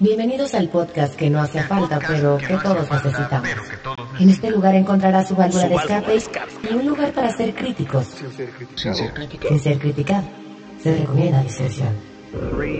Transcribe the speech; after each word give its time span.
Bienvenidos 0.00 0.54
al 0.54 0.68
podcast 0.68 1.16
que 1.16 1.28
no 1.28 1.40
hace 1.40 1.60
falta, 1.64 1.98
pero 2.06 2.38
que 2.38 2.56
todos 2.56 2.88
necesitamos. 2.88 3.48
En 4.20 4.30
este 4.30 4.48
lugar 4.50 4.76
encontrarás 4.76 5.26
su 5.26 5.34
válvula 5.34 5.68
de 5.68 5.74
escape 5.74 6.18
y 6.70 6.74
un 6.74 6.86
lugar 6.86 7.12
para 7.12 7.30
ser 7.30 7.52
críticos. 7.52 8.06
Sin 8.06 8.30
ser 8.94 9.12
crítico. 9.12 9.48
Sin 9.48 9.58
ser 9.58 9.80
criticado. 9.80 10.22
Se 10.80 10.98
recomienda 10.98 11.42
discreción. 11.42 11.88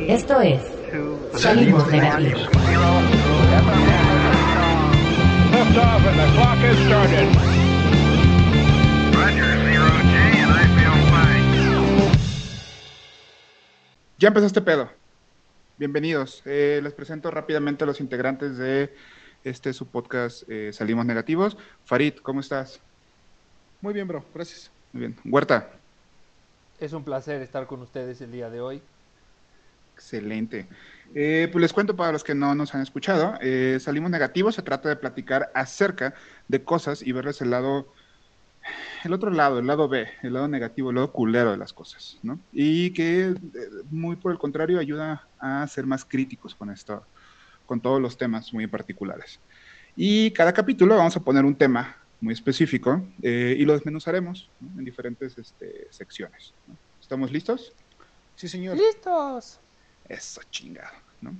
Esto 0.06 0.40
es 0.40 0.62
Salimos 1.34 1.82
has 1.82 1.90
started. 6.86 7.28
Ya 14.18 14.28
empezó 14.28 14.46
este 14.46 14.60
pedo. 14.60 14.97
Bienvenidos. 15.78 16.42
Eh, 16.44 16.80
les 16.82 16.92
presento 16.92 17.30
rápidamente 17.30 17.84
a 17.84 17.86
los 17.86 18.00
integrantes 18.00 18.56
de 18.58 18.92
este 19.44 19.72
su 19.72 19.86
podcast 19.90 20.42
eh, 20.48 20.72
Salimos 20.72 21.06
Negativos. 21.06 21.56
Farid, 21.84 22.14
¿cómo 22.22 22.40
estás? 22.40 22.80
Muy 23.80 23.94
bien, 23.94 24.08
bro, 24.08 24.24
gracias. 24.34 24.72
Muy 24.92 25.00
bien. 25.02 25.16
Huerta, 25.24 25.70
Es 26.80 26.92
un 26.92 27.04
placer 27.04 27.40
estar 27.42 27.66
con 27.66 27.80
ustedes 27.82 28.20
el 28.20 28.32
día 28.32 28.50
de 28.50 28.60
hoy. 28.60 28.82
excelente. 29.94 30.68
Eh, 31.14 31.48
pues 31.52 31.62
les 31.62 31.72
cuento 31.72 31.96
para 31.96 32.12
los 32.12 32.24
que 32.24 32.34
no 32.34 32.54
nos 32.54 32.74
han 32.74 32.82
escuchado. 32.82 33.34
eh, 33.40 33.78
Salimos 33.80 34.10
Negativos 34.10 34.54
se 34.56 34.62
trata 34.62 34.88
de 34.88 34.96
platicar 34.96 35.50
acerca 35.54 36.14
de 36.48 36.62
cosas 36.64 37.02
y 37.02 37.12
verles 37.12 37.40
el 37.40 37.50
lado, 37.50 37.92
el 39.04 39.12
otro 39.12 39.30
lado, 39.30 39.58
el 39.58 39.66
lado 39.66 39.88
B, 39.88 40.06
el 40.22 40.32
lado 40.32 40.48
negativo, 40.48 40.90
el 40.90 40.96
lado 40.96 41.12
culero 41.12 41.50
de 41.50 41.56
las 41.56 41.72
cosas, 41.72 42.18
¿no? 42.22 42.38
Y 42.52 42.90
que 42.90 43.28
eh, 43.28 43.36
muy 43.90 44.16
por 44.16 44.32
el 44.32 44.38
contrario 44.38 44.78
ayuda 44.78 45.26
a 45.38 45.66
ser 45.66 45.86
más 45.86 46.04
críticos 46.04 46.54
con 46.54 46.70
esto, 46.70 47.04
con 47.66 47.80
todos 47.80 48.00
los 48.00 48.16
temas 48.16 48.52
muy 48.52 48.66
particulares. 48.66 49.40
Y 49.96 50.30
cada 50.32 50.52
capítulo 50.52 50.96
vamos 50.96 51.16
a 51.16 51.20
poner 51.20 51.44
un 51.44 51.54
tema 51.54 51.96
muy 52.20 52.34
específico 52.34 53.06
eh, 53.22 53.54
y 53.58 53.64
lo 53.64 53.72
desmenuzaremos 53.74 54.50
¿no? 54.60 54.78
en 54.78 54.84
diferentes 54.84 55.36
este, 55.38 55.88
secciones. 55.90 56.52
¿no? 56.66 56.76
¿Estamos 57.00 57.30
listos? 57.32 57.72
Sí, 58.36 58.48
señor. 58.48 58.76
¡Listos! 58.76 59.60
Eso 60.08 60.40
chingado, 60.50 60.94
¿no? 61.20 61.34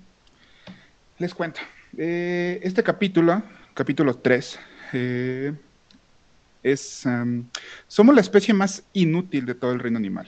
Les 1.19 1.35
cuento. 1.35 1.61
eh, 1.97 2.61
este 2.63 2.83
capítulo, 2.83 3.43
capítulo 3.75 4.15
3, 4.15 4.59
eh, 4.93 5.55
es. 6.63 7.07
am, 7.07 7.49
somos 7.87 8.15
la 8.15 8.21
especie 8.21 8.55
más 8.55 8.85
inútil 8.93 9.47
de 9.47 9.55
todo 9.55 9.73
el 9.73 9.81
reino 9.81 9.99
animal. 9.99 10.27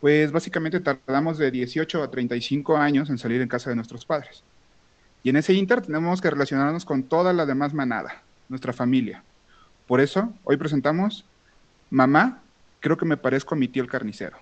Pues 0.00 0.30
básicamente 0.30 0.80
tardamos 0.80 1.38
de 1.38 1.50
18 1.50 2.02
a 2.02 2.10
35 2.10 2.76
años 2.76 3.10
en 3.10 3.18
salir 3.18 3.40
en 3.40 3.48
casa 3.48 3.70
de 3.70 3.76
nuestros 3.76 4.04
padres. 4.04 4.44
Y 5.22 5.30
en 5.30 5.36
ese 5.36 5.54
inter 5.54 5.80
tenemos 5.80 6.20
que 6.20 6.30
relacionarnos 6.30 6.84
con 6.84 7.02
toda 7.02 7.32
la 7.32 7.46
demás 7.46 7.74
manada, 7.74 8.22
nuestra 8.48 8.72
familia. 8.72 9.24
Por 9.86 10.00
eso, 10.00 10.32
hoy 10.44 10.56
presentamos 10.56 11.24
Mamá, 11.90 12.42
creo 12.80 12.96
que 12.96 13.04
me 13.04 13.16
parezco 13.16 13.54
a 13.54 13.58
mi 13.58 13.68
tío 13.68 13.82
el 13.82 13.88
carnicero. 13.88 14.36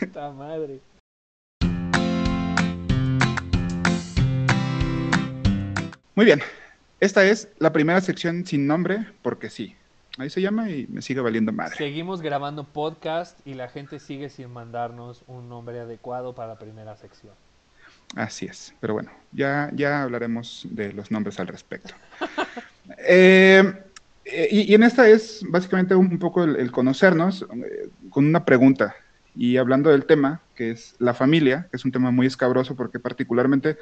¡Puta 0.00 0.30
madre! 0.30 0.80
Muy 6.14 6.24
bien, 6.24 6.40
esta 7.00 7.24
es 7.24 7.48
la 7.58 7.72
primera 7.72 8.00
sección 8.00 8.46
sin 8.46 8.66
nombre, 8.66 9.06
porque 9.22 9.50
sí. 9.50 9.74
Ahí 10.16 10.30
se 10.30 10.40
llama 10.40 10.70
y 10.70 10.86
me 10.86 11.02
sigue 11.02 11.20
valiendo 11.20 11.50
madre. 11.50 11.76
Seguimos 11.76 12.22
grabando 12.22 12.62
podcast 12.62 13.44
y 13.44 13.54
la 13.54 13.68
gente 13.68 13.98
sigue 13.98 14.30
sin 14.30 14.52
mandarnos 14.52 15.24
un 15.26 15.48
nombre 15.48 15.80
adecuado 15.80 16.36
para 16.36 16.48
la 16.50 16.58
primera 16.58 16.96
sección. 16.96 17.34
Así 18.14 18.46
es, 18.46 18.72
pero 18.80 18.94
bueno, 18.94 19.10
ya, 19.32 19.70
ya 19.74 20.02
hablaremos 20.04 20.66
de 20.70 20.92
los 20.92 21.10
nombres 21.10 21.40
al 21.40 21.48
respecto. 21.48 21.94
Eh, 22.98 23.82
y, 24.24 24.70
y 24.70 24.74
en 24.74 24.82
esta 24.82 25.08
es 25.08 25.44
básicamente 25.48 25.94
un, 25.94 26.06
un 26.06 26.18
poco 26.18 26.44
el, 26.44 26.56
el 26.56 26.70
conocernos 26.70 27.42
eh, 27.42 27.88
con 28.10 28.26
una 28.26 28.44
pregunta 28.44 28.94
y 29.36 29.56
hablando 29.56 29.90
del 29.90 30.06
tema, 30.06 30.40
que 30.54 30.70
es 30.70 30.94
la 30.98 31.14
familia, 31.14 31.66
que 31.70 31.76
es 31.76 31.84
un 31.84 31.92
tema 31.92 32.10
muy 32.10 32.26
escabroso 32.26 32.76
porque 32.76 33.00
particularmente 33.00 33.76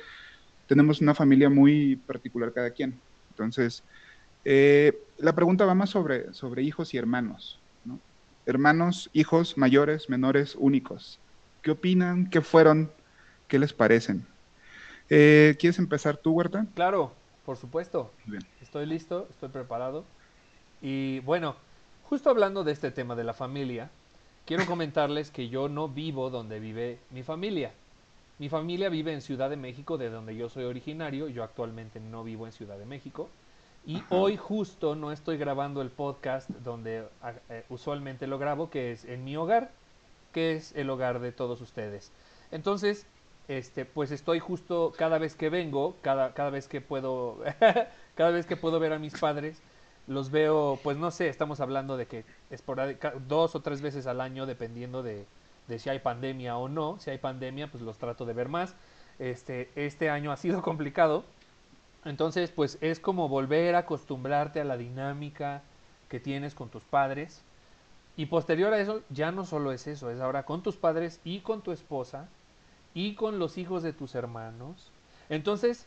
tenemos 0.67 1.01
una 1.01 1.15
familia 1.15 1.51
muy 1.51 1.97
particular 1.97 2.53
cada 2.53 2.71
quien. 2.71 2.99
Entonces, 3.31 3.83
eh, 4.45 4.99
la 5.19 5.35
pregunta 5.35 5.65
va 5.65 5.75
más 5.75 5.91
sobre, 5.91 6.33
sobre 6.33 6.63
hijos 6.63 6.95
y 6.95 6.99
hermanos. 6.99 7.61
¿no? 7.85 7.99
Hermanos, 8.47 9.11
hijos, 9.13 9.59
mayores, 9.59 10.09
menores, 10.09 10.57
únicos. 10.59 11.19
¿Qué 11.61 11.71
opinan? 11.71 12.29
¿Qué 12.31 12.41
fueron? 12.41 12.91
¿Qué 13.47 13.59
les 13.59 13.73
parecen? 13.73 14.27
Eh, 15.11 15.57
¿Quieres 15.59 15.79
empezar 15.79 16.17
tú, 16.17 16.33
Huerta? 16.33 16.67
Claro, 16.75 17.13
por 17.45 17.59
supuesto. 17.59 18.13
Bien. 18.25 18.43
Estoy 18.63 18.87
listo, 18.87 19.29
estoy 19.31 19.51
preparado. 19.51 20.05
Y 20.83 21.21
bueno, 21.21 21.55
justo 22.11 22.29
hablando 22.29 22.65
de 22.65 22.73
este 22.73 22.91
tema 22.91 23.15
de 23.15 23.23
la 23.23 23.33
familia, 23.33 23.89
quiero 24.45 24.67
comentarles 24.67 25.31
que 25.31 25.49
yo 25.49 25.69
no 25.69 25.89
vivo 25.89 26.29
donde 26.29 26.59
vive 26.59 26.99
mi 27.11 27.23
familia. 27.23 27.73
Mi 28.39 28.49
familia 28.49 28.89
vive 28.89 29.13
en 29.13 29.23
Ciudad 29.23 29.49
de 29.49 29.57
México, 29.57 29.97
de 29.97 30.11
donde 30.11 30.35
yo 30.35 30.49
soy 30.49 30.65
originario. 30.65 31.29
Yo 31.29 31.45
actualmente 31.45 32.01
no 32.01 32.25
vivo 32.25 32.47
en 32.47 32.53
Ciudad 32.53 32.79
de 32.79 32.85
México. 32.85 33.29
Y 33.87 34.03
hoy 34.11 34.37
justo 34.37 34.97
no 34.97 35.13
estoy 35.13 35.37
grabando 35.37 35.83
el 35.83 35.91
podcast 35.91 36.51
donde 36.51 37.05
ah, 37.23 37.35
eh, 37.49 37.65
usualmente 37.69 38.27
lo 38.27 38.39
grabo, 38.39 38.69
que 38.69 38.93
es 38.93 39.05
en 39.05 39.25
mi 39.25 39.37
hogar, 39.37 39.71
que 40.33 40.57
es 40.57 40.73
el 40.75 40.91
hogar 40.91 41.21
de 41.21 41.31
todos 41.31 41.61
ustedes. 41.61 42.11
Entonces, 42.51 43.07
este, 43.47 43.85
pues 43.85 44.11
estoy 44.11 44.41
justo 44.41 44.93
cada 44.97 45.19
vez 45.19 45.37
que 45.37 45.49
vengo, 45.49 45.97
cada, 46.03 46.35
cada 46.35 46.51
vez 46.51 46.67
que 46.67 46.81
puedo, 46.81 47.39
cada 48.17 48.31
vez 48.31 48.47
que 48.47 48.57
puedo 48.57 48.81
ver 48.81 48.93
a 48.93 48.99
mis 48.99 49.19
padres, 49.19 49.63
los 50.07 50.31
veo, 50.31 50.79
pues 50.83 50.97
no 50.97 51.11
sé, 51.11 51.29
estamos 51.29 51.61
hablando 51.61 51.97
de 51.97 52.07
que 52.07 52.25
esporádica- 52.51 53.15
dos 53.29 53.55
o 53.55 53.61
tres 53.63 53.81
veces 53.83 54.07
al 54.07 54.21
año, 54.21 54.47
dependiendo 54.47 55.03
de, 55.03 55.27
de 55.69 55.79
si 55.79 55.91
hay 55.91 56.01
pandemia 56.01 56.57
o 56.57 56.69
no. 56.69 56.99
Si 57.01 57.11
hay 57.11 57.19
pandemia, 57.19 57.71
pues 57.71 57.83
los 57.83 57.99
trato 57.99 58.25
de 58.27 58.33
ver 58.33 58.49
más. 58.49 58.75
Este, 59.19 59.71
este 59.77 60.11
año 60.11 60.33
ha 60.33 60.37
sido 60.37 60.63
complicado. 60.63 61.25
Entonces, 62.05 62.51
pues 62.51 62.79
es 62.81 63.01
como 63.01 63.29
volver 63.29 63.75
a 63.75 63.79
acostumbrarte 63.81 64.61
a 64.61 64.65
la 64.65 64.77
dinámica 64.77 65.63
que 66.09 66.21
tienes 66.21 66.55
con 66.55 66.69
tus 66.69 66.83
padres. 66.85 67.43
Y 68.17 68.27
posterior 68.27 68.73
a 68.75 68.81
eso, 68.81 69.03
ya 69.11 69.33
no 69.33 69.45
solo 69.47 69.73
es 69.73 69.87
eso, 69.87 70.11
es 70.11 70.21
ahora 70.21 70.45
con 70.45 70.63
tus 70.63 70.77
padres 70.77 71.21
y 71.25 71.41
con 71.41 71.63
tu 71.63 71.73
esposa 71.73 72.29
y 72.95 73.15
con 73.15 73.39
los 73.39 73.59
hijos 73.59 73.83
de 73.83 73.93
tus 73.93 74.15
hermanos. 74.15 74.91
Entonces, 75.29 75.87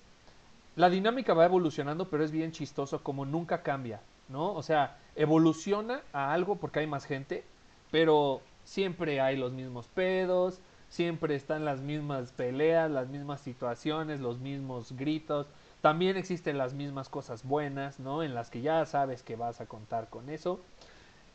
la 0.76 0.90
dinámica 0.90 1.34
va 1.34 1.46
evolucionando, 1.46 2.10
pero 2.10 2.24
es 2.24 2.32
bien 2.32 2.52
chistoso 2.52 3.02
como 3.02 3.26
nunca 3.26 3.64
cambia, 3.64 4.02
¿no? 4.28 4.54
O 4.54 4.62
sea, 4.62 4.98
evoluciona 5.16 6.02
a 6.12 6.34
algo 6.34 6.58
porque 6.58 6.80
hay 6.80 6.88
más 6.88 7.06
gente, 7.06 7.44
pero 7.92 8.42
siempre 8.64 9.22
hay 9.22 9.38
los 9.38 9.54
mismos 9.54 9.88
pedos, 9.88 10.60
siempre 10.90 11.36
están 11.36 11.66
las 11.66 11.82
mismas 11.82 12.32
peleas, 12.32 12.92
las 12.92 13.08
mismas 13.08 13.42
situaciones, 13.42 14.20
los 14.20 14.40
mismos 14.40 14.92
gritos. 14.94 15.48
También 15.82 16.18
existen 16.18 16.58
las 16.58 16.74
mismas 16.74 17.10
cosas 17.10 17.44
buenas, 17.44 18.00
¿no? 18.00 18.24
En 18.24 18.34
las 18.34 18.50
que 18.50 18.62
ya 18.62 18.86
sabes 18.86 19.24
que 19.24 19.36
vas 19.36 19.62
a 19.62 19.66
contar 19.68 20.10
con 20.10 20.30
eso. 20.30 20.60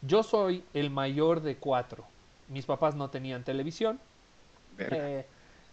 Yo 0.02 0.22
soy 0.22 0.64
el 0.74 0.90
mayor 0.90 1.40
de 1.40 1.56
cuatro. 1.56 2.04
Mis 2.48 2.66
papás 2.66 2.94
no 2.94 3.10
tenían 3.10 3.44
televisión, 3.44 4.00
eh, 4.78 5.26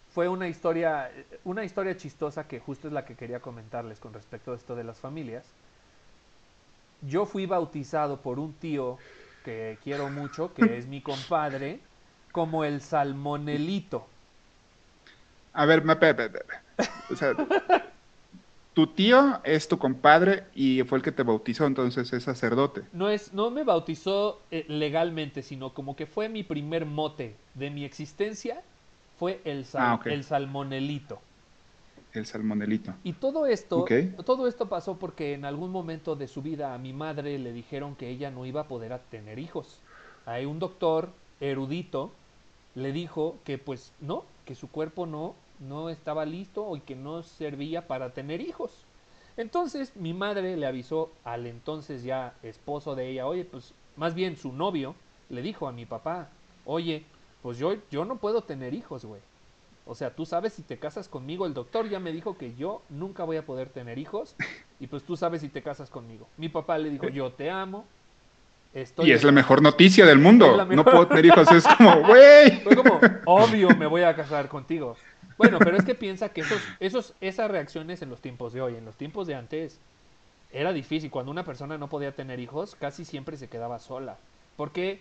fue 0.08 0.28
una 0.28 0.48
historia, 0.48 1.10
una 1.44 1.64
historia 1.64 1.96
chistosa 1.96 2.48
que 2.48 2.60
justo 2.60 2.88
es 2.88 2.94
la 2.94 3.04
que 3.04 3.16
quería 3.16 3.40
comentarles 3.40 4.00
con 4.00 4.12
respecto 4.14 4.52
a 4.52 4.56
esto 4.56 4.74
de 4.76 4.84
las 4.84 4.98
familias. 5.00 5.54
Yo 7.00 7.26
fui 7.26 7.46
bautizado 7.46 8.22
por 8.22 8.38
un 8.38 8.54
tío 8.54 9.00
que 9.42 9.78
quiero 9.82 10.10
mucho, 10.10 10.54
que 10.54 10.78
es 10.78 10.86
mi 10.86 11.00
compadre, 11.02 11.80
como 12.32 12.64
el 12.64 12.80
salmonelito. 12.80 14.08
A 15.52 15.66
ver, 15.66 15.84
me- 15.84 15.96
o 17.10 17.16
sea, 17.16 17.34
tu 18.72 18.86
tío 18.94 19.40
es 19.44 19.68
tu 19.68 19.78
compadre 19.78 20.44
y 20.54 20.82
fue 20.84 20.98
el 20.98 21.04
que 21.04 21.12
te 21.12 21.22
bautizó, 21.22 21.66
entonces 21.66 22.12
es 22.12 22.22
sacerdote. 22.24 22.82
No 22.92 23.08
es, 23.08 23.32
no 23.32 23.50
me 23.50 23.64
bautizó 23.64 24.46
eh, 24.50 24.64
legalmente, 24.68 25.42
sino 25.42 25.72
como 25.74 25.96
que 25.96 26.06
fue 26.06 26.28
mi 26.28 26.42
primer 26.42 26.84
mote 26.86 27.36
de 27.54 27.70
mi 27.70 27.84
existencia, 27.84 28.62
fue 29.18 29.42
el, 29.44 29.64
sal- 29.66 30.00
Ah, 30.00 30.00
el 30.08 30.24
salmonelito. 30.24 31.20
El 32.12 32.26
salmonelito. 32.26 32.94
Y 33.02 33.14
todo 33.14 33.46
esto, 33.46 33.96
todo 34.24 34.46
esto 34.48 34.68
pasó 34.68 34.98
porque 34.98 35.32
en 35.34 35.44
algún 35.44 35.70
momento 35.70 36.16
de 36.16 36.28
su 36.28 36.42
vida 36.42 36.74
a 36.74 36.78
mi 36.78 36.92
madre 36.92 37.38
le 37.38 37.52
dijeron 37.52 37.96
que 37.96 38.08
ella 38.10 38.30
no 38.30 38.44
iba 38.46 38.62
a 38.62 38.68
poder 38.68 38.98
tener 39.10 39.38
hijos. 39.38 39.82
Hay 40.24 40.44
un 40.46 40.58
doctor 40.58 41.14
erudito 41.40 42.12
le 42.74 42.92
dijo 42.92 43.40
que 43.44 43.58
pues 43.58 43.94
no, 44.00 44.26
que 44.44 44.54
su 44.54 44.70
cuerpo 44.70 45.06
no 45.06 45.36
no 45.58 45.90
estaba 45.90 46.24
listo 46.26 46.76
y 46.76 46.80
que 46.82 46.94
no 46.96 47.22
servía 47.24 47.88
para 47.88 48.14
tener 48.14 48.40
hijos. 48.40 48.86
Entonces 49.36 49.96
mi 49.96 50.14
madre 50.14 50.56
le 50.56 50.66
avisó 50.66 51.12
al 51.24 51.46
entonces 51.46 52.02
ya 52.04 52.38
esposo 52.42 52.94
de 52.94 53.08
ella, 53.10 53.26
oye, 53.26 53.44
pues 53.44 53.74
más 53.96 54.14
bien 54.14 54.36
su 54.36 54.52
novio, 54.52 54.96
le 55.28 55.42
dijo 55.42 55.66
a 55.68 55.72
mi 55.72 55.86
papá, 55.86 56.30
oye, 56.64 57.06
pues 57.48 57.56
yo, 57.56 57.76
yo 57.90 58.04
no 58.04 58.16
puedo 58.16 58.42
tener 58.42 58.74
hijos, 58.74 59.06
güey. 59.06 59.22
O 59.86 59.94
sea, 59.94 60.10
tú 60.10 60.26
sabes 60.26 60.52
si 60.52 60.60
te 60.60 60.76
casas 60.76 61.08
conmigo, 61.08 61.46
el 61.46 61.54
doctor 61.54 61.88
ya 61.88 61.98
me 61.98 62.12
dijo 62.12 62.36
que 62.36 62.54
yo 62.56 62.82
nunca 62.90 63.24
voy 63.24 63.38
a 63.38 63.46
poder 63.46 63.70
tener 63.70 63.96
hijos 63.96 64.36
y 64.78 64.86
pues 64.86 65.02
tú 65.02 65.16
sabes 65.16 65.40
si 65.40 65.48
te 65.48 65.62
casas 65.62 65.88
conmigo. 65.88 66.28
Mi 66.36 66.50
papá 66.50 66.76
le 66.76 66.90
dijo, 66.90 67.08
yo 67.08 67.32
te 67.32 67.48
amo. 67.48 67.86
Estoy 68.74 69.08
y 69.08 69.12
es 69.12 69.24
la 69.24 69.32
mejor 69.32 69.62
noticia 69.62 70.04
del 70.04 70.18
mundo. 70.18 70.62
No 70.66 70.84
puedo 70.84 71.08
tener 71.08 71.24
hijos. 71.24 71.50
Es 71.50 71.66
como, 71.66 72.02
güey. 72.06 72.60
Fue 72.60 72.76
como, 72.76 73.00
obvio, 73.24 73.70
me 73.70 73.86
voy 73.86 74.02
a 74.02 74.14
casar 74.14 74.50
contigo. 74.50 74.98
Bueno, 75.38 75.58
pero 75.58 75.78
es 75.78 75.86
que 75.86 75.94
piensa 75.94 76.28
que 76.28 76.42
esos, 76.42 76.60
esos, 76.80 77.14
esas 77.22 77.50
reacciones 77.50 78.02
en 78.02 78.10
los 78.10 78.20
tiempos 78.20 78.52
de 78.52 78.60
hoy, 78.60 78.74
en 78.74 78.84
los 78.84 78.96
tiempos 78.96 79.26
de 79.26 79.36
antes, 79.36 79.80
era 80.52 80.74
difícil. 80.74 81.10
Cuando 81.10 81.32
una 81.32 81.46
persona 81.46 81.78
no 81.78 81.88
podía 81.88 82.14
tener 82.14 82.40
hijos, 82.40 82.74
casi 82.74 83.06
siempre 83.06 83.38
se 83.38 83.48
quedaba 83.48 83.78
sola. 83.78 84.18
Porque 84.58 85.00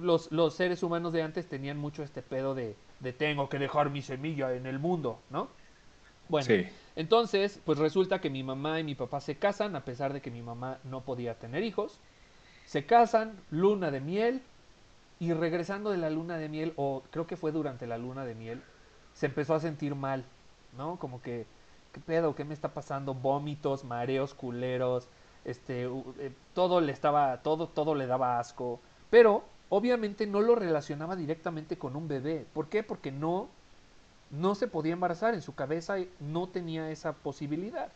los, 0.00 0.30
los 0.32 0.54
seres 0.54 0.82
humanos 0.82 1.12
de 1.12 1.22
antes 1.22 1.48
tenían 1.48 1.78
mucho 1.78 2.02
este 2.02 2.22
pedo 2.22 2.54
de, 2.54 2.76
de 3.00 3.12
tengo 3.12 3.48
que 3.48 3.58
dejar 3.58 3.90
mi 3.90 4.02
semilla 4.02 4.54
en 4.54 4.66
el 4.66 4.78
mundo, 4.78 5.24
¿no? 5.30 5.50
Bueno, 6.28 6.50
Sí. 6.50 6.66
entonces, 6.96 7.60
pues 7.64 7.78
resulta 7.78 8.20
que 8.20 8.30
mi 8.30 8.42
mamá 8.44 8.80
y 8.80 8.84
mi 8.84 8.94
papá 8.94 9.20
se 9.20 9.38
casan, 9.38 9.76
a 9.76 9.84
pesar 9.84 10.12
de 10.12 10.20
que 10.22 10.30
mi 10.30 10.42
mamá 10.42 10.80
no 10.84 11.04
podía 11.04 11.38
tener 11.38 11.62
hijos. 11.64 12.00
Se 12.64 12.86
casan, 12.86 13.44
luna 13.50 13.90
de 13.90 14.00
miel, 14.00 14.42
y 15.18 15.32
regresando 15.32 15.90
de 15.90 15.98
la 15.98 16.10
luna 16.10 16.38
de 16.38 16.48
miel, 16.48 16.72
o 16.76 17.02
creo 17.10 17.26
que 17.26 17.36
fue 17.36 17.52
durante 17.52 17.86
la 17.86 17.98
luna 17.98 18.24
de 18.24 18.34
miel, 18.34 18.64
se 19.12 19.26
empezó 19.26 19.54
a 19.54 19.60
sentir 19.60 19.94
mal, 19.94 20.24
¿no? 20.72 20.98
Como 20.98 21.22
que, 21.22 21.46
¿qué 21.92 22.00
pedo? 22.00 22.34
¿Qué 22.34 22.44
me 22.44 22.54
está 22.54 22.74
pasando? 22.74 23.14
Vómitos, 23.14 23.84
mareos, 23.84 24.34
culeros, 24.34 25.08
este, 25.44 25.84
eh, 26.18 26.36
todo 26.52 26.80
le 26.80 26.92
estaba, 26.92 27.42
todo, 27.42 27.68
todo 27.68 27.94
le 27.94 28.06
daba 28.06 28.38
asco, 28.38 28.82
pero 29.10 29.44
obviamente 29.68 30.26
no 30.26 30.40
lo 30.40 30.54
relacionaba 30.54 31.16
directamente 31.16 31.78
con 31.78 31.96
un 31.96 32.08
bebé. 32.08 32.46
¿Por 32.52 32.68
qué? 32.68 32.82
Porque 32.82 33.12
no, 33.12 33.48
no 34.30 34.54
se 34.54 34.68
podía 34.68 34.92
embarazar, 34.94 35.34
en 35.34 35.42
su 35.42 35.54
cabeza 35.54 35.96
no 36.20 36.48
tenía 36.48 36.90
esa 36.90 37.12
posibilidad. 37.14 37.92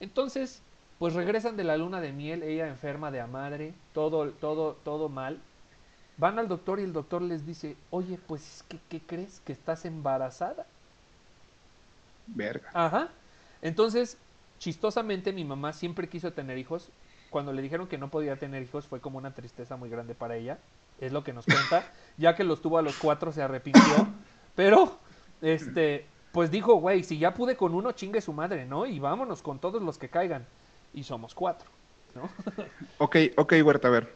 Entonces, 0.00 0.62
pues 0.98 1.14
regresan 1.14 1.56
de 1.56 1.64
la 1.64 1.76
luna 1.76 2.00
de 2.00 2.12
miel, 2.12 2.42
ella 2.42 2.68
enferma 2.68 3.10
de 3.10 3.20
a 3.20 3.26
madre, 3.26 3.74
todo, 3.92 4.32
todo, 4.32 4.74
todo 4.84 5.08
mal. 5.08 5.40
Van 6.16 6.38
al 6.38 6.48
doctor 6.48 6.80
y 6.80 6.84
el 6.84 6.92
doctor 6.92 7.22
les 7.22 7.44
dice, 7.46 7.76
oye, 7.90 8.18
pues, 8.18 8.64
¿qué, 8.68 8.78
qué 8.88 9.00
crees? 9.00 9.40
Que 9.40 9.52
estás 9.52 9.84
embarazada. 9.84 10.66
Verga. 12.26 12.70
Ajá. 12.72 13.08
Entonces, 13.62 14.18
chistosamente, 14.58 15.32
mi 15.32 15.44
mamá 15.44 15.72
siempre 15.72 16.08
quiso 16.08 16.32
tener 16.32 16.58
hijos. 16.58 16.92
Cuando 17.30 17.52
le 17.52 17.62
dijeron 17.62 17.88
que 17.88 17.98
no 17.98 18.10
podía 18.10 18.38
tener 18.38 18.62
hijos, 18.62 18.86
fue 18.86 19.00
como 19.00 19.18
una 19.18 19.34
tristeza 19.34 19.76
muy 19.76 19.90
grande 19.90 20.14
para 20.14 20.36
ella. 20.36 20.58
Es 20.98 21.12
lo 21.12 21.24
que 21.24 21.32
nos 21.32 21.44
cuenta. 21.46 21.92
Ya 22.16 22.34
que 22.34 22.44
los 22.44 22.62
tuvo 22.62 22.78
a 22.78 22.82
los 22.82 22.96
cuatro, 22.96 23.32
se 23.32 23.42
arrepintió. 23.42 24.08
Pero, 24.54 24.98
este, 25.42 26.06
pues 26.32 26.50
dijo, 26.50 26.74
güey, 26.76 27.02
si 27.02 27.18
ya 27.18 27.34
pude 27.34 27.56
con 27.56 27.74
uno, 27.74 27.92
chingue 27.92 28.20
su 28.20 28.32
madre, 28.32 28.66
¿no? 28.66 28.86
Y 28.86 28.98
vámonos 28.98 29.42
con 29.42 29.58
todos 29.58 29.82
los 29.82 29.98
que 29.98 30.08
caigan. 30.08 30.46
Y 30.92 31.02
somos 31.02 31.34
cuatro, 31.34 31.68
¿no? 32.14 32.28
Ok, 32.98 33.16
ok, 33.36 33.54
Huerta, 33.64 33.88
a 33.88 33.90
ver. 33.90 34.14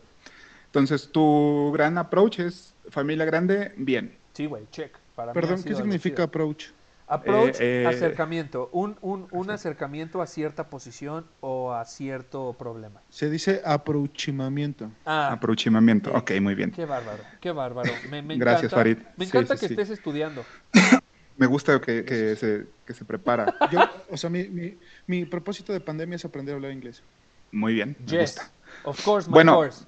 Entonces, 0.67 1.11
tu 1.11 1.73
gran 1.73 1.99
approach 1.99 2.41
es 2.41 2.75
familia 2.91 3.25
grande, 3.25 3.73
bien. 3.77 4.17
Sí, 4.35 4.47
güey, 4.47 4.67
check. 4.71 4.97
Para 5.15 5.33
mí 5.33 5.35
Perdón, 5.35 5.63
¿qué 5.65 5.75
significa 5.75 6.25
approach? 6.25 6.67
Approach, 7.09 7.57
Eh, 7.61 7.83
eh, 7.83 7.87
acercamiento. 7.87 8.69
Un, 8.73 8.97
un, 9.01 9.29
un 9.31 9.51
acercamiento 9.51 10.21
a 10.21 10.27
cierta 10.27 10.69
posición 10.69 11.27
o 11.41 11.73
a 11.73 11.85
cierto 11.85 12.55
problema. 12.59 13.03
Se 13.09 13.31
dice 13.31 13.63
aproximamiento. 13.65 14.91
Ah, 15.07 15.33
Aproximamiento. 15.33 16.11
Sí. 16.11 16.17
Ok, 16.17 16.31
muy 16.41 16.55
bien. 16.55 16.71
Qué 16.71 16.85
bárbaro, 16.85 17.25
qué 17.41 17.51
bárbaro. 17.53 17.91
Me, 18.11 18.23
me 18.23 18.37
Gracias, 18.37 18.73
encanta, 18.73 18.77
Farid. 18.77 18.99
Me 19.17 19.25
Sí, 19.25 19.31
encanta 19.31 19.55
sí, 19.57 19.61
que 19.61 19.69
sí. 19.69 19.75
estés 19.75 19.91
estudiando. 19.91 20.45
Me 21.39 21.47
gusta 21.47 21.81
que, 21.81 22.05
que 22.05 22.35
se, 22.35 22.67
que 22.85 22.95
se 22.95 23.05
prepara. 23.05 23.55
Yo, 23.73 23.79
o 24.11 24.17
sea, 24.17 24.29
mi, 24.29 24.49
mi, 24.49 24.77
mi 25.07 25.25
propósito 25.25 25.73
de 25.73 25.81
pandemia 25.81 26.17
es 26.17 26.25
aprender 26.25 26.53
a 26.55 26.57
hablar 26.57 26.73
inglés. 26.73 27.05
Muy 27.53 27.75
bien. 27.75 27.97
Me 28.01 28.07
Yes, 28.07 28.35
gusta. 28.35 28.53
of 28.85 29.05
course, 29.05 29.29
my 29.29 29.35
Bueno, 29.35 29.55
course. 29.55 29.85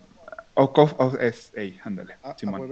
O 0.55 0.72
cof- 0.72 0.94
o- 0.99 1.19
es, 1.19 1.50
ey, 1.55 1.81
ándale, 1.84 2.17
A- 2.22 2.37
Simón. 2.38 2.70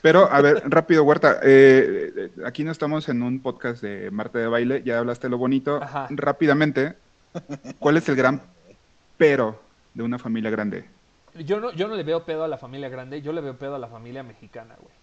Pero, 0.00 0.30
a 0.30 0.40
ver, 0.40 0.62
rápido, 0.66 1.02
Huerta. 1.04 1.40
eh, 1.42 2.30
aquí 2.44 2.62
no 2.64 2.70
estamos 2.70 3.08
en 3.08 3.22
un 3.22 3.40
podcast 3.40 3.82
de 3.82 4.10
Marte 4.10 4.38
de 4.38 4.46
Baile, 4.46 4.82
ya 4.84 4.98
hablaste 4.98 5.28
lo 5.28 5.38
bonito. 5.38 5.82
Ajá. 5.82 6.06
Rápidamente, 6.10 6.94
¿cuál 7.78 7.96
es 7.96 8.08
el 8.08 8.16
gran 8.16 8.40
pero 9.16 9.60
de 9.94 10.02
una 10.04 10.18
familia 10.18 10.50
grande? 10.50 10.84
Yo 11.34 11.60
no, 11.60 11.72
yo 11.72 11.88
no 11.88 11.94
le 11.96 12.02
veo 12.04 12.24
pedo 12.24 12.44
a 12.44 12.48
la 12.48 12.58
familia 12.58 12.88
grande, 12.88 13.22
yo 13.22 13.32
le 13.32 13.40
veo 13.40 13.56
pedo 13.56 13.74
a 13.74 13.78
la 13.78 13.88
familia 13.88 14.22
mexicana, 14.22 14.74
güey. 14.80 14.94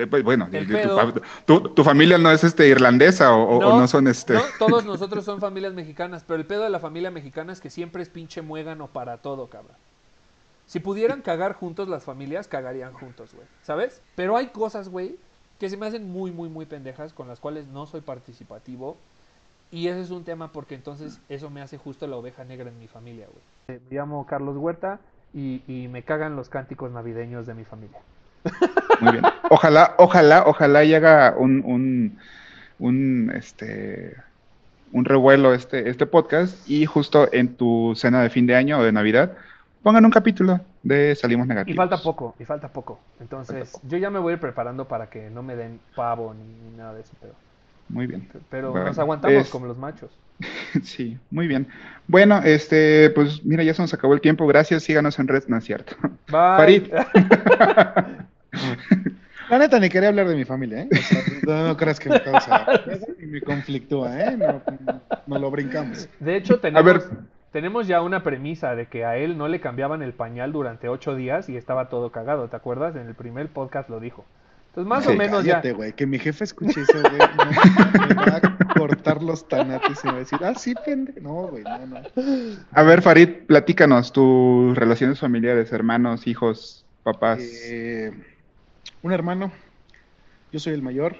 Eh, 0.00 0.06
pues, 0.06 0.22
bueno, 0.22 0.46
tu, 0.46 0.50
pedo- 0.72 0.96
fa- 0.96 1.20
tu- 1.46 1.60
tu 1.70 1.84
familia 1.84 2.18
no 2.18 2.30
es 2.30 2.44
este 2.44 2.66
irlandesa 2.68 3.32
o 3.34 3.78
no 3.78 3.86
son 3.88 4.06
este. 4.08 4.34
no, 4.34 4.42
todos 4.58 4.84
nosotros 4.84 5.24
son 5.24 5.40
familias 5.40 5.72
mexicanas, 5.72 6.24
pero 6.26 6.38
el 6.40 6.46
pedo 6.46 6.62
de 6.64 6.70
la 6.70 6.80
familia 6.80 7.10
mexicana 7.10 7.52
es 7.52 7.60
que 7.60 7.70
siempre 7.70 8.02
es 8.02 8.08
pinche 8.08 8.42
muégano 8.42 8.88
para 8.88 9.18
todo, 9.18 9.46
cabrón. 9.48 9.76
Si 10.68 10.80
pudieran 10.80 11.22
cagar 11.22 11.54
juntos 11.54 11.88
las 11.88 12.04
familias, 12.04 12.46
cagarían 12.46 12.92
juntos, 12.92 13.32
güey. 13.34 13.46
¿Sabes? 13.62 14.02
Pero 14.14 14.36
hay 14.36 14.48
cosas, 14.48 14.90
güey, 14.90 15.16
que 15.58 15.70
se 15.70 15.78
me 15.78 15.86
hacen 15.86 16.08
muy, 16.08 16.30
muy, 16.30 16.50
muy 16.50 16.66
pendejas, 16.66 17.14
con 17.14 17.26
las 17.26 17.40
cuales 17.40 17.66
no 17.68 17.86
soy 17.86 18.02
participativo. 18.02 18.98
Y 19.70 19.88
ese 19.88 20.02
es 20.02 20.10
un 20.10 20.24
tema 20.24 20.52
porque 20.52 20.74
entonces 20.74 21.20
eso 21.30 21.48
me 21.48 21.62
hace 21.62 21.78
justo 21.78 22.06
la 22.06 22.16
oveja 22.16 22.44
negra 22.44 22.68
en 22.68 22.78
mi 22.78 22.86
familia, 22.86 23.26
güey. 23.26 23.80
Me 23.80 23.96
llamo 23.96 24.26
Carlos 24.26 24.58
Huerta 24.58 25.00
y, 25.32 25.62
y 25.66 25.88
me 25.88 26.02
cagan 26.02 26.36
los 26.36 26.50
cánticos 26.50 26.92
navideños 26.92 27.46
de 27.46 27.54
mi 27.54 27.64
familia. 27.64 28.00
Muy 29.00 29.12
bien. 29.12 29.24
Ojalá, 29.48 29.94
ojalá, 29.96 30.44
ojalá 30.46 30.84
y 30.84 30.94
haga 30.94 31.34
un, 31.36 31.62
un, 31.64 32.18
un, 32.78 33.32
este, 33.34 34.16
un 34.92 35.06
revuelo 35.06 35.54
este, 35.54 35.88
este 35.88 36.04
podcast 36.04 36.68
y 36.68 36.84
justo 36.84 37.32
en 37.32 37.54
tu 37.56 37.94
cena 37.96 38.22
de 38.22 38.28
fin 38.28 38.46
de 38.46 38.54
año 38.54 38.78
o 38.78 38.82
de 38.82 38.92
Navidad 38.92 39.32
pongan 39.88 40.04
un 40.04 40.10
capítulo 40.10 40.60
de 40.82 41.14
Salimos 41.14 41.46
Y 41.46 41.48
Negativos. 41.48 41.76
falta 41.78 41.96
poco, 42.02 42.34
y 42.38 42.44
falta 42.44 42.68
poco. 42.68 43.00
Entonces, 43.20 43.56
Falta 43.56 43.72
poco. 43.72 43.88
yo 43.88 43.96
ya 43.96 44.10
me 44.10 44.18
voy 44.18 44.32
a 44.32 44.34
ir 44.34 44.38
preparando 44.40 44.86
para 44.86 45.08
que 45.08 45.30
no 45.30 45.42
me 45.42 45.56
den 45.56 45.80
pavo 45.96 46.34
ni, 46.34 46.44
ni 46.44 46.76
nada 46.76 46.92
de 46.92 47.00
eso, 47.00 47.12
pero, 47.18 47.32
Muy 47.88 48.06
bien. 48.06 48.28
pero 48.50 48.72
Bueno, 48.72 48.88
nos 48.88 48.98
aguantamos 48.98 49.44
es- 49.44 49.48
como 49.48 49.64
los 49.66 49.78
machos. 49.78 50.10
Sí, 50.84 51.16
muy 51.30 51.48
bien. 51.48 51.68
Bueno, 52.06 52.42
este, 52.44 53.08
pues 53.14 53.42
mira, 53.46 53.62
ya 53.62 53.72
se 53.72 53.80
nos 53.80 53.94
acabó 53.94 54.12
el 54.12 54.20
tiempo. 54.20 54.46
Gracias, 54.46 54.82
síganos 54.82 55.18
en 55.18 55.26
red, 55.26 55.42
no 55.48 55.56
es 55.56 55.64
cierto. 55.64 55.96
Bye. 56.28 56.58
Farid. 56.58 56.92
La 59.48 59.58
neta, 59.58 59.80
ni 59.80 59.88
quería 59.88 60.10
hablar 60.10 60.28
de 60.28 60.36
mi 60.36 60.44
familia, 60.44 60.82
¿eh? 60.82 60.88
O 60.92 60.96
sea, 60.96 61.22
no, 61.46 61.68
no 61.68 61.76
creas 61.78 61.98
que 61.98 62.10
me 62.10 62.20
causa 62.22 62.66
y 63.22 63.24
me 63.24 63.40
conflictúa, 63.40 64.20
¿eh? 64.20 64.36
No, 64.36 64.62
no 65.26 65.38
lo 65.38 65.50
brincamos. 65.50 66.06
De 66.20 66.36
hecho, 66.36 66.56
A 66.56 66.60
tenemos, 66.60 66.84
ver, 66.84 67.02
tenemos 67.52 67.86
ya 67.86 68.02
una 68.02 68.22
premisa 68.22 68.74
de 68.74 68.86
que 68.86 69.04
a 69.04 69.16
él 69.16 69.38
no 69.38 69.48
le 69.48 69.60
cambiaban 69.60 70.02
el 70.02 70.12
pañal 70.12 70.52
durante 70.52 70.88
ocho 70.88 71.14
días 71.14 71.48
y 71.48 71.56
estaba 71.56 71.88
todo 71.88 72.12
cagado, 72.12 72.48
¿te 72.48 72.56
acuerdas? 72.56 72.96
En 72.96 73.06
el 73.08 73.14
primer 73.14 73.48
podcast 73.48 73.88
lo 73.88 74.00
dijo. 74.00 74.24
Entonces, 74.68 74.88
más 74.88 75.04
Sí, 75.04 75.10
o 75.10 75.14
menos 75.16 75.44
Cállate, 75.44 75.68
ya. 75.70 75.74
güey, 75.74 75.92
que 75.94 76.06
mi 76.06 76.18
jefe 76.18 76.44
escuche 76.44 76.82
eso, 76.82 77.00
güey. 77.00 77.18
no, 77.36 78.06
me 78.06 78.14
va 78.14 78.36
a 78.36 78.74
cortar 78.78 79.22
los 79.22 79.48
tanates 79.48 79.98
y 80.04 80.06
me 80.06 80.12
va 80.12 80.16
a 80.18 80.20
decir, 80.20 80.38
ah, 80.44 80.54
sí, 80.54 80.74
pendejo. 80.84 81.20
No, 81.20 81.48
güey, 81.48 81.64
no, 81.64 81.86
no. 81.86 82.00
a 82.72 82.82
ver, 82.82 83.02
Farid, 83.02 83.30
platícanos 83.46 84.12
tus 84.12 84.76
relaciones 84.76 85.18
familiares, 85.18 85.72
hermanos, 85.72 86.26
hijos, 86.26 86.84
papás. 87.02 87.38
Eh, 87.40 88.12
un 89.02 89.12
hermano, 89.12 89.50
yo 90.52 90.60
soy 90.60 90.74
el 90.74 90.82
mayor. 90.82 91.16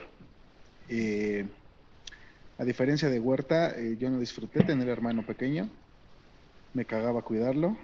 eh, 0.88 1.46
a 2.58 2.64
diferencia 2.64 3.08
de 3.08 3.20
Huerta, 3.20 3.70
eh, 3.76 3.96
yo 3.98 4.10
no 4.10 4.18
disfruté 4.18 4.62
tener 4.64 4.88
hermano 4.88 5.22
pequeño. 5.24 5.68
Me 6.72 6.84
cagaba 6.84 7.22
cuidarlo. 7.22 7.76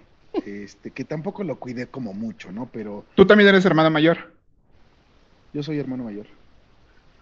Este, 0.46 0.90
que 0.90 1.04
tampoco 1.04 1.44
lo 1.44 1.58
cuidé 1.58 1.86
como 1.86 2.12
mucho, 2.12 2.52
¿no? 2.52 2.68
Pero 2.72 3.06
Tú 3.14 3.26
también 3.26 3.48
eres 3.48 3.64
hermano 3.64 3.90
mayor. 3.90 4.34
yo 5.52 5.62
soy 5.62 5.78
hermano 5.78 6.04
mayor. 6.04 6.26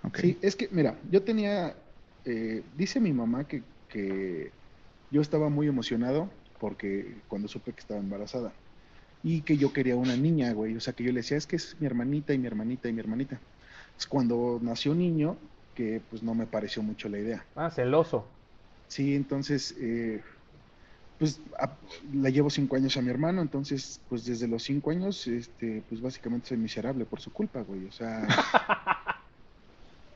Ok. 0.02 0.19
Sí, 0.19 0.38
es 0.42 0.57
que, 0.57 0.69
mira, 0.73 0.99
yo 1.11 1.23
tenía, 1.23 1.76
eh, 2.25 2.64
dice 2.75 3.00
mi 3.00 3.12
mamá 3.12 3.47
que, 3.47 3.62
que 3.88 4.52
yo 5.11 5.21
estaba 5.21 5.49
muy 5.50 5.69
emocionado 5.69 6.31
porque 6.59 7.23
cuando 7.28 7.49
supe 7.49 7.73
que 7.73 7.81
estaba 7.81 8.00
embarazada 8.00 8.54
y 9.23 9.42
que 9.42 9.57
yo 9.57 9.73
quería 9.73 9.97
una 9.97 10.16
niña, 10.16 10.52
güey, 10.52 10.76
o 10.76 10.81
sea, 10.81 10.95
que 10.95 11.04
yo 11.04 11.12
le 11.12 11.21
decía, 11.21 11.37
es 11.37 11.47
que 11.47 11.57
es 11.57 11.76
mi 11.78 11.87
hermanita 11.87 12.33
y 12.35 12.38
mi 12.38 12.47
hermanita 12.47 12.88
y 12.88 12.92
mi 12.92 13.00
hermanita. 13.00 13.40
Pues 13.95 14.07
cuando 14.07 14.59
nació 14.62 14.95
niño, 14.95 15.38
que 15.75 16.00
pues 16.11 16.23
no 16.23 16.35
me 16.35 16.47
pareció 16.47 16.83
mucho 16.83 17.09
la 17.09 17.19
idea. 17.19 17.47
Ah, 17.54 17.71
celoso. 17.71 18.28
Sí, 18.88 19.14
entonces, 19.14 19.76
eh, 19.81 20.23
pues 21.22 21.40
a- 21.56 21.78
le 22.10 22.32
llevo 22.32 22.50
cinco 22.50 22.74
años 22.74 22.96
a 22.96 23.00
mi 23.00 23.08
hermano, 23.10 23.42
entonces, 23.42 24.02
pues 24.08 24.24
desde 24.24 24.48
los 24.48 24.64
cinco 24.64 24.90
años, 24.90 25.24
este, 25.28 25.84
pues 25.88 26.00
básicamente 26.00 26.48
soy 26.48 26.58
miserable 26.58 27.06
por 27.06 27.20
su 27.20 27.32
culpa, 27.32 27.60
güey, 27.62 27.86
o 27.86 27.92
sea... 27.92 28.26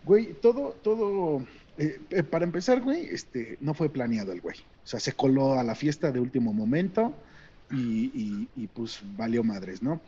Güey, 0.02 0.40
todo, 0.40 0.75
todo, 0.84 1.40
eh, 1.76 1.98
eh, 2.10 2.22
para 2.22 2.44
empezar, 2.44 2.80
güey, 2.80 3.06
este, 3.06 3.56
no 3.60 3.75
fue 3.75 3.92
planeado 3.92 4.32
el 4.32 4.40
güey. 4.40 4.56
O 4.60 4.86
sea, 4.86 5.00
se 5.00 5.12
coló 5.14 5.54
a 5.58 5.64
la 5.64 5.75
fiesta 5.75 6.12
de 6.12 6.20
último 6.20 6.52
momento 6.52 7.22
y, 7.70 8.10
y- 8.14 8.50
y, 8.54 8.68
pues 8.68 9.00
valió 9.02 9.42
madres, 9.42 9.82
¿no? 9.82 10.02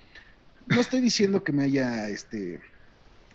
No 0.66 0.80
estoy 0.80 1.00
diciendo 1.00 1.42
que 1.44 1.52
me 1.52 1.64
haya, 1.64 2.08
este, 2.10 2.60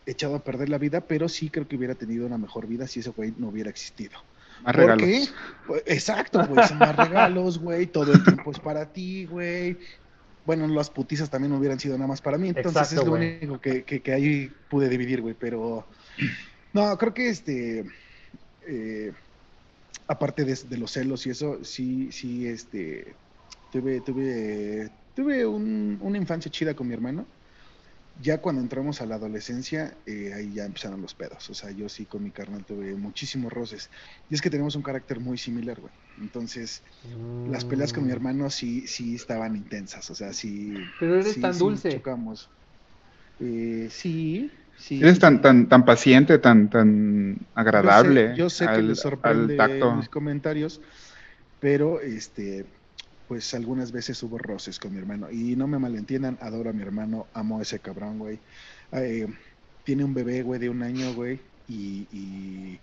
echado 0.05 0.35
a 0.35 0.43
perder 0.43 0.69
la 0.69 0.77
vida, 0.77 1.07
pero 1.07 1.29
sí 1.29 1.49
creo 1.49 1.67
que 1.67 1.75
hubiera 1.77 1.95
tenido 1.95 2.25
una 2.25 2.37
mejor 2.37 2.67
vida 2.67 2.87
si 2.87 3.01
ese 3.01 3.11
güey 3.11 3.33
no 3.37 3.49
hubiera 3.49 3.69
existido. 3.69 4.17
Más 4.57 4.75
¿Por 4.75 4.75
regalos. 4.75 4.97
qué? 4.97 5.25
Pues, 5.65 5.83
exacto, 5.85 6.43
güey, 6.43 6.63
son 6.63 6.81
más 6.81 6.95
regalos, 6.95 7.59
güey, 7.59 7.87
todo 7.87 8.13
el 8.13 8.23
tiempo 8.23 8.51
es 8.51 8.59
para 8.59 8.91
ti, 8.91 9.25
güey. 9.25 9.79
Bueno, 10.43 10.67
las 10.67 10.89
putizas 10.89 11.29
también 11.29 11.53
hubieran 11.53 11.79
sido 11.79 11.97
nada 11.97 12.07
más 12.07 12.21
para 12.21 12.37
mí, 12.37 12.49
entonces 12.49 12.91
Exacto, 12.91 13.01
es 13.01 13.05
lo 13.05 13.13
único 13.13 13.61
que, 13.61 13.85
que, 13.85 14.01
que 14.01 14.13
ahí 14.13 14.49
pude 14.69 14.89
dividir, 14.89 15.21
güey, 15.21 15.35
pero 15.35 15.87
no, 16.73 16.97
creo 16.97 17.13
que 17.13 17.29
este, 17.29 17.85
eh, 18.67 19.13
aparte 20.07 20.45
de, 20.45 20.55
de 20.55 20.77
los 20.77 20.91
celos 20.91 21.25
y 21.25 21.31
eso, 21.31 21.63
sí, 21.63 22.11
sí, 22.11 22.47
este, 22.47 23.17
tuve, 23.69 24.01
tuve, 24.01 24.91
tuve 25.13 25.45
un- 25.45 25.97
una 26.01 26.17
infancia 26.17 26.51
chida 26.51 26.75
con 26.75 26.87
mi 26.87 26.93
hermano. 26.93 27.27
Ya 28.15 28.41
cuando 28.41 28.61
entramos 28.61 29.01
a 29.01 29.05
la 29.07 29.15
adolescencia, 29.15 29.97
eh, 30.05 30.33
ahí 30.33 30.53
ya 30.53 30.65
empezaron 30.65 31.01
los 31.01 31.15
pedos. 31.15 31.49
O 31.49 31.53
sea, 31.55 31.71
yo 31.71 31.89
sí 31.89 32.05
con 32.05 32.21
mi 32.23 32.31
carnal 32.31 32.63
tuve 32.63 32.95
muchísimos 32.95 33.51
roces. 33.51 33.89
Y 34.29 34.35
es 34.35 34.41
que 34.41 34.51
tenemos 34.51 34.75
un 34.75 34.83
carácter 34.83 35.19
muy 35.19 35.37
similar, 35.37 35.79
güey. 35.79 35.93
Entonces, 36.19 36.83
las 37.45 37.65
peleas 37.65 37.91
con 37.91 38.03
mi 38.03 38.09
Mm. 38.09 38.13
hermano 38.13 38.49
sí, 38.51 38.87
sí 38.87 39.15
estaban 39.15 39.55
intensas. 39.55 40.09
O 40.11 40.15
sea, 40.15 40.31
sí. 40.33 40.73
Pero 40.99 41.15
eres 41.15 41.33
sí- 41.33 41.41
tan 41.41 41.53
sí 41.53 41.59
dulce. 41.59 41.89
chocamos. 41.93 42.49
Eh, 43.39 43.87
sí, 43.89 44.51
sí. 44.77 44.99
Eres 45.01 45.19
tan, 45.19 45.41
tan, 45.41 45.67
tan 45.67 45.83
paciente, 45.85 46.37
tan, 46.39 46.69
tan 46.69 47.37
agradable. 47.55 48.21
Yo 48.21 48.29
sé, 48.29 48.37
yo 48.37 48.49
sé 48.49 48.65
que 48.65 48.71
al- 48.71 48.87
les 48.89 48.99
sorprende 48.99 49.53
al 49.53 49.69
tacto. 49.69 49.95
mis 49.95 50.09
comentarios, 50.09 50.81
pero 51.59 51.99
este, 52.01 52.65
pues 53.33 53.51
algunas 53.55 53.91
veces 53.91 54.21
hubo 54.23 54.37
roces 54.37 54.77
con 54.79 54.93
mi 54.93 54.99
hermano. 54.99 55.31
Y 55.31 55.55
no 55.55 55.67
me 55.67 55.79
malentiendan, 55.79 56.37
adoro 56.39 56.69
a 56.69 56.73
mi 56.73 56.83
hermano, 56.83 57.31
amo 57.33 57.59
a 57.59 57.63
ese 57.63 57.81
cabrón, 57.81 58.19
güey. 58.19 58.43
Eh, 58.91 59.25
tiene 59.83 60.03
un 60.03 60.13
bebé, 60.13 60.43
güey, 60.43 60.59
de 60.59 60.69
un 60.69 60.83
año, 60.83 61.13
güey, 61.15 61.41
y, 61.65 62.07
y 62.75 62.81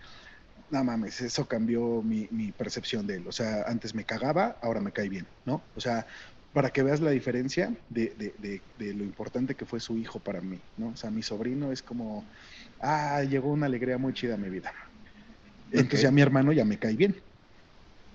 no 0.70 0.84
mames, 0.84 1.20
eso 1.20 1.46
cambió 1.48 2.02
mi, 2.02 2.28
mi 2.32 2.52
percepción 2.52 3.06
de 3.06 3.16
él. 3.16 3.28
O 3.28 3.32
sea, 3.32 3.62
antes 3.66 3.94
me 3.94 4.04
cagaba, 4.04 4.58
ahora 4.62 4.80
me 4.80 4.92
cae 4.92 5.08
bien, 5.08 5.28
¿no? 5.44 5.70
O 5.74 5.80
sea, 5.80 6.06
para 6.52 6.70
que 6.70 6.82
veas 6.82 7.00
la 7.00 7.12
diferencia 7.12 7.76
de, 7.88 8.14
de, 8.16 8.34
de, 8.38 8.64
de 8.76 8.94
lo 8.94 9.04
importante 9.04 9.56
que 9.56 9.66
fue 9.66 9.80
su 9.80 9.98
hijo 9.98 10.20
para 10.20 10.40
mí, 10.42 10.64
¿no? 10.76 10.90
O 10.90 10.96
sea, 10.96 11.10
mi 11.12 11.22
sobrino 11.22 11.72
es 11.72 11.82
como, 11.84 12.28
ah, 12.80 13.22
llegó 13.24 13.50
una 13.52 13.66
alegría 13.66 13.98
muy 13.98 14.14
chida 14.14 14.34
a 14.34 14.38
mi 14.38 14.50
vida. 14.50 14.74
Entonces 15.70 16.00
Ok. 16.00 16.00
ya 16.02 16.10
mi 16.10 16.20
hermano 16.22 16.52
ya 16.52 16.64
me 16.64 16.78
cae 16.78 16.96
bien. 16.96 17.16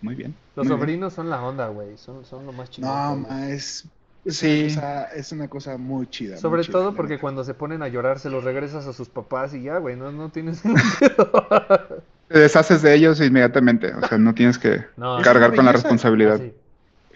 Muy 0.06 0.16
bien. 0.16 0.34
Los 0.56 0.66
muy 0.66 0.70
bien. 0.76 0.80
sobrinos 0.80 1.14
son 1.14 1.30
la 1.30 1.42
onda, 1.44 1.68
güey. 1.68 1.98
Son, 1.98 2.24
son 2.26 2.46
lo 2.46 2.54
más 2.54 2.70
chido. 2.70 2.88
No, 2.88 3.16
ma, 3.18 3.50
es, 3.50 3.86
Sí. 4.28 4.64
una 4.64 4.74
cosa, 4.74 5.04
es 5.16 5.32
una 5.32 5.48
cosa 5.50 5.78
muy 5.78 6.08
chida. 6.08 6.32
muy 6.34 6.42
Sobre 6.42 6.62
chida, 6.64 6.72
todo 6.72 6.96
porque 6.96 7.20
cuando 7.20 7.44
se 7.44 7.54
ponen 7.54 7.84
a 7.84 7.88
llorar 7.90 8.18
se 8.20 8.30
los 8.32 8.44
regresas 8.44 8.88
a 8.88 8.94
sus 8.94 9.08
papás 9.10 9.54
y 9.54 9.62
ya, 9.64 9.78
güey, 9.78 9.96
no, 9.96 10.12
no 10.12 10.30
tienes 10.30 10.62
Te 12.28 12.40
deshaces 12.40 12.82
de 12.82 12.96
ellos 12.96 13.22
inmediatamente. 13.22 13.94
O 13.94 14.08
sea, 14.08 14.18
no 14.18 14.34
tienes 14.34 14.58
que 14.58 14.84
No, 14.98 15.22
cargar 15.22 15.56
con 15.56 15.66
la 15.66 15.72
responsabilidad. 15.72 16.36
así. 16.36 16.54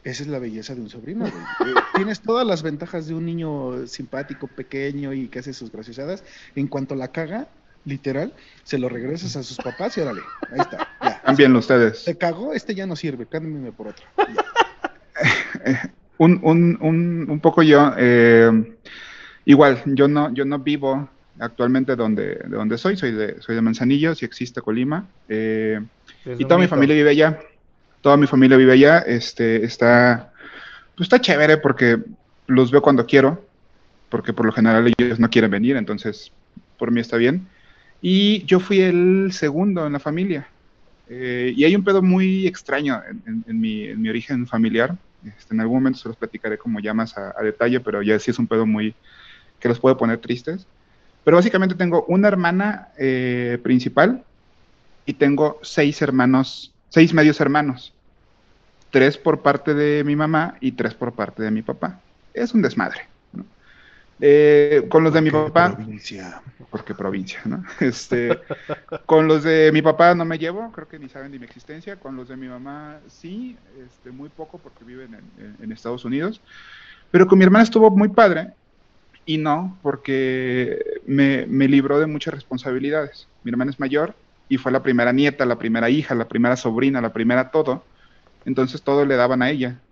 Esa 0.03 0.23
es 0.23 0.29
la 0.29 0.39
belleza 0.39 0.75
de 0.75 0.81
un 0.81 0.89
sobrino, 0.89 1.21
güey. 1.25 1.71
Eh, 1.71 1.75
Tienes 1.95 2.21
todas 2.21 2.45
las 2.47 2.63
ventajas 2.63 3.07
de 3.07 3.15
un 3.15 3.25
niño 3.25 3.85
simpático, 3.87 4.47
pequeño 4.47 5.11
y 5.13 5.27
que 5.27 5.39
hace 5.39 5.51
sus 5.53 5.71
graciosadas. 5.71 6.23
En 6.55 6.67
cuanto 6.67 6.95
la 6.95 7.09
caga, 7.09 7.47
literal, 7.89 8.33
se 8.63 8.77
lo 8.77 8.87
regresas 8.87 9.35
a 9.35 9.43
sus 9.43 9.57
papás 9.57 9.97
y 9.97 10.01
órale, 10.01 10.21
ahí 10.51 10.59
está. 10.59 10.87
Ya. 11.37 11.49
Ustedes. 11.53 11.99
Se 11.99 12.17
cagó, 12.17 12.53
este 12.53 12.73
ya 12.75 12.85
no 12.85 12.95
sirve, 12.95 13.25
cámbiame 13.25 13.71
por 13.71 13.87
otro. 13.89 14.05
Un, 16.17 16.37
un, 16.43 16.77
un, 16.81 17.27
un 17.29 17.39
poco 17.39 17.63
yo, 17.63 17.93
eh, 17.97 18.51
igual, 19.45 19.81
yo 19.85 20.09
no, 20.09 20.33
yo 20.33 20.43
no 20.43 20.59
vivo 20.59 21.07
actualmente 21.39 21.95
donde, 21.95 22.35
de 22.35 22.49
donde 22.49 22.77
soy, 22.77 22.97
soy 22.97 23.13
de, 23.13 23.41
soy 23.41 23.55
de 23.55 23.61
Manzanillo, 23.61 24.13
si 24.15 24.25
existe 24.25 24.61
Colima, 24.61 25.07
eh, 25.29 25.79
y 26.37 26.43
toda 26.43 26.57
mi 26.57 26.67
familia 26.67 26.95
vive 26.95 27.11
allá, 27.11 27.39
toda 28.01 28.17
mi 28.17 28.27
familia 28.27 28.57
vive 28.57 28.73
allá, 28.73 28.99
este, 28.99 29.63
está, 29.63 30.33
pues 30.97 31.05
está 31.05 31.21
chévere 31.21 31.55
porque 31.55 31.99
los 32.47 32.69
veo 32.69 32.81
cuando 32.81 33.05
quiero, 33.05 33.45
porque 34.09 34.33
por 34.33 34.45
lo 34.45 34.51
general 34.51 34.93
ellos 34.97 35.19
no 35.19 35.29
quieren 35.29 35.51
venir, 35.51 35.77
entonces 35.77 36.33
por 36.77 36.91
mí 36.91 36.99
está 36.99 37.15
bien, 37.15 37.47
y 38.01 38.45
yo 38.45 38.59
fui 38.59 38.81
el 38.81 39.31
segundo 39.33 39.85
en 39.87 39.93
la 39.93 39.99
familia, 39.99 40.49
eh, 41.07 41.53
y 41.55 41.63
hay 41.65 41.75
un 41.75 41.83
pedo 41.83 42.01
muy 42.01 42.47
extraño 42.47 43.01
en, 43.09 43.23
en- 43.27 43.45
en 43.47 43.59
mi, 43.59 43.83
en 43.85 44.01
mi 44.01 44.09
origen 44.09 44.47
familiar. 44.47 44.97
Este, 45.23 45.53
en 45.55 45.61
algún 45.61 45.77
momento 45.79 45.99
se 45.99 46.07
los 46.09 46.17
platicaré 46.17 46.57
como 46.57 46.79
ya 46.79 46.93
más 46.93 47.17
a, 47.17 47.33
a 47.37 47.43
detalle, 47.43 47.79
pero 47.81 48.01
ya 48.03 48.19
sí 48.19 48.31
es 48.31 48.39
un 48.39 48.47
pedo 48.47 48.65
muy 48.65 48.97
que 49.59 49.69
los 49.69 49.79
puede 49.79 49.95
poner 49.97 50.19
tristes. 50.21 50.67
Pero 51.23 51.37
básicamente 51.37 51.75
tengo 51.75 52.05
una 52.07 52.27
hermana 52.29 52.89
eh, 52.99 53.59
principal 53.63 54.25
y 55.05 55.15
tengo 55.15 55.59
seis 55.63 56.01
hermanos, 56.01 56.77
seis 56.89 57.13
medios 57.13 57.39
hermanos. 57.41 57.97
Tres 58.91 59.17
por 59.17 59.41
parte 59.41 59.73
de 59.73 60.03
mi 60.03 60.15
mamá 60.15 60.57
y 60.61 60.73
tres 60.73 60.93
por 60.95 61.15
parte 61.15 61.43
de 61.43 61.51
mi 61.51 61.63
papá. 61.63 62.03
Es 62.33 62.53
un 62.53 62.61
desmadre. 62.61 63.01
Eh, 64.21 64.87
con 64.89 65.03
los 65.03 65.13
de 65.13 65.21
mi 65.21 65.31
papá, 65.31 65.75
provincia. 65.75 66.41
porque 66.69 66.95
provincia, 66.95 67.41
¿no? 67.45 67.63
Este, 67.79 68.41
con 69.05 69.27
los 69.27 69.43
de 69.43 69.71
mi 69.73 69.81
papá 69.81 70.15
no 70.15 70.25
me 70.25 70.37
llevo, 70.37 70.71
creo 70.71 70.87
que 70.87 70.99
ni 70.99 71.09
saben 71.09 71.31
de 71.31 71.39
mi 71.39 71.45
existencia. 71.45 71.99
Con 71.99 72.15
los 72.15 72.29
de 72.29 72.37
mi 72.37 72.47
mamá 72.49 73.01
sí, 73.07 73.57
este, 73.85 74.11
muy 74.11 74.29
poco 74.29 74.61
porque 74.61 74.85
viven 74.85 75.13
en, 75.15 75.33
en- 75.37 75.57
en 75.63 75.71
Estados 75.71 76.05
Unidos. 76.05 76.43
Pero 77.11 77.27
con 77.27 77.39
mi 77.39 77.45
hermana 77.45 77.63
estuvo 77.63 77.91
muy 77.91 78.09
padre 78.09 78.55
y 79.25 79.37
no, 79.37 79.79
porque 79.83 80.79
me, 81.05 81.45
me 81.47 81.67
libró 81.67 81.99
de 81.99 82.07
muchas 82.07 82.33
responsabilidades. 82.33 83.29
Mi 83.43 83.51
hermana 83.51 83.71
es 83.71 83.79
mayor 83.79 84.19
y 84.47 84.57
fue 84.57 84.71
la 84.71 84.83
primera 84.83 85.13
nieta, 85.13 85.45
la 85.45 85.59
primera 85.59 85.89
hija, 85.89 86.15
la 86.15 86.27
primera 86.27 86.55
sobrina, 86.57 87.01
la 87.01 87.13
primera 87.13 87.51
todo. 87.51 87.89
Entonces 88.45 88.83
todo 88.83 89.05
le 89.05 89.15
daban 89.17 89.41
a 89.43 89.51
ella. 89.51 89.83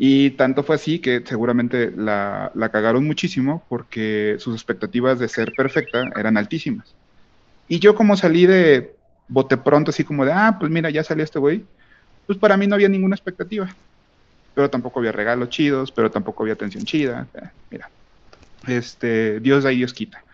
Y 0.00 0.30
tanto 0.32 0.62
fue 0.62 0.76
así 0.76 1.00
que 1.00 1.24
seguramente 1.26 1.90
la, 1.96 2.52
la 2.54 2.70
cagaron 2.70 3.04
muchísimo 3.06 3.66
porque 3.68 4.36
sus 4.38 4.54
expectativas 4.54 5.18
de 5.18 5.28
ser 5.28 5.54
perfecta 5.54 6.12
eran 6.16 6.36
altísimas. 6.36 6.96
Y 7.68 7.80
yo 7.80 7.94
como 7.94 8.16
salí 8.16 8.46
de 8.46 8.96
bote 9.28 9.56
pronto, 9.58 9.90
así 9.90 10.04
como 10.04 10.24
de, 10.26 10.32
ah, 10.32 10.56
pues 10.60 10.70
mira, 10.72 10.90
ya 10.90 11.04
salió 11.04 11.24
este 11.24 11.38
güey, 11.40 11.68
pues 12.26 12.38
para 12.38 12.56
mí 12.56 12.66
no 12.68 12.76
había 12.76 12.88
ninguna 12.90 13.16
expectativa. 13.16 13.76
Pero 14.54 14.70
tampoco 14.70 15.00
había 15.00 15.12
regalos 15.12 15.50
chidos, 15.50 15.92
pero 15.92 16.10
tampoco 16.10 16.42
había 16.44 16.54
atención 16.54 16.84
chida. 16.84 17.30
Eh, 17.34 17.50
mira, 17.70 17.92
este, 18.68 19.40
Dios 19.40 19.64
da 19.64 19.72
y 19.72 19.78
Dios 19.78 19.94
quita. 19.94 20.24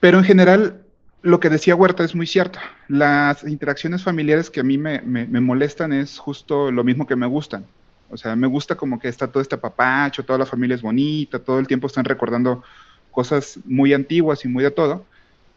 Pero 0.00 0.18
en 0.18 0.24
general, 0.24 0.86
lo 1.22 1.40
que 1.40 1.50
decía 1.50 1.76
Huerta 1.76 2.04
es 2.04 2.14
muy 2.14 2.26
cierto. 2.26 2.58
Las 2.88 3.44
interacciones 3.44 4.02
familiares 4.02 4.50
que 4.50 4.60
a 4.60 4.64
mí 4.64 4.78
me, 4.78 5.00
me- 5.02 5.26
me 5.26 5.40
molestan 5.40 5.92
es 5.92 6.18
justo 6.18 6.70
lo 6.72 6.84
mismo 6.84 7.06
que 7.06 7.16
me 7.16 7.26
gustan. 7.26 7.72
O 8.10 8.16
sea, 8.16 8.34
me 8.36 8.46
gusta 8.46 8.74
como 8.74 8.98
que 8.98 9.08
está 9.08 9.28
todo 9.28 9.42
este 9.42 9.58
papacho, 9.58 10.24
toda 10.24 10.38
la 10.38 10.46
familia 10.46 10.74
es 10.74 10.82
bonita, 10.82 11.38
todo 11.38 11.58
el 11.58 11.66
tiempo 11.66 11.86
están 11.86 12.04
recordando 12.04 12.62
cosas 13.10 13.58
muy 13.64 13.92
antiguas 13.92 14.44
y 14.44 14.48
muy 14.48 14.64
de 14.64 14.70
todo. 14.70 15.04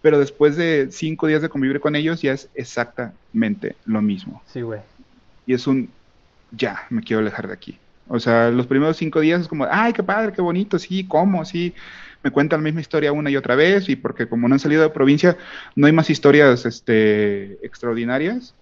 Pero 0.02 0.20
después 0.20 0.56
de 0.56 0.90
cinco 0.92 1.28
días 1.28 1.42
de 1.42 1.50
convivir 1.50 1.80
con 1.80 1.96
ellos 1.96 2.22
ya 2.22 2.34
es 2.34 2.50
exactamente 2.56 3.76
lo 3.86 4.02
mismo. 4.02 4.42
Sí, 4.48 4.62
güey. 4.62 4.82
Y 5.46 5.54
es 5.54 5.68
un, 5.68 5.90
ya, 6.52 6.86
me 6.90 7.04
quiero 7.04 7.22
alejar 7.22 7.48
de 7.48 7.54
aquí. 7.54 7.78
O 8.08 8.20
sea, 8.20 8.50
los 8.50 8.68
primeros 8.68 8.98
cinco 8.98 9.20
días 9.20 9.42
es 9.42 9.48
como, 9.48 9.66
ay, 9.70 9.94
qué 9.94 10.04
padre, 10.04 10.34
qué 10.34 10.42
bonito, 10.42 10.80
sí, 10.80 11.06
cómo, 11.08 11.46
sí. 11.46 11.74
Me 12.24 12.32
cuentan 12.32 12.60
la 12.60 12.66
misma 12.66 12.82
historia 12.82 13.12
una 13.12 13.30
y 13.30 13.38
otra 13.38 13.56
vez 13.56 13.90
y 13.90 13.96
porque 13.96 14.28
como 14.28 14.48
no 14.48 14.56
han 14.56 14.60
salido 14.60 14.84
de 14.84 14.90
provincia, 14.90 15.38
no 15.76 15.88
hay 15.88 15.94
más 15.94 16.10
historias 16.10 16.66
este, 16.66 17.66
extraordinarias. 17.66 18.54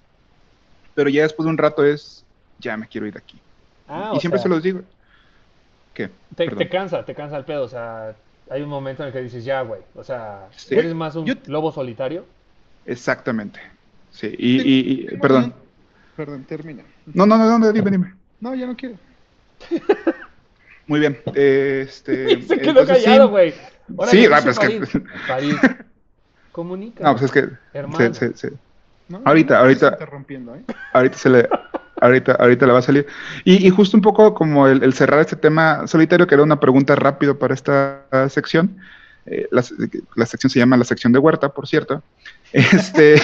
Pero 0.93 1.09
ya 1.09 1.23
después 1.23 1.45
de 1.45 1.51
un 1.51 1.57
rato 1.57 1.83
es, 1.83 2.25
ya 2.59 2.77
me 2.77 2.87
quiero 2.87 3.07
ir 3.07 3.13
de 3.13 3.19
aquí. 3.19 3.39
Ah, 3.89 4.13
y 4.15 4.19
siempre 4.19 4.37
sea, 4.39 4.43
se 4.43 4.49
los 4.49 4.61
digo. 4.63 4.81
¿Qué? 5.93 6.09
Te, 6.35 6.69
cansa, 6.69 7.03
te 7.03 7.13
cansa 7.15 7.35
el 7.37 7.43
pedo. 7.45 7.63
O 7.63 7.67
sea, 7.67 8.13
hay 8.49 8.61
un 8.61 8.69
momento 8.69 9.03
en 9.03 9.07
el 9.07 9.13
que 9.13 9.21
dices, 9.21 9.43
ya, 9.43 9.61
güey. 9.61 9.81
O 9.95 10.03
sea, 10.03 10.47
Sí. 10.55 10.75
eres 10.75 10.93
más 10.93 11.15
un 11.15 11.25
Yo- 11.25 11.33
lobo 11.47 11.71
solitario. 11.71 12.25
Exactamente. 12.85 13.59
Sí, 14.11 14.33
y, 14.37 14.61
y- 14.61 14.79
y- 15.11 15.17
perdón. 15.17 15.53
Perdón, 16.15 16.43
termina. 16.43 16.83
No, 17.13 17.25
no, 17.25 17.37
no, 17.37 17.59
no, 17.59 17.71
dime, 17.71 17.91
dime. 17.91 18.13
No, 18.39 18.53
ya 18.55 18.65
no 18.67 18.75
quiero. 18.75 18.95
Muy 20.87 20.99
bien. 20.99 21.19
Este, 21.35 22.41
Se 22.47 22.57
quedó 22.57 22.69
entonces, 22.71 22.97
sí. 22.99 23.03
callado, 23.05 23.29
güey. 23.29 23.53
Sí, 24.07 24.25
ah, 24.31 24.39
pues 24.43 24.59
que- 24.59 24.85
Farid. 24.85 25.03
Farid, 25.27 25.55
Comunica. 26.51 27.03
No, 27.03 27.11
pues 27.13 27.23
es 27.25 27.31
que 27.31 27.49
Hermano. 27.73 28.13
se- 28.13 28.31
se- 28.31 28.37
se- 28.49 28.53
No, 29.07 29.21
Ahorita, 29.25 29.55
no, 29.55 29.59
ahorita. 29.61 29.87
se 29.87 29.93
está 29.93 30.05
rompiendo, 30.05 30.55
¿eh? 30.55 30.61
ahorita 30.93 31.17
se 31.17 31.29
le 31.29 31.49
ahorita 32.01 32.33
ahorita 32.33 32.65
le 32.65 32.73
va 32.73 32.79
a 32.79 32.83
salir 32.83 33.07
y, 33.43 33.69
justo 33.69 33.97
un 33.97 34.01
poco 34.01 34.33
como 34.33 34.67
el, 34.67 34.93
cerrar 34.93 35.19
este 35.19 35.35
tema 35.35 35.87
solitario 35.87 36.27
que 36.27 36.35
era 36.35 36.43
una 36.43 36.59
pregunta 36.59 36.95
rápido 36.95 37.37
para 37.37 37.53
esta 37.53 38.05
sección 38.29 38.77
eh, 39.31 39.47
la, 39.51 39.63
la 40.15 40.25
sección 40.25 40.49
se 40.49 40.57
llama 40.57 40.75
la 40.75 40.83
sección 40.83 41.13
de 41.13 41.19
huerta, 41.19 41.49
por 41.49 41.67
cierto. 41.67 42.03
Este, 42.51 43.21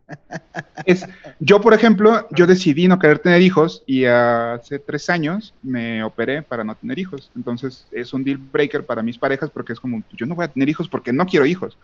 es, 0.86 1.04
yo, 1.40 1.60
por 1.60 1.74
ejemplo, 1.74 2.26
yo 2.30 2.46
decidí 2.46 2.88
no 2.88 2.98
querer 2.98 3.18
tener 3.18 3.42
hijos 3.42 3.82
y 3.86 4.06
hace 4.06 4.78
tres 4.78 5.10
años 5.10 5.52
me 5.62 6.02
operé 6.02 6.40
para 6.40 6.64
no 6.64 6.74
tener 6.74 6.98
hijos. 6.98 7.30
Entonces 7.36 7.86
es 7.92 8.14
un 8.14 8.24
deal 8.24 8.38
breaker 8.38 8.86
para 8.86 9.02
mis 9.02 9.18
parejas 9.18 9.50
porque 9.50 9.74
es 9.74 9.80
como, 9.80 10.02
yo 10.16 10.24
no 10.24 10.34
voy 10.34 10.46
a 10.46 10.48
tener 10.48 10.70
hijos 10.70 10.88
porque 10.88 11.12
no 11.12 11.26
quiero 11.26 11.44
hijos, 11.44 11.76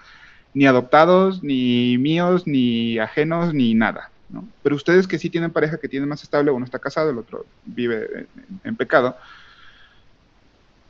ni 0.54 0.64
adoptados, 0.64 1.42
ni 1.42 1.98
míos, 1.98 2.46
ni 2.46 2.98
ajenos, 2.98 3.52
ni 3.52 3.74
nada. 3.74 4.11
¿No? 4.32 4.48
Pero 4.62 4.76
ustedes 4.76 5.06
que 5.06 5.18
sí 5.18 5.30
tienen 5.30 5.52
pareja 5.52 5.78
que 5.78 5.88
tiene 5.88 6.06
más 6.06 6.22
estable, 6.22 6.50
uno 6.50 6.64
está 6.64 6.78
casado, 6.78 7.10
el 7.10 7.18
otro 7.18 7.46
vive 7.64 8.06
en, 8.14 8.60
en 8.64 8.76
pecado, 8.76 9.16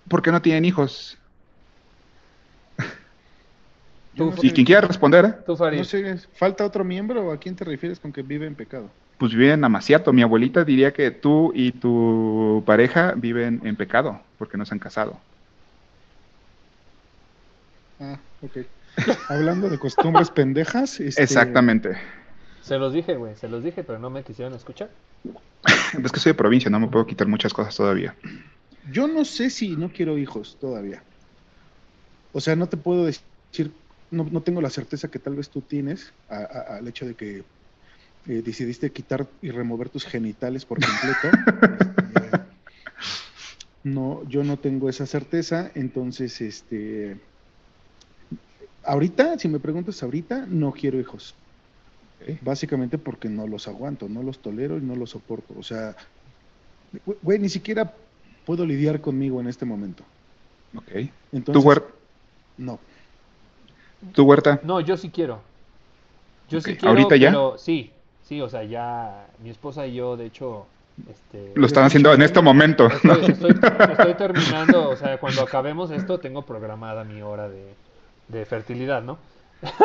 ¿por 0.09 0.23
qué 0.23 0.31
no 0.31 0.41
tienen 0.41 0.65
hijos? 0.65 1.19
No 4.15 4.35
Y 4.43 4.51
quien 4.51 4.67
quiera 4.67 4.83
responder, 4.83 5.43
Tú, 5.47 5.57
Farid. 5.57 5.79
No 5.79 5.85
sé, 5.85 6.19
¿falta 6.35 6.67
otro 6.67 6.85
miembro 6.85 7.29
o 7.29 7.33
a 7.33 7.39
quién 7.39 7.57
te 7.57 7.65
refieres 7.65 7.99
con 7.99 8.13
que 8.13 8.23
vive 8.23 8.47
en 8.47 8.55
pecado? 8.55 8.93
pues 9.23 9.35
vive 9.35 9.53
en 9.53 9.65
Amaciato. 9.65 10.13
Mi 10.13 10.23
abuelita 10.23 10.65
diría 10.65 10.93
que 10.93 11.13
tú 11.13 11.53
y 11.55 11.71
tu 11.71 12.61
pareja 12.67 13.15
viven 13.17 13.61
en 13.63 13.77
pecado 13.77 14.21
porque 14.37 14.59
no 14.59 14.67
se 14.67 14.75
han 14.75 14.81
casado. 14.81 15.21
Ah, 18.01 18.19
ok. 18.41 18.59
Hablando 19.29 19.69
de 19.69 19.79
costumbres 19.79 20.29
pendejas. 20.29 20.99
este, 20.99 21.23
Exactamente. 21.23 21.97
Se 22.63 22.79
los 22.79 22.93
dije, 22.93 23.17
güey, 23.17 23.37
se 23.37 23.49
los 23.49 23.63
dije, 23.65 23.83
pero 23.85 23.99
no 23.99 24.09
me 24.09 24.23
quisieron 24.25 24.55
escuchar. 24.55 24.91
Es 26.03 26.13
que 26.13 26.21
soy 26.21 26.31
de 26.33 26.39
provincia, 26.39 26.71
no 26.71 26.81
me 26.81 26.89
puedo 26.89 27.07
quitar 27.07 27.27
muchas 27.29 27.53
cosas 27.53 27.77
todavía. 27.77 28.17
Yo 28.91 29.07
no 29.09 29.25
sé 29.25 29.51
si 29.51 29.77
no 29.77 29.93
quiero 29.93 30.17
hijos 30.17 30.59
todavía. 30.59 31.05
O 32.33 32.41
sea, 32.41 32.57
no 32.57 32.69
te 32.69 32.77
puedo 32.77 33.05
decir, 33.05 33.75
no, 34.11 34.25
no 34.25 34.43
tengo 34.43 34.61
la 34.61 34.71
certeza 34.71 35.11
que 35.11 35.19
tal 35.19 35.37
vez 35.37 35.51
tú 35.51 35.63
tienes 35.63 36.15
a- 36.29 36.37
a- 36.37 36.77
al 36.79 36.89
hecho 36.89 37.07
de 37.07 37.15
que 37.15 37.45
eh, 38.27 38.43
decidiste 38.43 38.93
quitar 38.93 39.29
y 39.41 39.51
remover 39.51 39.89
tus 39.89 40.05
genitales 40.05 40.65
por 40.65 40.79
completo. 40.81 41.29
Este, 41.81 42.31
no, 43.83 44.27
yo 44.29 44.45
no 44.45 44.59
tengo 44.59 44.89
esa 44.89 45.07
certeza, 45.07 45.73
entonces, 45.75 46.41
este, 46.41 47.21
ahorita, 48.85 49.39
si 49.39 49.49
me 49.49 49.59
preguntas 49.59 50.03
ahorita, 50.03 50.47
no 50.47 50.73
quiero 50.73 51.01
hijos. 51.01 51.42
Básicamente 52.43 52.99
porque 52.99 53.29
no 53.29 53.47
los 53.47 53.69
aguanto, 53.69 54.09
no 54.09 54.23
los 54.23 54.39
tolero 54.41 54.79
y 54.79 54.81
no 54.81 54.95
los 54.97 55.11
soporto. 55.11 55.55
O 55.59 55.63
sea, 55.63 55.95
güey, 57.23 57.39
ni 57.39 57.49
siquiera 57.49 57.93
puedo 58.45 58.67
lidiar 58.67 59.01
conmigo 59.01 59.41
en 59.41 59.49
este 59.49 59.65
momento. 59.65 60.05
Ok. 60.77 60.91
Entonces, 61.33 61.63
¿Tu, 61.63 61.69
huer- 61.69 61.85
no. 62.59 62.79
tu 64.13 64.25
huerta? 64.25 64.61
No, 64.65 64.81
yo 64.81 64.97
sí 64.97 65.11
quiero. 65.11 65.41
Yo 66.49 66.61
sí 66.61 66.73
Ok, 66.73 66.79
quiero, 66.79 66.91
¿ahorita 66.91 67.17
ya? 67.17 67.31
pero 67.31 67.59
sí, 67.59 67.91
sí, 68.29 68.41
o 68.41 68.49
sea, 68.49 68.63
ya 68.65 69.27
mi 69.43 69.51
esposa 69.51 69.87
y 69.87 69.95
yo, 69.95 70.17
de 70.17 70.27
hecho, 70.27 70.67
este, 71.09 71.53
Lo 71.55 71.67
están 71.67 71.85
haciendo 71.85 72.13
en 72.13 72.23
este 72.23 72.43
momento. 72.43 72.89
¿no? 73.05 73.15
estoy, 73.15 73.51
estoy- 73.51 73.51
estoy 73.93 74.15
terminando, 74.15 74.91
o 74.91 74.97
sea, 74.97 75.19
cuando 75.19 75.43
acabemos 75.43 75.91
esto, 75.91 76.19
tengo 76.19 76.43
programada 76.43 77.05
mi 77.05 77.23
hora 77.23 77.49
de, 77.49 77.75
de 78.29 78.45
fertilidad, 78.45 79.03
¿no? 79.03 79.19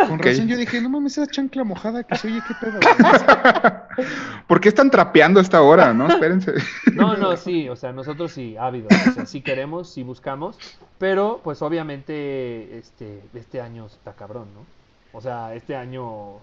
Con 0.08 0.20
razón 0.20 0.48
yo 0.48 0.58
dije, 0.58 0.82
no 0.82 0.90
mames, 0.90 1.18
esa 1.18 1.28
chancla 1.28 1.64
mojada 1.64 2.04
que 2.04 2.16
se 2.16 2.28
oye, 2.28 2.42
qué 2.48 2.54
pedo. 2.60 2.80
güey?" 2.82 4.08
¿Por 4.48 4.60
qué 4.60 4.70
están 4.70 4.90
trapeando 4.90 5.40
a 5.40 5.44
esta 5.44 5.62
hora? 5.62 5.94
No, 5.94 6.08
espérense. 6.08 6.54
No, 6.94 7.16
no, 7.16 7.38
sí, 7.38 7.70
o 7.70 7.76
sea, 7.76 7.92
nosotros 7.92 8.32
sí, 8.32 8.56
ávidos, 8.58 8.92
o 9.10 9.12
sea, 9.14 9.26
sí 9.26 9.42
queremos, 9.42 9.90
sí 9.92 10.04
buscamos, 10.04 10.58
pero 10.98 11.42
pues 11.44 11.62
obviamente 11.62 12.78
este, 12.78 13.22
este 13.34 13.62
año 13.62 13.86
está 13.86 14.14
cabrón, 14.14 14.48
¿no? 14.56 14.66
O 15.18 15.22
sea, 15.22 15.54
este 15.54 15.76
año 15.76 16.38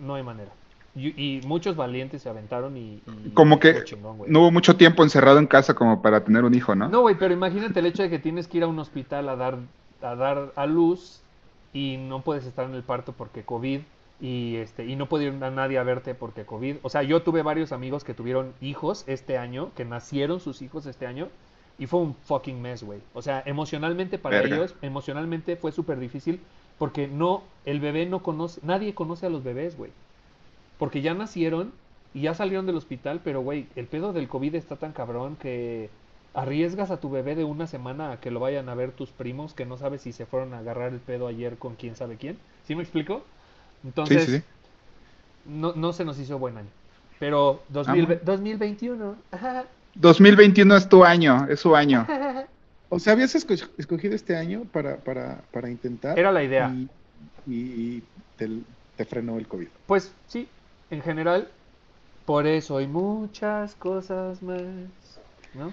no 0.00 0.14
hay 0.14 0.22
manera. 0.22 0.50
Y, 0.94 1.08
y 1.22 1.40
muchos 1.46 1.76
valientes 1.76 2.22
se 2.22 2.28
aventaron 2.30 2.76
y... 2.76 3.02
y 3.24 3.30
Como 3.34 3.58
que 3.60 3.68
estuvo 3.70 3.84
chingón, 3.84 4.18
güey. 4.18 4.30
no 4.30 4.40
hubo 4.40 4.50
mucho 4.50 4.76
tiempo 4.76 5.02
encerrado 5.02 5.38
en 5.38 5.46
casa 5.46 5.74
como 5.74 6.00
para 6.00 6.24
tener 6.24 6.44
un 6.44 6.54
hijo, 6.54 6.74
¿no? 6.74 6.88
No, 6.88 7.02
güey, 7.02 7.16
pero 7.18 7.34
imagínate 7.34 7.80
el 7.80 7.86
hecho 7.86 8.02
de 8.02 8.08
que 8.10 8.18
tienes 8.18 8.48
que 8.48 8.58
ir 8.58 8.62
a 8.64 8.66
un 8.66 8.78
hospital 8.78 9.28
a 9.28 9.36
dar 9.36 9.58
a 10.02 10.14
dar 10.14 10.52
a 10.56 10.66
luz 10.66 11.20
y 11.72 11.96
no 11.96 12.22
puedes 12.22 12.46
estar 12.46 12.66
en 12.66 12.74
el 12.74 12.82
parto 12.82 13.12
porque 13.12 13.44
COVID 13.44 13.80
y 14.20 14.56
este 14.56 14.86
y 14.86 14.96
no 14.96 15.06
puede 15.06 15.26
ir 15.26 15.44
a 15.44 15.50
nadie 15.50 15.78
a 15.78 15.82
verte 15.82 16.14
porque 16.14 16.44
COVID. 16.44 16.76
O 16.82 16.88
sea, 16.88 17.02
yo 17.02 17.22
tuve 17.22 17.42
varios 17.42 17.72
amigos 17.72 18.04
que 18.04 18.14
tuvieron 18.14 18.54
hijos 18.60 19.04
este 19.06 19.38
año, 19.38 19.70
que 19.76 19.84
nacieron 19.84 20.40
sus 20.40 20.62
hijos 20.62 20.86
este 20.86 21.06
año 21.06 21.28
y 21.78 21.86
fue 21.86 22.00
un 22.00 22.14
fucking 22.14 22.60
mess, 22.60 22.82
güey. 22.82 23.00
O 23.14 23.22
sea, 23.22 23.42
emocionalmente 23.44 24.18
para 24.18 24.40
Verga. 24.40 24.56
ellos, 24.56 24.74
emocionalmente 24.82 25.56
fue 25.56 25.72
súper 25.72 25.98
difícil 25.98 26.40
porque 26.78 27.08
no 27.08 27.42
el 27.64 27.80
bebé 27.80 28.06
no 28.06 28.22
conoce, 28.22 28.60
nadie 28.62 28.94
conoce 28.94 29.26
a 29.26 29.30
los 29.30 29.42
bebés, 29.42 29.76
güey. 29.76 29.90
Porque 30.78 31.00
ya 31.00 31.14
nacieron 31.14 31.72
y 32.14 32.22
ya 32.22 32.34
salieron 32.34 32.66
del 32.66 32.76
hospital, 32.76 33.20
pero 33.22 33.40
güey, 33.42 33.66
el 33.76 33.86
pedo 33.86 34.12
del 34.12 34.28
COVID 34.28 34.54
está 34.54 34.76
tan 34.76 34.92
cabrón 34.92 35.36
que 35.36 35.90
arriesgas 36.36 36.90
a 36.90 36.98
tu 37.00 37.10
bebé 37.10 37.34
de 37.34 37.44
una 37.44 37.66
semana 37.66 38.12
a 38.12 38.20
que 38.20 38.30
lo 38.30 38.40
vayan 38.40 38.68
a 38.68 38.74
ver 38.74 38.92
tus 38.92 39.10
primos 39.10 39.54
que 39.54 39.66
no 39.66 39.76
sabes 39.76 40.02
si 40.02 40.12
se 40.12 40.26
fueron 40.26 40.54
a 40.54 40.58
agarrar 40.58 40.92
el 40.92 41.00
pedo 41.00 41.26
ayer 41.26 41.56
con 41.56 41.74
quién 41.74 41.96
sabe 41.96 42.16
quién. 42.16 42.38
¿Sí 42.66 42.74
me 42.74 42.82
explico? 42.82 43.22
Entonces, 43.84 44.24
sí, 44.24 44.38
sí. 44.38 44.44
No, 45.46 45.72
no 45.74 45.92
se 45.92 46.04
nos 46.04 46.18
hizo 46.18 46.38
buen 46.38 46.56
año. 46.58 46.68
Pero 47.18 47.62
2000 47.70 48.06
bueno. 48.06 48.20
2021, 48.24 49.16
ajá, 49.30 49.64
2021 49.94 50.76
es 50.76 50.88
tu 50.88 51.04
año, 51.04 51.46
es 51.48 51.60
su 51.60 51.74
año. 51.74 52.06
O 52.88 53.00
sea, 53.00 53.14
habías 53.14 53.34
esco- 53.34 53.68
escogido 53.78 54.14
este 54.14 54.36
año 54.36 54.62
para, 54.72 54.96
para, 54.98 55.38
para 55.52 55.68
intentar. 55.68 56.16
era 56.18 56.30
la 56.30 56.42
idea. 56.44 56.72
Y 57.46 58.00
te, 58.36 58.48
te 58.96 59.04
frenó 59.04 59.38
el 59.38 59.48
COVID. 59.48 59.68
Pues 59.86 60.12
sí, 60.28 60.48
en 60.90 61.02
general, 61.02 61.48
por 62.24 62.46
eso 62.46 62.76
hay 62.76 62.86
muchas 62.86 63.74
cosas 63.74 64.42
más, 64.42 64.60
¿no? 65.54 65.72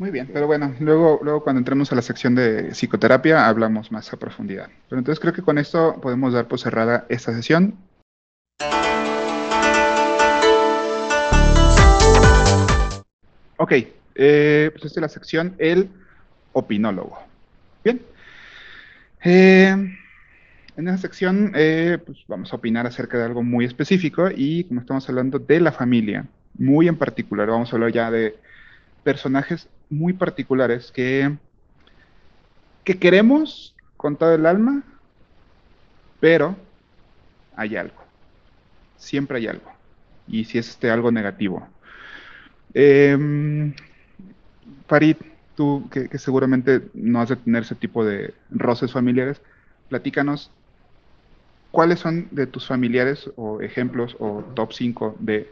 Muy 0.00 0.10
bien, 0.10 0.30
pero 0.32 0.46
bueno, 0.46 0.74
luego, 0.80 1.20
luego 1.22 1.44
cuando 1.44 1.58
entremos 1.58 1.92
a 1.92 1.94
la 1.94 2.00
sección 2.00 2.34
de 2.34 2.70
psicoterapia 2.72 3.46
hablamos 3.46 3.92
más 3.92 4.10
a 4.10 4.16
profundidad. 4.16 4.70
Pero 4.88 4.98
entonces 4.98 5.20
creo 5.20 5.34
que 5.34 5.42
con 5.42 5.58
esto 5.58 6.00
podemos 6.00 6.32
dar 6.32 6.48
por 6.48 6.58
cerrada 6.58 7.04
esta 7.10 7.34
sesión. 7.34 7.74
Ok, 13.58 13.72
eh, 14.14 14.70
pues 14.72 14.86
esta 14.86 15.00
es 15.00 15.02
la 15.02 15.08
sección 15.10 15.54
El 15.58 15.90
Opinólogo. 16.54 17.18
Bien. 17.84 18.00
Eh, 19.22 19.68
en 20.78 20.88
esta 20.88 20.96
sección 20.96 21.52
eh, 21.54 21.98
pues 22.06 22.24
vamos 22.26 22.50
a 22.54 22.56
opinar 22.56 22.86
acerca 22.86 23.18
de 23.18 23.24
algo 23.24 23.42
muy 23.42 23.66
específico 23.66 24.30
y 24.34 24.64
como 24.64 24.80
estamos 24.80 25.06
hablando 25.10 25.38
de 25.38 25.60
la 25.60 25.72
familia, 25.72 26.24
muy 26.54 26.88
en 26.88 26.96
particular, 26.96 27.48
vamos 27.48 27.70
a 27.70 27.76
hablar 27.76 27.92
ya 27.92 28.10
de 28.10 28.38
personajes 29.04 29.68
muy 29.90 30.12
particulares 30.12 30.90
que, 30.92 31.36
que 32.84 32.98
queremos 32.98 33.74
con 33.96 34.16
todo 34.16 34.34
el 34.34 34.46
alma, 34.46 34.82
pero 36.20 36.56
hay 37.56 37.76
algo. 37.76 38.02
Siempre 38.96 39.38
hay 39.38 39.48
algo. 39.48 39.70
Y 40.26 40.44
si 40.44 40.58
es 40.58 40.68
este 40.68 40.90
algo 40.90 41.10
negativo. 41.10 41.66
Em, 42.72 43.74
Farid, 44.86 45.16
tú 45.56 45.88
que, 45.90 46.08
que 46.08 46.18
seguramente 46.18 46.88
no 46.94 47.20
has 47.20 47.28
de 47.28 47.36
tener 47.36 47.64
ese 47.64 47.74
tipo 47.74 48.04
de 48.04 48.32
roces 48.50 48.92
familiares, 48.92 49.42
platícanos 49.88 50.50
cuáles 51.70 52.00
son 52.00 52.28
de 52.30 52.46
tus 52.46 52.66
familiares 52.66 53.30
o 53.36 53.60
ejemplos 53.60 54.16
o 54.18 54.42
top 54.54 54.72
5 54.72 55.16
de 55.18 55.50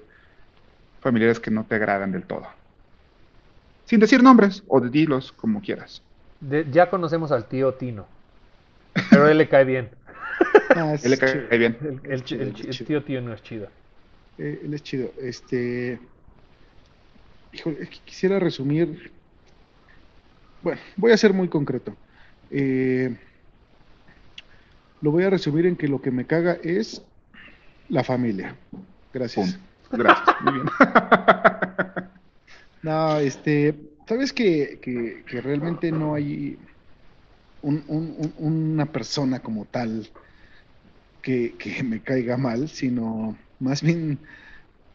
familiares 1.00 1.40
que 1.40 1.50
no 1.50 1.64
te 1.64 1.76
agradan 1.76 2.12
del 2.12 2.24
todo. 2.24 2.57
Sin 3.88 4.00
decir 4.00 4.22
nombres 4.22 4.62
o 4.68 4.80
de 4.80 4.90
dilos 4.90 5.32
como 5.32 5.62
quieras. 5.62 6.02
De- 6.40 6.66
ya 6.70 6.90
conocemos 6.90 7.32
al 7.32 7.48
tío 7.48 7.72
Tino, 7.74 8.06
pero 9.10 9.26
él 9.28 9.38
le 9.38 9.48
cae 9.48 9.64
bien. 9.64 9.90
Ah, 10.70 10.92
es 10.94 11.04
Él 11.04 11.12
le 11.12 11.18
cae 11.18 11.32
chido. 11.32 11.58
bien. 11.58 12.00
El, 12.04 12.24
chido, 12.24 12.42
el- 12.42 12.48
es 12.50 12.60
el 12.60 12.70
chido. 12.70 12.86
tío 12.86 13.02
Tino 13.04 13.32
es 13.32 13.42
chido. 13.42 13.68
Eh, 14.36 14.60
él 14.64 14.74
es 14.74 14.82
chido. 14.82 15.10
Este. 15.18 15.98
Híjole, 17.52 17.78
es 17.82 17.88
que 17.88 17.98
quisiera 18.04 18.38
resumir. 18.38 19.10
Bueno, 20.62 20.78
voy 20.96 21.12
a 21.12 21.16
ser 21.16 21.32
muy 21.32 21.48
concreto. 21.48 21.96
Eh, 22.50 23.16
lo 25.00 25.10
voy 25.10 25.24
a 25.24 25.30
resumir 25.30 25.64
en 25.66 25.74
que 25.76 25.88
lo 25.88 26.02
que 26.02 26.10
me 26.10 26.26
caga 26.26 26.58
es 26.62 27.02
la 27.88 28.04
familia. 28.04 28.54
Gracias. 29.12 29.58
Pum. 29.90 29.98
Gracias. 29.98 30.36
Muy 30.42 30.52
bien. 30.52 30.66
No, 32.82 33.18
este, 33.18 33.78
sabes 34.06 34.32
que, 34.32 34.80
que, 34.80 35.24
que 35.26 35.40
realmente 35.40 35.90
no 35.92 36.14
hay 36.14 36.58
un- 37.60 37.84
un- 37.88 38.16
un- 38.18 38.34
una 38.38 38.92
persona 38.92 39.40
como 39.42 39.66
tal 39.66 40.10
que, 41.22 41.56
que 41.58 41.82
me 41.82 42.02
caiga 42.02 42.36
mal, 42.36 42.68
sino 42.68 43.38
más 43.58 43.82
bien 43.82 44.22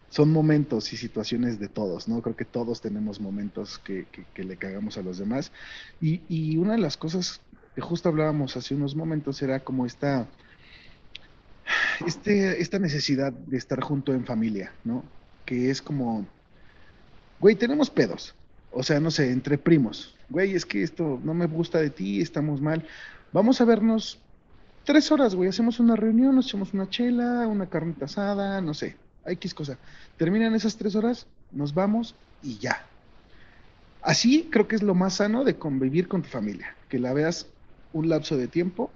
son 0.10 0.32
momentos 0.32 0.93
y 0.93 0.98
situaciones 0.98 1.60
de 1.60 1.69
todos, 1.69 2.08
¿no? 2.08 2.22
Creo 2.22 2.36
que 2.38 2.46
todos 2.46 2.82
tenemos 2.82 3.19
momentos 3.22 3.80
que, 3.80 4.10
que- 4.10 4.28
que 4.34 4.43
le 4.46 4.58
cagamos 4.58 4.98
a 4.98 5.04
los 5.04 5.19
demás. 5.19 5.52
Y, 6.00 6.26
y 6.30 6.58
una 6.58 6.74
de 6.74 6.80
las 6.80 6.98
cosas 6.98 7.41
que 7.76 7.82
justo 7.82 8.10
hablábamos 8.10 8.58
hace 8.58 8.76
unos 8.76 8.96
momentos, 8.96 9.41
era 9.43 9.63
como 9.63 9.86
esta, 9.86 10.32
este, 12.06 12.62
esta 12.62 12.80
necesidad 12.80 13.32
de 13.34 13.58
estar 13.58 13.82
junto 13.82 14.13
en 14.13 14.26
familia, 14.26 14.76
¿no? 14.84 15.12
Que 15.46 15.69
es 15.69 15.82
como, 15.82 16.28
güey, 17.44 17.56
tenemos 17.56 17.90
pedos, 17.90 18.34
o 18.72 18.84
sea, 18.84 19.02
no 19.02 19.12
sé, 19.12 19.30
entre 19.30 19.58
primos, 19.58 20.16
güey, 20.30 20.56
es 20.56 20.66
que 20.66 20.82
esto 20.82 21.20
no 21.26 21.34
me 21.34 21.46
gusta 21.46 21.78
de 21.78 21.90
ti, 21.90 22.22
estamos 22.22 22.62
mal, 22.62 22.88
vamos 23.34 23.60
a 23.60 23.66
vernos 23.66 24.18
tres 24.86 25.12
horas, 25.12 25.36
güey, 25.36 25.50
hacemos 25.50 25.78
una 25.82 25.98
reunión, 25.98 26.36
nos 26.36 26.46
echamos 26.46 26.74
una 26.74 26.90
chela, 26.90 27.46
una 27.50 27.66
carnita 27.66 28.06
asada, 28.06 28.62
no 28.62 28.74
sé, 28.74 28.96
X 29.26 29.54
cosa. 29.54 29.78
Terminan 30.16 30.56
esas 30.56 30.78
tres 30.78 30.96
horas, 30.96 31.28
nos 31.52 31.74
vamos 31.74 32.16
y 32.42 32.60
ya. 32.60 32.86
Así 34.02 34.48
creo 34.50 34.70
que 34.70 34.78
es 34.78 34.82
lo 34.82 34.96
más 34.96 35.16
sano 35.16 35.44
de 35.44 35.58
convivir 35.58 36.08
con 36.08 36.22
tu 36.22 36.30
familia, 36.30 36.74
que 36.88 36.98
la 36.98 37.12
veas 37.12 37.48
un 37.92 38.08
lapso 38.08 38.38
de 38.38 38.48
tiempo 38.48 38.90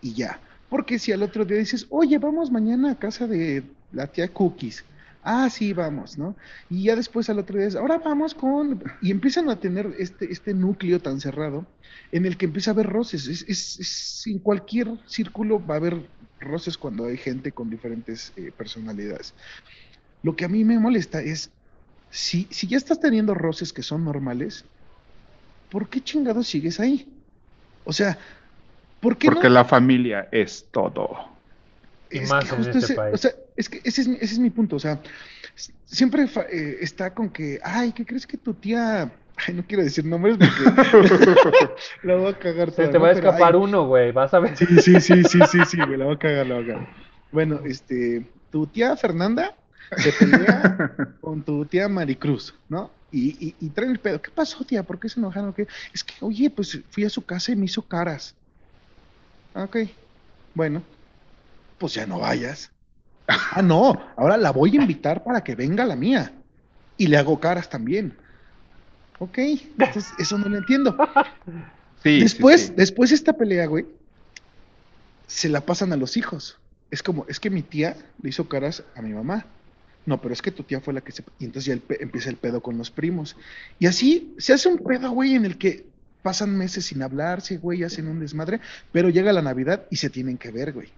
y 0.00 0.14
ya. 0.14 0.40
Porque 0.70 0.98
si 0.98 1.12
al 1.12 1.22
otro 1.22 1.44
día 1.44 1.58
dices, 1.58 1.86
oye, 1.90 2.16
vamos 2.16 2.50
mañana 2.50 2.92
a 2.92 2.98
casa 2.98 3.26
de 3.26 3.64
la 3.92 4.06
tía 4.06 4.32
Cookies. 4.32 4.82
Ah, 5.28 5.50
sí, 5.50 5.72
vamos, 5.72 6.16
¿no? 6.18 6.36
Y 6.68 6.84
ya 6.84 6.94
después 6.94 7.28
al 7.28 7.40
otro 7.40 7.56
día 7.56 7.66
dices, 7.66 7.80
ahora 7.80 7.98
vamos 7.98 8.32
con... 8.34 8.80
Y 9.02 9.10
empiezan 9.10 9.50
a 9.50 9.58
tener 9.58 9.92
este, 9.98 10.30
este 10.32 10.54
núcleo 10.54 11.00
tan 11.00 11.20
cerrado 11.20 11.76
en 12.12 12.26
el 12.26 12.36
que 12.36 12.46
empieza 12.46 12.70
a 12.70 12.74
haber 12.74 12.86
roces. 12.86 13.26
Es, 13.26 13.42
es, 13.48 13.80
es- 13.80 14.22
en 14.26 14.38
cualquier 14.38 14.88
círculo 15.06 15.64
va 15.66 15.74
a 15.74 15.78
haber 15.78 16.12
roces 16.38 16.78
cuando 16.78 17.06
hay 17.06 17.16
gente 17.16 17.52
con 17.52 17.68
diferentes 17.70 18.32
eh, 18.36 18.52
personalidades. 18.52 19.34
Lo 20.22 20.36
que 20.36 20.44
a 20.46 20.48
mí 20.48 20.64
me 20.64 20.78
molesta 20.80 21.22
es, 21.22 21.52
si, 22.10 22.48
si 22.52 22.68
ya 22.68 22.78
estás 22.78 23.00
teniendo 23.00 23.34
roces 23.34 23.72
que 23.72 23.82
son 23.82 24.04
normales, 24.04 24.66
¿por 25.68 25.88
qué 25.88 26.02
chingados 26.02 26.48
sigues 26.48 26.80
ahí? 26.80 27.22
O 27.84 27.92
sea, 27.92 28.18
¿por 29.00 29.18
qué 29.18 29.30
Porque 29.30 29.50
no? 29.50 29.50
la 29.50 29.64
familia 29.66 30.28
es 30.32 30.70
todo. 30.70 31.42
Y 32.10 32.20
Es 32.22 32.34
más 32.34 32.44
que 32.44 32.56
en 32.56 32.66
justo 32.66 32.78
este 32.78 32.88
ese, 32.88 33.00
país. 33.00 33.16
o 33.16 33.16
sea, 33.16 33.32
es 33.56 33.68
que 33.68 33.80
ese 33.84 34.02
es, 34.02 34.08
mi- 34.08 34.16
ese 34.16 34.34
es 34.34 34.38
mi 34.38 34.50
punto, 34.50 34.76
o 34.76 34.78
sea, 34.78 35.00
siempre 35.84 36.26
fa- 36.26 36.46
eh, 36.50 36.78
está 36.80 37.14
con 37.14 37.30
que, 37.30 37.58
ay, 37.62 37.92
¿qué 37.92 38.04
crees 38.04 38.26
que 38.26 38.36
tu 38.36 38.54
tía, 38.54 39.12
ay, 39.36 39.54
no 39.54 39.66
quiero 39.66 39.82
decir 39.82 40.04
nombres 40.04 40.36
porque 40.38 40.64
la 42.04 42.16
voy 42.16 42.28
a 42.32 42.38
cagar 42.38 42.70
Se 42.70 42.86
te 42.88 42.98
¿no? 42.98 43.00
va 43.00 43.08
a 43.08 43.12
escapar 43.12 43.56
uno, 43.56 43.86
güey, 43.86 44.12
vas 44.12 44.32
a 44.34 44.40
ver. 44.40 44.56
Sí, 44.56 44.66
sí, 44.80 45.00
sí, 45.00 45.24
sí, 45.24 45.40
sí, 45.50 45.64
sí, 45.64 45.76
güey, 45.78 45.96
la 45.96 46.04
voy 46.06 46.14
a 46.14 46.18
cagar, 46.18 46.46
la 46.46 46.54
voy 46.56 46.64
a 46.64 46.66
cagar. 46.74 46.88
Bueno, 47.32 47.60
este, 47.64 48.32
tu 48.50 48.66
tía 48.66 48.96
Fernanda 48.96 49.56
se 49.96 50.12
pelea 50.12 51.16
con 51.20 51.44
tu 51.44 51.64
tía 51.66 51.88
Maricruz, 51.88 52.54
¿no? 52.68 52.90
Y, 53.10 53.48
y, 53.48 53.56
y 53.60 53.70
traen 53.70 53.92
el 53.92 54.00
pedo. 54.00 54.20
¿Qué 54.20 54.30
pasó, 54.30 54.64
tía? 54.64 54.82
¿Por 54.82 54.98
qué 55.00 55.08
se 55.08 55.20
enojaron? 55.20 55.52
¿Qué? 55.52 55.66
Es 55.94 56.04
que, 56.04 56.14
oye, 56.20 56.50
pues 56.50 56.78
fui 56.90 57.04
a 57.04 57.10
su 57.10 57.24
casa 57.24 57.52
y 57.52 57.56
me 57.56 57.64
hizo 57.66 57.82
caras. 57.82 58.34
Ah, 59.54 59.64
Ok, 59.64 59.76
bueno, 60.54 60.82
pues 61.78 61.94
ya 61.94 62.06
no 62.06 62.20
vayas. 62.20 62.70
Ah, 63.28 63.60
no, 63.62 64.00
ahora 64.16 64.36
la 64.36 64.52
voy 64.52 64.76
a 64.76 64.80
invitar 64.80 65.24
para 65.24 65.42
que 65.42 65.54
venga 65.54 65.84
la 65.84 65.96
mía. 65.96 66.32
Y 66.98 67.08
le 67.08 67.16
hago 67.16 67.38
caras 67.40 67.68
también. 67.68 68.16
Ok, 69.18 69.38
entonces 69.38 70.12
eso 70.18 70.38
no 70.38 70.48
lo 70.48 70.56
entiendo. 70.58 70.96
Sí, 72.02 72.20
Después, 72.20 72.66
sí. 72.66 72.72
después 72.76 73.12
esta 73.12 73.32
pelea, 73.32 73.66
güey, 73.66 73.86
se 75.26 75.48
la 75.48 75.60
pasan 75.62 75.92
a 75.92 75.96
los 75.96 76.16
hijos. 76.16 76.58
Es 76.90 77.02
como, 77.02 77.26
es 77.28 77.40
que 77.40 77.50
mi 77.50 77.62
tía 77.62 77.96
le 78.22 78.28
hizo 78.28 78.48
caras 78.48 78.84
a 78.94 79.02
mi 79.02 79.12
mamá. 79.12 79.46
No, 80.04 80.20
pero 80.20 80.32
es 80.32 80.40
que 80.40 80.52
tu 80.52 80.62
tía 80.62 80.80
fue 80.80 80.94
la 80.94 81.00
que 81.00 81.10
se... 81.10 81.24
Y 81.40 81.46
entonces 81.46 81.64
ya 81.66 81.72
el 81.72 81.80
pe- 81.80 82.00
empieza 82.00 82.30
el 82.30 82.36
pedo 82.36 82.60
con 82.62 82.78
los 82.78 82.92
primos. 82.92 83.36
Y 83.80 83.86
así 83.86 84.34
se 84.38 84.52
hace 84.52 84.68
un 84.68 84.78
pedo, 84.78 85.10
güey, 85.10 85.34
en 85.34 85.44
el 85.44 85.58
que 85.58 85.84
pasan 86.22 86.56
meses 86.56 86.84
sin 86.86 87.02
hablarse, 87.02 87.56
güey, 87.56 87.82
hacen 87.82 88.06
un 88.06 88.20
desmadre, 88.20 88.60
pero 88.92 89.08
llega 89.08 89.32
la 89.32 89.42
Navidad 89.42 89.86
y 89.90 89.96
se 89.96 90.10
tienen 90.10 90.38
que 90.38 90.52
ver, 90.52 90.72
güey. 90.72 90.92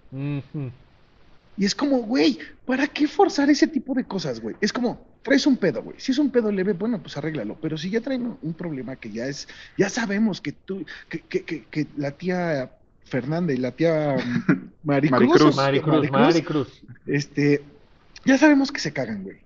Y 1.59 1.65
es 1.65 1.75
como, 1.75 1.97
güey, 1.97 2.39
¿para 2.65 2.87
qué 2.87 3.05
forzar 3.05 3.49
ese 3.49 3.67
tipo 3.67 3.93
de 3.93 4.05
cosas, 4.05 4.39
güey? 4.39 4.55
Es 4.61 4.71
como, 4.71 5.05
traes 5.21 5.45
un 5.45 5.57
pedo, 5.57 5.83
güey. 5.83 5.99
Si 5.99 6.13
es 6.13 6.17
un 6.17 6.31
pedo 6.31 6.49
leve, 6.53 6.71
bueno, 6.71 7.01
pues 7.01 7.17
arréglalo. 7.17 7.57
Pero 7.61 7.77
si 7.77 7.89
ya 7.89 7.99
traen 7.99 8.37
un, 8.41 8.53
problema 8.53 8.95
que 8.95 9.11
ya 9.11 9.25
es, 9.27 9.45
ya 9.77 9.89
sabemos 9.89 10.39
que 10.39 10.53
tú, 10.53 10.85
que, 11.09 11.19
que, 11.19 11.43
que, 11.43 11.65
que 11.65 11.85
la 11.97 12.11
tía 12.11 12.71
Fernanda 13.03 13.51
y 13.51 13.57
la 13.57 13.71
tía 13.71 14.15
mm, 14.47 14.69
Maricruz, 14.83 15.19
Maricruz. 15.21 15.55
Maricruz, 15.57 16.11
Maricruz. 16.11 16.81
este, 17.05 17.61
ya 18.23 18.37
sabemos 18.37 18.71
que 18.71 18.79
se 18.79 18.93
cagan, 18.93 19.23
güey. 19.23 19.39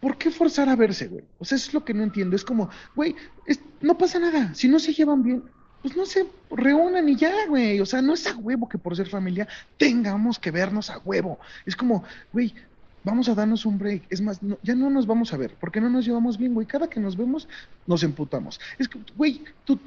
¿Por 0.00 0.16
qué 0.16 0.30
forzar 0.30 0.70
a 0.70 0.76
verse, 0.76 1.08
güey? 1.08 1.24
O 1.38 1.44
sea, 1.44 1.56
eso 1.56 1.68
es 1.68 1.74
lo 1.74 1.84
que 1.84 1.92
no 1.92 2.02
entiendo. 2.02 2.34
Es 2.34 2.44
como, 2.44 2.70
güey, 2.94 3.14
es- 3.44 3.60
no 3.82 3.98
pasa 3.98 4.18
nada. 4.18 4.54
Si 4.54 4.68
no 4.68 4.78
se 4.78 4.94
llevan 4.94 5.22
bien, 5.22 5.42
pues 5.86 5.96
no 5.96 6.04
se 6.04 6.26
reúnan 6.50 7.08
y 7.08 7.14
ya, 7.14 7.46
güey. 7.46 7.78
O 7.78 7.86
sea, 7.86 8.02
no 8.02 8.14
es 8.14 8.26
a 8.26 8.34
huevo 8.36 8.68
que 8.68 8.76
por 8.76 8.96
ser 8.96 9.08
familia 9.08 9.46
tengamos 9.76 10.36
que 10.36 10.50
vernos 10.50 10.90
a 10.90 10.98
huevo. 10.98 11.38
Es 11.64 11.76
como, 11.76 12.02
güey, 12.32 12.52
vamos 13.04 13.28
a 13.28 13.36
darnos 13.36 13.64
un 13.64 13.78
break. 13.78 14.02
Es 14.10 14.20
más, 14.20 14.40
ya 14.64 14.74
no 14.74 14.90
nos 14.90 15.06
vamos 15.06 15.32
a 15.32 15.36
ver 15.36 15.54
porque 15.60 15.80
no 15.80 15.88
nos 15.88 16.04
llevamos 16.04 16.38
bien, 16.38 16.54
güey. 16.54 16.66
Cada 16.66 16.90
que 16.90 16.98
nos 16.98 17.16
vemos, 17.16 17.46
nos 17.86 18.02
emputamos. 18.02 18.60
Es 18.80 18.88
que, 18.88 18.98
güey, 19.16 19.44
tu 19.64 19.78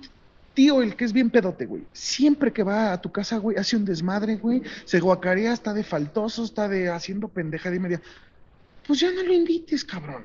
tío, 0.54 0.82
el 0.82 0.96
que 0.96 1.04
es 1.04 1.12
bien 1.12 1.30
pedote, 1.30 1.66
güey, 1.66 1.84
siempre 1.92 2.54
que 2.54 2.64
va 2.64 2.94
a 2.94 3.02
tu 3.02 3.12
casa, 3.12 3.36
güey, 3.36 3.58
hace 3.58 3.76
un 3.76 3.84
desmadre, 3.84 4.38
güey, 4.38 4.62
se 4.86 5.02
guacarea, 5.02 5.52
está 5.52 5.74
de 5.74 5.84
faltoso, 5.84 6.46
está 6.46 6.70
de 6.70 6.88
haciendo 6.88 7.28
pendeja 7.28 7.70
de 7.70 7.80
media. 7.82 8.02
Pues 8.88 9.02
ya 9.02 9.12
no 9.12 9.22
lo 9.22 9.34
invites, 9.34 9.84
cabrón. 9.84 10.24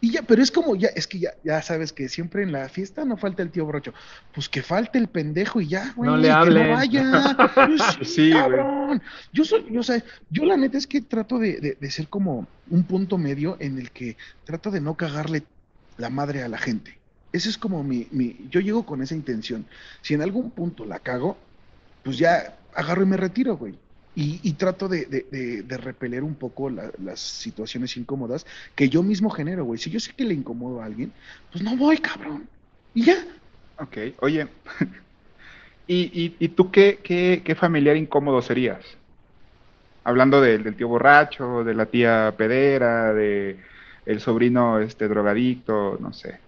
Y 0.00 0.12
ya, 0.12 0.22
pero 0.22 0.42
es 0.42 0.52
como, 0.52 0.76
ya, 0.76 0.88
es 0.94 1.08
que 1.08 1.18
ya, 1.18 1.30
ya 1.42 1.60
sabes 1.60 1.92
que 1.92 2.08
siempre 2.08 2.44
en 2.44 2.52
la 2.52 2.68
fiesta 2.68 3.04
no 3.04 3.16
falta 3.16 3.42
el 3.42 3.50
tío 3.50 3.66
brocho. 3.66 3.92
Pues 4.32 4.48
que 4.48 4.62
falte 4.62 4.96
el 4.98 5.08
pendejo 5.08 5.60
y 5.60 5.66
ya, 5.68 5.92
güey. 5.96 6.08
No 6.08 6.16
le 6.16 6.28
que 6.28 6.32
hablen. 6.32 6.68
no 6.68 6.74
vaya. 6.74 7.36
Pues 7.54 7.82
sí, 8.00 8.04
Sí, 8.04 8.30
güey. 8.30 8.40
cabrón. 8.42 9.02
Yo 9.32 9.44
soy, 9.44 9.66
yo, 9.70 9.80
o 9.80 9.82
sea, 9.82 10.02
yo 10.30 10.44
la 10.44 10.56
neta 10.56 10.78
es 10.78 10.86
que 10.86 11.00
trato 11.00 11.38
de, 11.38 11.58
de- 11.60 11.76
de 11.80 11.90
ser 11.90 12.06
como 12.08 12.46
un 12.70 12.84
punto 12.84 13.18
medio 13.18 13.56
en 13.58 13.78
el 13.78 13.90
que 13.90 14.16
trato 14.44 14.70
de 14.70 14.80
no 14.80 14.94
cagarle 14.94 15.42
la 15.96 16.10
madre 16.10 16.42
a 16.44 16.48
la 16.48 16.58
gente. 16.58 16.96
Ese 17.32 17.48
es 17.50 17.58
como 17.58 17.82
mi, 17.82 18.06
mi, 18.12 18.36
yo 18.50 18.60
llego 18.60 18.86
con 18.86 19.02
esa 19.02 19.14
intención. 19.16 19.66
Si 20.00 20.14
en 20.14 20.22
algún 20.22 20.50
punto 20.52 20.84
la 20.86 21.00
cago, 21.00 21.36
pues 22.04 22.18
ya 22.18 22.56
agarro 22.74 23.02
y 23.02 23.06
me 23.06 23.16
retiro, 23.16 23.56
güey. 23.56 23.74
Y, 24.20 24.40
y 24.42 24.52
trato 24.54 24.88
de, 24.88 25.04
de, 25.06 25.26
de- 25.30 25.62
de 25.62 25.76
repeler 25.76 26.24
un 26.24 26.34
poco 26.34 26.68
la- 26.70 26.90
las 27.04 27.20
situaciones 27.20 27.96
incómodas 27.96 28.44
que 28.74 28.88
yo 28.88 29.02
mismo 29.04 29.30
genero, 29.30 29.64
güey. 29.64 29.78
Si 29.78 29.90
yo 29.90 30.00
sé 30.00 30.12
que 30.12 30.24
le 30.24 30.34
incomodo 30.34 30.82
a 30.82 30.86
alguien, 30.86 31.12
pues 31.52 31.62
no 31.62 31.76
voy, 31.76 31.98
cabrón. 31.98 32.48
Y 32.94 33.04
ya. 33.04 33.14
Ok, 33.78 33.96
oye. 34.20 34.48
¿Y, 35.86 35.96
y, 36.12 36.36
y 36.40 36.48
tú 36.48 36.70
qué, 36.70 36.98
qué, 37.02 37.42
qué 37.44 37.54
familiar 37.54 37.96
incómodo 37.96 38.42
serías? 38.42 38.84
Hablando 40.04 40.40
del, 40.40 40.64
del 40.64 40.76
tío 40.76 40.88
borracho, 40.88 41.62
de 41.64 41.74
la 41.74 41.86
tía 41.86 42.34
pedera, 42.36 43.12
de 43.14 43.58
el 44.06 44.20
sobrino 44.20 44.80
este 44.80 45.06
drogadicto, 45.06 45.96
no 46.00 46.12
sé. 46.12 46.40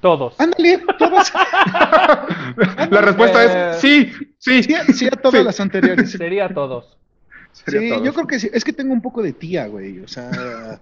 Todos. 0.00 0.40
Ándale, 0.40 0.82
todas. 0.98 1.30
La 2.90 3.00
respuesta 3.02 3.44
Eh, 3.44 3.70
es 3.74 3.80
sí, 3.80 4.12
sí. 4.40 4.62
Sí, 4.64 4.74
a- 4.74 4.84
sí 4.86 5.06
a 5.06 5.10
todas 5.12 5.40
Sí. 5.40 5.44
las 5.44 5.60
anteriores. 5.60 6.10
Sería 6.10 6.48
todos. 6.52 6.96
Sería 7.52 7.96
Sí, 7.98 8.04
yo 8.04 8.12
creo 8.14 8.26
que 8.26 8.38
sí. 8.40 8.50
Es 8.52 8.64
que 8.64 8.72
tengo 8.72 8.92
un 8.92 9.02
poco 9.02 9.22
de 9.22 9.32
tía, 9.32 9.66
güey. 9.68 10.00
O 10.00 10.08
sea, 10.08 10.80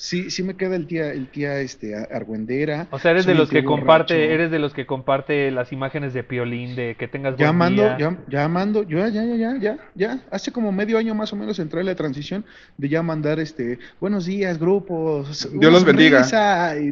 sí, 0.00 0.30
sí 0.30 0.42
me 0.42 0.54
queda 0.56 0.76
el 0.76 0.86
tía, 0.86 1.12
el 1.12 1.28
tía 1.28 1.60
este, 1.60 1.94
argüendera. 1.94 2.86
O 2.90 2.98
sea, 2.98 3.10
eres 3.10 3.24
Soy 3.24 3.34
de 3.34 3.38
los 3.38 3.50
que 3.50 3.62
comparte, 3.64 4.14
borracho. 4.14 4.32
eres 4.34 4.50
de 4.50 4.58
los 4.58 4.72
que 4.72 4.86
comparte 4.86 5.50
las 5.50 5.72
imágenes 5.72 6.14
de 6.14 6.24
Piolín 6.24 6.74
de 6.74 6.94
que 6.98 7.06
tengas 7.06 7.34
buen 7.36 7.46
Ya 7.46 7.52
mando, 7.52 7.82
día. 7.82 7.96
ya, 7.98 8.16
ya 8.28 8.48
mando, 8.48 8.82
yo 8.82 8.98
ya, 8.98 9.08
ya, 9.08 9.24
ya, 9.36 9.56
ya, 9.58 9.78
ya. 9.94 10.18
Hace 10.30 10.52
como 10.52 10.72
medio 10.72 10.96
año 10.96 11.14
más 11.14 11.32
o 11.32 11.36
menos 11.36 11.58
entré 11.58 11.80
en 11.80 11.86
la 11.86 11.94
transición 11.94 12.44
de 12.78 12.88
ya 12.88 13.02
mandar 13.02 13.38
este, 13.40 13.78
buenos 14.00 14.24
días, 14.24 14.58
grupos. 14.58 15.48
Dios 15.52 15.72
los 15.72 15.84
bendiga. 15.84 16.26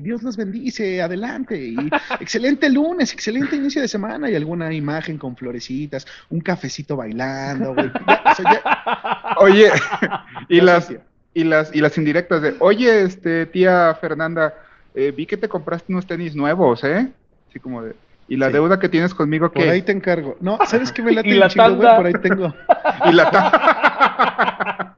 Dios 0.03 0.23
los 0.23 0.37
bendice, 0.37 1.01
adelante. 1.01 1.57
Y 1.59 1.77
excelente 2.21 2.69
lunes, 2.69 3.13
excelente 3.15 3.57
inicio 3.57 3.81
de 3.81 3.89
semana 3.89 4.31
y 4.31 4.35
alguna 4.35 4.73
imagen 4.75 5.17
con 5.17 5.35
florecitas, 5.35 6.07
un 6.29 6.41
cafecito 6.41 6.95
bailando, 6.97 7.75
güey. 7.75 7.91
Ya, 8.07 8.23
o 8.31 8.35
sea, 8.35 8.53
ya- 8.53 9.35
Oye, 9.41 9.71
y 10.49 10.61
las, 10.61 10.89
decía. 10.89 11.05
Y 11.41 11.45
las, 11.45 11.75
y 11.75 11.81
las 11.81 11.97
indirectas 11.99 12.43
de, 12.43 12.55
oye, 12.59 13.03
este, 13.03 13.47
tía 13.47 13.97
Fernanda, 14.01 14.55
eh, 14.95 15.13
vi 15.13 15.25
que 15.27 15.37
te 15.37 15.49
compraste 15.49 15.93
unos 15.93 16.07
tenis 16.07 16.35
nuevos, 16.35 16.83
¿eh? 16.85 17.13
Así 17.49 17.61
como 17.61 17.83
de, 17.83 17.95
y 18.27 18.37
la 18.37 18.49
Sí. 18.49 18.55
deuda 18.55 18.79
que 18.81 18.89
tienes 18.89 19.15
conmigo, 19.15 19.51
Por 19.53 19.63
ahí 19.69 19.83
te 19.83 19.93
encargo. 19.93 20.37
No, 20.41 20.59
¿sabes 20.67 20.91
qué 20.93 21.03
me 21.03 21.13
late 21.13 21.29
Y 21.29 21.35
la 21.35 21.49
chingo, 21.49 21.65
güey? 21.77 21.79
tanda. 21.89 21.97
Por 21.97 22.07
ahí 22.07 22.13
tengo, 22.21 22.55
Y 23.05 23.13
la 23.13 23.31
ta- 23.31 24.97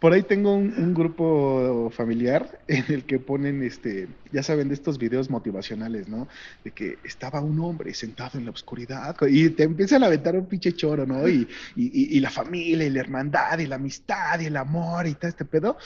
por 0.00 0.14
ahí 0.14 0.22
tengo 0.24 0.54
un, 0.54 0.94
grupo 0.94 1.90
familiar 1.92 2.64
en 2.68 2.84
el 2.88 3.06
que 3.06 3.20
ponen, 3.20 3.62
este, 3.62 4.20
ya 4.32 4.42
saben, 4.42 4.68
de 4.68 4.74
estos 4.74 4.98
videos 4.98 5.30
motivacionales, 5.30 6.08
¿no? 6.08 6.28
De 6.64 6.72
que 6.72 7.00
estaba 7.04 7.40
un 7.42 7.60
hombre 7.60 7.94
sentado 7.94 8.38
en 8.38 8.46
la 8.46 8.50
oscuridad 8.52 9.16
y 9.28 9.50
te 9.50 9.64
empiezan 9.64 10.02
a 10.02 10.06
aventar 10.06 10.36
un 10.36 10.48
pinche 10.48 10.72
choro, 10.74 11.06
¿no? 11.06 11.28
Y, 11.28 11.48
y, 11.76 11.86
y- 12.14 12.16
y 12.16 12.20
la 12.20 12.30
familia, 12.30 12.86
y 12.86 12.90
la 12.90 13.00
hermandad, 13.00 13.58
y 13.58 13.66
la 13.66 13.76
amistad, 13.76 14.40
y 14.40 14.46
el 14.46 14.56
amor, 14.56 15.06
y 15.06 15.14
todo 15.14 15.28
este 15.28 15.44
pedo. 15.44 15.76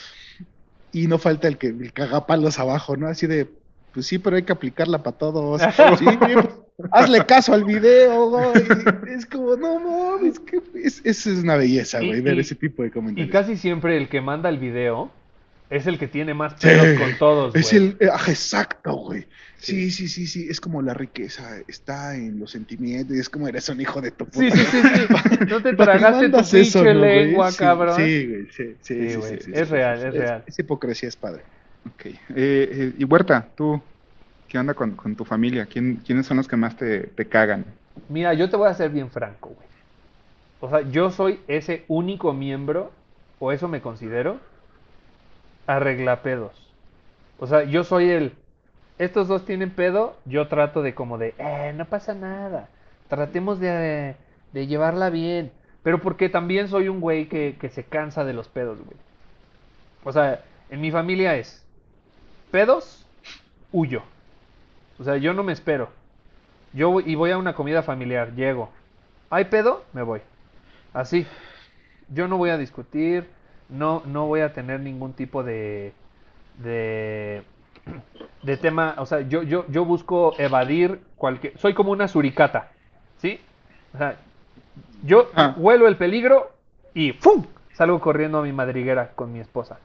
Y 0.91 1.07
no 1.07 1.19
falta 1.19 1.47
el 1.47 1.57
que 1.57 1.67
el 1.67 1.93
cagapalos 1.93 2.57
abajo, 2.59 2.95
¿no? 2.97 3.07
Así 3.07 3.27
de, 3.27 3.64
pues 3.95 4.05
sí, 4.05 4.19
pero 4.19 4.35
hay 4.35 4.43
que 4.43 4.51
aplicarla 4.53 5.01
para 5.01 5.17
todos. 5.17 5.59
Sí, 5.97 6.05
pues, 6.19 6.45
hazle 6.91 7.25
caso 7.25 7.53
al 7.53 7.63
video, 7.63 8.29
güey. 8.29 8.51
Es 9.15 9.25
como, 9.25 9.55
no 9.55 9.79
mames, 9.79 10.39
que 10.41 10.61
es, 10.83 11.01
es, 11.05 11.25
es 11.25 11.39
una 11.41 11.55
belleza, 11.55 12.03
Y- 12.03 12.07
güey, 12.09 12.21
ver 12.21 12.35
y- 12.35 12.41
ese 12.41 12.53
tipo 12.55 12.83
de 12.83 12.89
Y 12.89 12.91
comentarios. 12.91 13.31
casi 13.31 13.55
siempre 13.57 13.95
el 13.97 14.09
que 14.09 14.19
manda 14.21 14.49
el 14.49 14.59
video 14.59 15.09
es 15.69 15.87
el 15.87 15.97
que 15.97 16.07
tiene 16.07 16.33
más 16.35 16.53
Sí. 16.59 16.67
pedos 16.67 16.99
con 16.99 17.17
todos, 17.17 17.55
Es 17.55 17.71
güey. 17.71 17.83
el, 17.83 17.97
eh, 18.01 18.09
ah, 18.13 18.21
exacto, 18.27 18.93
güey. 18.97 19.25
Sí, 19.57 19.89
sí, 19.89 20.07
sí, 20.09 20.27
sí, 20.27 20.45
es 20.49 20.59
como 20.59 20.81
la 20.83 20.93
riqueza 20.93 21.57
está 21.67 22.15
en 22.15 22.37
los 22.39 22.51
sentimientos, 22.51 23.15
y 23.15 23.19
es 23.19 23.29
como 23.29 23.47
eres 23.47 23.67
un 23.69 23.79
hijo 23.81 23.99
de 24.01 24.11
tu 24.11 24.25
puta. 24.27 24.51
Sí, 24.51 24.51
sí, 24.51 24.65
sí, 24.81 24.97
sí. 25.39 25.45
No 25.47 25.61
te 25.63 25.73
¿Para 25.77 25.93
qué 25.93 25.99
tragaste 25.99 26.29
tu 26.29 26.37
pinche 26.57 26.83
no, 26.93 26.99
lengua, 26.99 27.51
Sí, 27.51 27.57
cabrón. 27.57 27.95
Sí, 27.95 28.27
güey, 28.27 28.47
sí, 28.51 28.75
sí, 28.81 29.15
güey, 29.15 29.39
es 29.53 29.69
real, 29.69 29.97
es 30.05 30.13
sí. 30.13 30.19
real. 30.19 30.43
Esa 30.45 30.61
hipocresía 30.61 31.09
es 31.09 31.15
padre. 31.15 31.41
Ok. 31.93 32.05
Eh, 32.05 32.17
eh, 32.35 32.93
y 32.97 33.03
Huerta, 33.03 33.47
tú, 33.55 33.81
¿qué 34.47 34.57
onda 34.57 34.73
con, 34.73 35.15
tu 35.15 35.25
familia? 35.25 35.65
¿Quién, 35.65 35.97
¿Quiénes 36.05 36.25
son 36.25 36.37
los 36.37 36.47
que 36.47 36.55
más 36.55 36.75
te, 36.75 37.09
cagan? 37.29 37.65
Mira, 38.09 38.33
yo 38.33 38.49
te 38.49 38.57
voy 38.57 38.69
a 38.69 38.73
ser 38.73 38.89
bien 38.89 39.09
franco, 39.09 39.49
güey. 39.49 39.67
O 40.61 40.69
sea, 40.69 40.81
yo 40.89 41.11
soy 41.11 41.39
ese 41.47 41.85
único 41.87 42.33
miembro, 42.33 42.91
o 43.39 43.51
eso 43.51 43.67
me 43.67 43.81
considero, 43.81 44.39
arreglapedos. 45.67 46.71
O 47.37 47.47
sea, 47.47 47.63
yo 47.63 47.83
soy 47.83 48.09
el. 48.09 48.33
Estos 48.97 49.27
dos 49.27 49.45
tienen 49.45 49.71
pedo, 49.71 50.17
yo 50.23 50.47
trato 50.47 50.81
de 50.81 50.95
como 50.95 51.17
de, 51.17 51.35
eh, 51.37 51.73
no 51.75 51.85
pasa 51.85 52.13
nada. 52.13 52.69
Tratemos 53.09 53.59
de, 53.59 54.15
de 54.53 54.67
llevarla 54.67 55.09
bien. 55.09 55.51
Pero 55.83 56.01
porque 56.01 56.29
también 56.29 56.67
soy 56.69 56.87
un 56.87 56.99
güey 56.99 57.27
que, 57.27 57.57
que 57.59 57.69
se 57.69 57.83
cansa 57.83 58.23
de 58.23 58.33
los 58.33 58.47
pedos, 58.47 58.79
güey. 58.79 58.97
O 60.03 60.11
sea, 60.11 60.43
en 60.69 60.81
mi 60.81 60.91
familia 60.91 61.35
es 61.35 61.64
pedos, 62.59 63.05
huyo. 63.73 64.01
O 64.97 65.03
sea, 65.03 65.17
yo 65.17 65.33
no 65.33 65.43
me 65.43 65.51
espero. 65.51 65.89
Yo 66.71 66.89
voy- 66.89 67.03
y 67.05 67.15
voy 67.15 67.31
a 67.31 67.37
una 67.37 67.53
comida 67.53 67.83
familiar, 67.83 68.33
llego. 68.33 68.69
¿Hay 69.29 69.43
pedo? 69.45 69.83
Me 69.91 70.03
voy. 70.03 70.21
Así. 70.93 71.27
Yo 72.07 72.29
no 72.29 72.37
voy 72.37 72.51
a 72.51 72.57
discutir, 72.57 73.27
no, 73.67 74.03
no 74.05 74.27
voy 74.27 74.39
a 74.39 74.53
tener 74.53 74.79
ningún 74.79 75.11
tipo 75.11 75.43
de, 75.43 75.91
de, 76.59 77.43
de 78.43 78.55
tema. 78.55 78.95
O 78.99 79.05
sea, 79.05 79.19
yo, 79.19 79.43
yo, 79.43 79.65
yo 79.67 79.83
busco 79.83 80.33
evadir 80.37 81.01
cualquier. 81.17 81.57
Soy 81.57 81.73
como 81.73 81.91
una 81.91 82.07
suricata, 82.07 82.71
¿sí? 83.17 83.41
O 83.93 83.97
sea, 83.97 84.15
yo 85.03 85.29
Ah. 85.35 85.53
huelo 85.57 85.89
el 85.89 85.97
peligro 85.97 86.53
y 86.93 87.11
¡fum! 87.11 87.45
Salgo 87.73 87.99
corriendo 87.99 88.37
a 88.37 88.43
mi 88.43 88.53
madriguera 88.53 89.11
con 89.13 89.33
mi 89.33 89.41
esposa. 89.41 89.77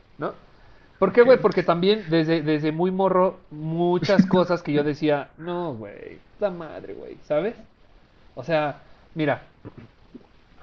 ¿Por 1.00 1.14
qué, 1.14 1.22
güey? 1.22 1.38
Porque 1.38 1.62
también 1.62 2.04
desde, 2.10 2.42
desde 2.42 2.72
muy 2.72 2.90
morro, 2.90 3.40
muchas 3.50 4.26
cosas 4.28 4.62
que 4.62 4.74
yo 4.74 4.84
decía, 4.84 5.30
no, 5.38 5.72
güey, 5.72 6.18
la 6.38 6.50
madre, 6.50 6.92
güey, 6.92 7.16
¿sabes? 7.24 7.54
O 8.34 8.44
sea, 8.44 8.82
mira, 9.14 9.40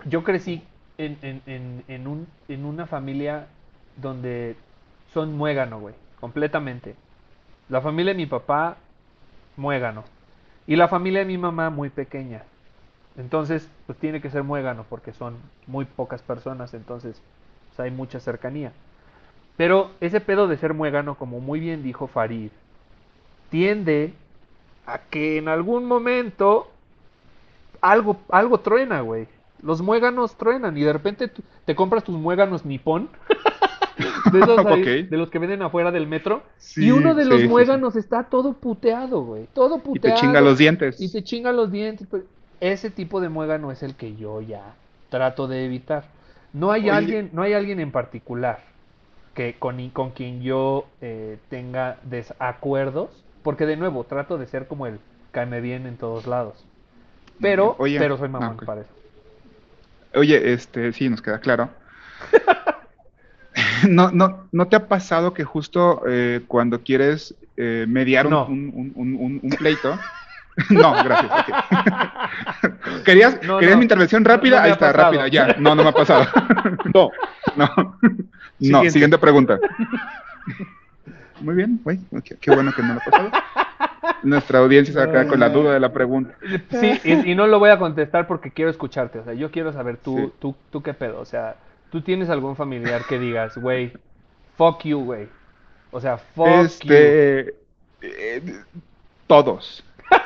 yo 0.06 0.24
crecí 0.24 0.62
en, 1.00 1.18
en, 1.24 1.42
en, 1.48 1.84
en, 1.88 2.08
un, 2.08 2.28
en 2.50 2.66
una 2.66 2.86
familia 2.86 3.48
donde 3.96 4.56
son 5.12 5.36
muégano, 5.36 5.80
güey, 5.80 5.96
completamente. 6.20 6.94
La 7.68 7.82
familia 7.82 8.14
de 8.14 8.18
mi 8.18 8.28
papá, 8.28 8.78
muégano. 9.56 10.04
Y 10.68 10.76
la 10.76 10.88
familia 10.88 11.22
de 11.22 11.26
mi 11.26 11.40
mamá, 11.40 11.72
muy 11.72 11.90
pequeña. 11.90 12.44
Entonces, 13.18 13.68
pues 13.88 13.98
tiene 13.98 14.22
que 14.22 14.30
ser 14.30 14.44
muégano 14.44 14.86
porque 14.88 15.14
son 15.14 15.38
muy 15.66 15.86
pocas 15.86 16.22
personas, 16.22 16.76
entonces 16.76 17.24
pues, 17.70 17.80
hay 17.80 17.90
mucha 17.90 18.20
cercanía. 18.20 18.72
Pero 19.58 19.92
ese 20.00 20.22
pedo 20.22 20.48
de 20.48 20.58
ser 20.58 20.74
muégano, 20.76 21.16
como 21.16 21.40
muy 21.40 21.60
bien 21.60 21.82
dijo 21.84 22.08
Farid, 22.08 22.52
tiende 23.50 24.14
a 24.86 25.00
que 25.00 25.38
en 25.38 25.48
algún 25.48 25.86
momento 25.86 26.70
algo, 27.82 28.22
algo 28.30 28.60
truena, 28.60 29.02
güey. 29.02 29.28
Los 29.64 29.82
muéganos 29.82 30.38
truenan 30.38 30.78
y 30.78 30.82
de 30.84 30.94
repente 30.94 31.32
te 31.66 31.76
compras 31.76 32.04
tus 32.04 32.16
muéganos 32.18 32.66
nipón. 32.66 33.10
de, 34.32 34.40
esos 34.40 34.64
ahí, 34.68 34.82
Ok. 34.82 35.10
de 35.10 35.18
los 35.18 35.32
que 35.32 35.40
venden 35.40 35.64
afuera 35.64 35.92
del 35.92 36.06
metro. 36.06 36.44
Sí, 36.58 36.86
y 36.86 36.92
uno 36.92 37.16
de 37.16 37.26
los 37.26 37.38
sí, 37.40 37.44
sí. 37.46 37.50
muéganos 37.50 37.96
está 37.96 38.26
todo 38.26 38.54
puteado, 38.54 39.24
güey. 39.24 39.48
Todo 39.54 39.78
Y 39.78 39.80
te 39.80 39.86
puteado. 39.86 40.18
chinga 40.22 40.42
los 40.42 40.60
dientes. 40.60 41.02
Y 41.02 41.12
te 41.12 41.24
chinga 41.24 41.52
los 41.52 41.72
dientes. 41.72 42.08
ese 42.60 42.92
tipo 42.92 43.20
de 43.22 43.30
muégano 43.30 43.72
es 43.72 43.82
el 43.82 43.96
que 43.96 44.16
yo 44.16 44.42
ya 44.42 44.76
trato 45.10 45.48
de 45.48 45.66
evitar. 45.66 46.06
No 46.54 46.72
hay 46.72 46.84
Oye. 46.84 46.92
alguien, 46.92 47.30
no 47.34 47.42
hay 47.42 47.54
alguien 47.54 47.80
en 47.80 47.92
particular 47.92 48.60
que 49.38 49.56
con, 49.60 49.90
con 49.92 50.12
quien 50.12 50.42
yo 50.42 50.86
eh, 51.02 51.38
tenga 51.50 52.00
desacuerdos, 52.04 53.10
porque 53.44 53.68
de 53.68 53.78
nuevo 53.78 54.06
trato 54.06 54.38
de 54.40 54.48
ser 54.48 54.68
como 54.68 54.88
el 54.88 55.00
caeme 55.32 55.62
bien 55.62 55.88
en 55.88 55.98
todos 55.98 56.28
lados. 56.28 56.66
Pero, 57.42 57.78
Oye, 57.80 58.00
pero 58.00 58.18
soy 58.18 58.30
ah, 58.40 58.50
mamón 58.50 58.56
ok. 58.56 58.64
para 58.66 58.82
eso. 58.82 58.94
Oye, 60.14 60.54
este, 60.54 60.92
sí, 60.94 61.10
nos 61.10 61.22
queda 61.22 61.40
claro. 61.40 61.70
¿No, 63.90 64.12
no, 64.12 64.50
¿No 64.52 64.68
te 64.68 64.76
ha 64.76 64.88
pasado 64.88 65.34
que 65.34 65.44
justo 65.44 66.02
eh, 66.08 66.42
cuando 66.48 66.84
quieres 66.84 67.36
eh, 67.58 67.86
mediar 67.88 68.28
No. 68.28 68.44
un- 68.48 68.94
un- 68.96 69.40
un 69.44 69.50
pleito? 69.58 70.12
no, 70.70 71.04
gracias. 71.04 71.32
¿Querías, 73.06 73.40
No, 73.44 73.58
querías 73.60 73.76
no. 73.76 73.78
mi 73.80 73.84
intervención 73.86 74.24
no 74.24 74.30
rápida? 74.30 74.64
Ahí 74.64 74.72
está, 74.72 74.92
pasado. 74.92 75.04
rápida, 75.12 75.28
ya. 75.28 75.56
No, 75.60 75.76
no 75.76 75.84
me 75.84 75.90
ha 75.90 75.94
pasado. 75.94 76.26
No, 76.94 77.12
No. 77.56 77.68
No, 77.76 78.00
Siguiente. 78.60 78.92
siguiente 78.92 79.18
pregunta. 79.20 79.60
Muy 81.42 81.56
bien, 81.56 81.80
güey. 81.84 82.00
Qué, 82.24 82.36
qué 82.38 82.52
bueno 82.52 82.72
que 82.74 82.82
no 82.82 82.96
lo 82.96 83.00
ha 83.00 83.04
pasado. 83.04 83.32
Nuestra 84.24 84.60
audiencia 84.60 84.94
se 84.94 85.00
va 85.00 85.06
a 85.06 85.12
quedar 85.12 85.28
con 85.28 85.40
la 85.40 85.50
duda 85.50 85.74
de 85.74 85.80
la 85.80 85.94
pregunta. 85.94 86.34
Sí, 86.72 87.00
y, 87.04 87.32
y 87.32 87.36
no 87.36 87.46
lo 87.46 87.60
voy 87.60 87.70
a 87.70 87.78
contestar 87.78 88.26
porque 88.26 88.50
quiero 88.52 88.72
escucharte. 88.72 89.20
O 89.20 89.24
sea, 89.24 89.34
yo 89.34 89.52
quiero 89.52 89.72
saber 89.74 89.98
tú, 89.98 90.18
Sí. 90.18 90.34
tú, 90.40 90.56
tú 90.72 90.82
qué 90.82 90.94
pedo. 90.96 91.20
O 91.20 91.26
sea, 91.26 91.56
tú 91.92 92.02
tienes 92.02 92.30
algún 92.32 92.56
familiar 92.56 93.04
que 93.08 93.20
digas, 93.20 93.56
güey, 93.58 93.94
fuck 94.58 94.84
you, 94.86 95.04
güey. 95.04 95.28
O 95.92 96.02
sea, 96.02 96.18
fuck 96.18 96.48
you. 96.48 96.64
Este, 96.64 97.56
eh, 98.02 98.42
todos. 99.28 99.84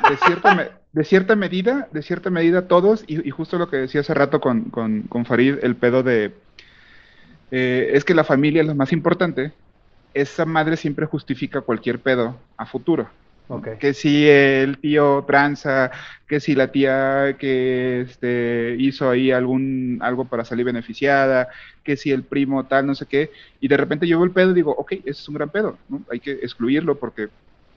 De 0.08 0.17
cierta, 0.17 0.52
me- 0.52 0.70
de 0.91 1.04
cierta 1.04 1.36
medida, 1.36 1.88
de 1.91 2.02
cierta 2.02 2.30
medida 2.30 2.67
todos, 2.67 3.04
y, 3.08 3.26
y 3.28 3.32
justo 3.32 3.58
lo 3.58 3.70
que 3.70 3.78
decía 3.78 4.02
hace 4.02 4.13
rato 4.13 4.41
con, 4.41 4.70
con, 4.70 5.04
con 5.04 5.26
Farid, 5.26 5.58
el 5.62 5.76
pedo 5.76 6.04
de, 6.04 6.34
eh, 7.52 7.91
es 7.94 8.06
que 8.06 8.13
la 8.13 8.24
familia 8.24 8.62
es 8.62 8.67
lo 8.67 8.76
más 8.76 8.91
importante, 8.94 9.54
esa 10.13 10.46
madre 10.46 10.78
siempre 10.78 11.06
justifica 11.06 11.62
cualquier 11.62 12.02
pedo 12.02 12.39
a 12.58 12.65
futuro. 12.65 13.10
Ok. 13.48 13.67
Que 13.80 13.94
si 13.94 14.28
el 14.28 14.80
tío 14.80 15.26
tranza, 15.28 15.91
que 16.28 16.39
si 16.39 16.56
la 16.56 16.72
tía 16.72 17.36
que 17.38 18.02
este, 18.02 18.76
hizo 18.80 19.10
ahí 19.10 19.32
algún 19.32 20.00
algo 20.02 20.30
para 20.30 20.46
salir 20.46 20.65
beneficiada, 20.65 21.50
que 21.84 21.98
si 21.98 22.12
el 22.12 22.24
primo 22.26 22.67
tal, 22.67 22.88
no 22.88 22.96
sé 22.96 23.08
qué, 23.08 23.32
y 23.60 23.67
de 23.67 23.76
repente 23.78 24.08
yo 24.08 24.17
veo 24.20 24.26
el 24.26 24.32
pedo 24.34 24.52
y 24.52 24.54
digo, 24.54 24.72
ok, 24.72 24.94
ese 24.94 25.10
es 25.12 25.28
un 25.28 25.36
gran 25.36 25.50
pedo, 25.52 25.78
¿no? 25.89 26.06
Hay 26.12 26.22
que 26.22 26.32
excluirlo 26.32 26.98
porque 27.00 27.30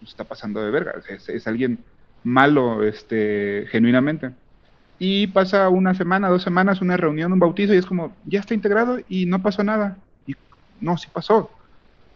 está 0.03 0.25
pasando 0.25 0.63
de 0.63 0.71
verga, 0.71 0.95
es, 1.09 1.29
es 1.29 1.47
alguien 1.47 1.79
malo, 2.23 2.83
este, 2.83 3.67
genuinamente. 3.71 4.31
Y 4.99 5.27
pasa 5.29 5.69
una 5.69 5.95
semana, 5.95 6.29
dos 6.29 6.43
semanas, 6.43 6.81
una 6.81 6.97
reunión, 6.97 7.33
un 7.33 7.39
bautizo, 7.39 7.75
y 7.75 7.79
es 7.79 7.87
como, 7.87 8.15
ya 8.25 8.41
está 8.41 8.55
integrado 8.55 9.01
y 9.09 9.27
no 9.27 9.43
pasó 9.43 9.63
nada. 9.65 9.97
Y 10.27 10.35
no, 10.81 10.97
sí 10.97 11.09
pasó. 11.13 11.51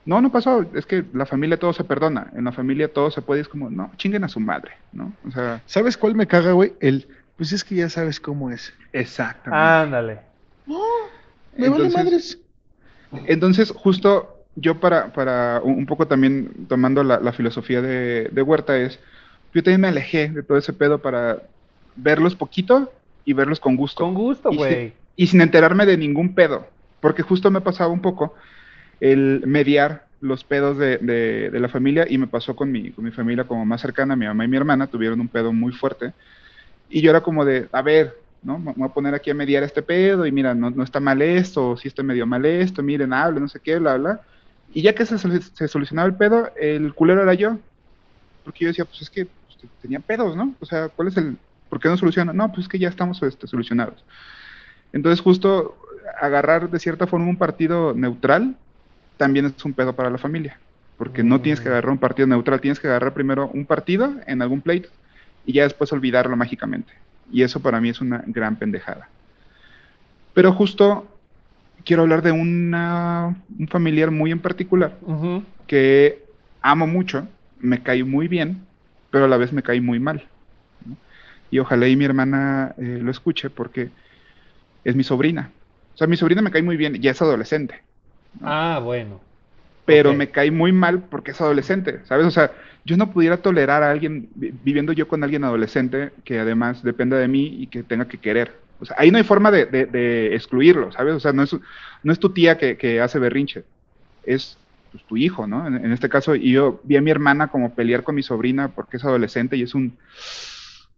No, 0.06 0.20
no 0.22 0.30
pasó. 0.32 0.64
Es 0.74 0.86
que 0.86 1.04
la 1.12 1.26
familia 1.26 1.58
todo 1.58 1.72
se 1.74 1.84
perdona. 1.84 2.30
En 2.34 2.44
la 2.44 2.52
familia 2.52 2.90
todo 2.90 3.10
se 3.10 3.20
puede. 3.20 3.42
Es 3.42 3.48
como, 3.48 3.68
no, 3.68 3.90
chinguen 3.96 4.24
a 4.24 4.28
su 4.28 4.40
madre, 4.40 4.72
¿no? 4.92 5.12
O 5.26 5.30
sea, 5.30 5.60
¿sabes 5.66 5.98
cuál 5.98 6.14
me 6.14 6.26
caga, 6.26 6.52
güey? 6.52 6.72
El, 6.80 7.06
pues 7.36 7.52
es 7.52 7.62
que 7.62 7.74
ya 7.74 7.90
sabes 7.90 8.18
cómo 8.20 8.50
es. 8.50 8.72
exactamente. 8.92 9.62
Ándale. 9.66 10.20
Me 11.56 11.68
vale 11.68 11.86
Entonces- 11.86 11.94
madres. 11.94 12.38
Entonces, 13.26 13.70
justo 13.70 14.37
yo 14.60 14.80
para, 14.80 15.12
para 15.12 15.60
un 15.62 15.86
poco 15.86 16.06
también 16.08 16.66
tomando 16.68 17.04
la, 17.04 17.20
la 17.20 17.32
filosofía 17.32 17.82
de, 17.82 18.28
de 18.32 18.42
Huerta 18.42 18.76
es, 18.78 19.00
yo 19.52 19.62
también 19.62 19.80
me 19.82 19.88
alejé 19.88 20.28
de 20.30 20.42
todo 20.42 20.58
ese 20.58 20.72
pedo 20.72 21.00
para 21.02 21.42
verlos 21.94 22.36
poquito 22.36 22.92
y 23.24 23.32
verlos 23.34 23.60
con 23.60 23.76
gusto. 23.76 24.04
Con 24.04 24.14
gusto, 24.14 24.52
güey. 24.52 24.94
y 25.16 25.26
sin 25.26 25.40
enterarme 25.40 25.86
de 25.86 25.96
ningún 25.96 26.34
pedo, 26.34 26.68
porque 27.00 27.22
justo 27.22 27.50
me 27.50 27.60
pasaba 27.60 27.92
un 27.92 28.02
poco 28.02 28.34
el 29.00 29.42
mediar 29.46 30.08
los 30.20 30.44
pedos 30.44 30.78
de, 30.78 30.98
de- 30.98 31.50
de 31.50 31.60
la 31.60 31.68
familia 31.68 32.06
y 32.08 32.18
me 32.18 32.28
pasó 32.28 32.56
con 32.56 32.72
mi, 32.72 32.92
con 32.92 33.04
mi 33.04 33.12
familia 33.12 33.46
como 33.46 33.64
más 33.66 33.80
cercana, 33.82 34.16
mi 34.16 34.26
mamá 34.26 34.44
y 34.44 34.48
mi 34.48 34.56
hermana 34.56 34.88
tuvieron 34.88 35.20
un 35.20 35.28
pedo 35.28 35.52
muy 35.52 35.72
fuerte 35.72 36.14
y 36.88 37.02
yo 37.02 37.10
era 37.10 37.22
como 37.22 37.44
de, 37.44 37.68
a 37.72 37.82
ver, 37.82 38.14
¿no? 38.42 38.58
Me 38.58 38.72
voy 38.74 38.88
a 38.88 38.92
poner 38.94 39.14
aquí 39.14 39.30
a 39.30 39.34
mediar 39.34 39.62
este 39.62 39.82
pedo 39.82 40.26
y 40.26 40.32
mira, 40.32 40.54
no, 40.54 40.70
no 40.70 40.82
está 40.84 41.00
mal 41.00 41.20
esto, 41.22 41.70
o 41.70 41.76
sí 41.76 41.88
está 41.88 42.02
medio 42.02 42.26
mal 42.26 42.44
esto, 42.46 42.82
miren, 42.82 43.12
hable, 43.12 43.40
no 43.40 43.48
sé 43.48 43.60
qué, 43.62 43.78
bla, 43.78 43.96
bla. 43.96 44.20
Y 44.70 44.82
ya 44.82 44.94
que 44.94 45.06
se, 45.06 45.18
se 45.18 45.68
solucionaba 45.68 46.08
el 46.08 46.16
pedo, 46.16 46.52
el 46.56 46.94
culero 46.94 47.22
era 47.22 47.34
yo, 47.34 47.58
porque 48.44 48.64
yo 48.64 48.68
decía, 48.68 48.84
pues 48.84 49.02
es 49.02 49.10
que 49.10 49.26
pues, 49.26 49.72
tenía 49.80 50.00
pedos, 50.00 50.36
¿no? 50.36 50.54
O 50.60 50.66
sea, 50.66 50.88
¿cuál 50.88 51.08
es 51.08 51.16
el, 51.16 51.38
por 51.68 51.80
qué 51.80 51.88
no 51.88 51.96
soluciona? 51.96 52.32
No, 52.32 52.48
pues 52.48 52.60
es 52.60 52.68
que 52.68 52.78
ya 52.78 52.88
estamos 52.88 53.22
este, 53.22 53.46
solucionados. 53.46 54.04
Entonces, 54.92 55.20
justo 55.20 55.78
agarrar 56.20 56.70
de 56.70 56.78
cierta 56.78 57.06
forma 57.06 57.26
un 57.28 57.36
partido 57.36 57.94
neutral 57.94 58.56
también 59.16 59.46
es 59.46 59.64
un 59.64 59.74
pedo 59.74 59.94
para 59.94 60.10
la 60.10 60.18
familia. 60.18 60.60
Porque 60.96 61.22
no 61.22 61.40
tienes 61.40 61.60
que 61.60 61.68
Mm. 61.68 61.72
agarrar 61.72 61.90
un 61.92 61.98
partido 61.98 62.26
neutral, 62.26 62.60
tienes 62.60 62.80
que 62.80 62.88
agarrar 62.88 63.14
primero 63.14 63.48
un 63.48 63.66
partido 63.66 64.16
en 64.26 64.42
algún 64.42 64.62
pleito 64.62 64.88
y 65.44 65.52
ya 65.52 65.62
después 65.62 65.92
olvidarlo 65.92 66.36
mágicamente. 66.36 66.92
Y 67.30 67.42
eso 67.42 67.60
para 67.60 67.80
mí 67.80 67.90
es 67.90 68.00
una 68.00 68.24
gran 68.26 68.58
pendejada. 68.58 69.10
Pero 70.32 70.52
justo 70.52 71.17
quiero 71.84 72.02
hablar 72.02 72.22
de 72.22 72.32
una, 72.32 73.44
un 73.58 73.68
familiar 73.68 74.10
muy 74.10 74.30
en 74.32 74.40
particular 74.42 75.00
que 75.66 76.26
amo 76.62 76.86
mucho, 76.86 77.28
me 77.56 77.82
cae 77.82 78.04
muy 78.04 78.28
bien, 78.28 78.68
pero 79.10 79.26
a 79.26 79.28
la 79.28 79.36
vez 79.38 79.52
me 79.52 79.62
cae 79.62 79.80
muy 79.80 80.00
mal. 80.00 80.30
¿no? 80.80 80.98
Y 81.50 81.58
ojalá 81.60 81.88
y 81.88 81.96
mi 81.96 82.04
hermana 82.06 82.74
eh, 82.78 83.00
lo 83.02 83.10
escuche 83.10 83.50
porque 83.50 83.92
es 84.84 84.96
mi 84.96 85.04
sobrina. 85.04 85.54
O 85.94 85.98
sea, 85.98 86.06
mi 86.08 86.16
sobrina 86.16 86.42
me 86.42 86.50
cae 86.52 86.62
muy 86.62 86.76
bien, 86.78 86.94
ya 87.02 87.12
es 87.12 87.22
adolescente, 87.22 87.84
Ah, 88.42 88.80
bueno. 88.82 89.20
pero 89.84 90.12
me 90.14 90.30
cae 90.30 90.50
muy 90.50 90.72
mal 90.72 91.08
porque 91.08 91.30
es 91.30 91.40
adolescente, 91.40 92.04
¿sabes? 92.04 92.26
O 92.26 92.30
sea, 92.30 92.52
yo 92.84 92.96
no 92.96 93.10
pudiera 93.12 93.40
tolerar 93.42 93.82
a 93.82 93.90
alguien, 93.90 94.30
vi- 94.34 94.50
viviendo 94.52 94.92
yo 94.92 95.08
con 95.08 95.24
alguien 95.24 95.44
adolescente 95.44 96.12
que 96.24 96.38
además 96.38 96.82
dependa 96.82 97.16
de 97.18 97.28
mí 97.28 97.46
y 97.62 97.68
que 97.68 97.82
tenga 97.84 98.06
que 98.08 98.20
querer. 98.20 98.67
O 98.78 98.84
sea, 98.84 98.96
ahí 98.98 99.10
no 99.10 99.18
hay 99.18 99.24
forma 99.24 99.50
de, 99.50 99.66
de- 99.66 100.34
excluirlo, 100.34 100.92
¿sabes? 100.92 101.14
O 101.14 101.20
sea, 101.20 101.32
no 101.32 101.42
es, 101.42 101.54
no 102.02 102.12
es 102.12 102.18
tu 102.20 102.32
tía 102.32 102.58
que, 102.58 102.76
que 102.76 103.00
hace 103.00 103.18
berrinche, 103.18 103.66
es 104.22 104.58
pues, 104.90 105.04
tu 105.06 105.16
hijo, 105.16 105.46
¿no? 105.46 105.66
En, 105.66 105.76
en 105.84 105.92
este 105.92 106.08
caso, 106.08 106.34
y 106.36 106.52
yo 106.52 106.80
vi 106.84 106.96
a 106.96 107.02
mi 107.02 107.10
hermana 107.10 107.48
como 107.50 107.74
pelear 107.74 108.04
con 108.04 108.14
mi 108.14 108.22
sobrina 108.22 108.74
porque 108.74 108.98
es 108.98 109.04
adolescente 109.04 109.56
y 109.56 109.62
es 109.62 109.74
un... 109.74 109.98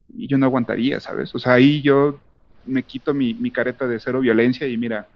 Y 0.08 0.28
yo 0.28 0.38
no 0.38 0.46
aguantaría, 0.46 1.00
¿sabes? 1.00 1.34
O 1.34 1.38
sea, 1.38 1.54
ahí 1.54 1.82
yo 1.82 2.22
me 2.64 2.84
quito 2.84 3.14
mi, 3.14 3.34
mi 3.34 3.52
careta 3.52 3.86
de 3.86 4.00
cero 4.00 4.20
violencia 4.20 4.66
y 4.66 4.76
mira, 4.76 5.08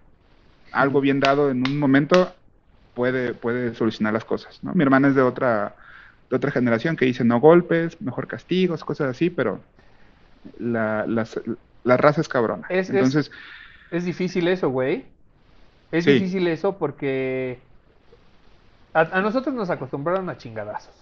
algo 0.72 1.00
bien 1.00 1.20
dado 1.20 1.50
en 1.50 1.66
un 1.68 1.78
momento 1.78 2.36
puede, 2.94 3.34
puede 3.34 3.74
solucionar 3.74 4.14
las 4.14 4.24
cosas, 4.24 4.62
¿no? 4.64 4.74
Mi 4.74 4.84
hermana 4.84 5.08
es 5.08 5.14
de 5.16 5.22
otra, 5.22 5.76
de 6.30 6.36
otra 6.36 6.50
generación 6.52 6.96
que 6.96 7.06
dice 7.06 7.24
no 7.24 7.40
golpes, 7.40 8.00
mejor 8.02 8.28
castigos, 8.28 8.84
cosas 8.84 9.10
así, 9.10 9.30
pero 9.30 9.66
la, 10.58 11.06
las- 11.06 11.40
la 11.84 11.96
raza 11.96 12.20
es 12.20 12.28
cabrona. 12.28 12.66
Es- 12.68 12.90
es- 12.90 12.94
Entonces, 12.96 13.30
Es 13.90 14.04
difícil 14.04 14.48
eso, 14.48 14.70
güey. 14.70 15.06
Es 15.92 16.04
Sí. 16.04 16.12
difícil 16.12 16.48
eso 16.48 16.78
porque 16.78 17.70
a, 18.94 19.00
a 19.00 19.20
nosotros 19.20 19.54
nos 19.54 19.70
acostumbraron 19.70 20.28
a 20.30 20.36
chingadazos. 20.38 20.94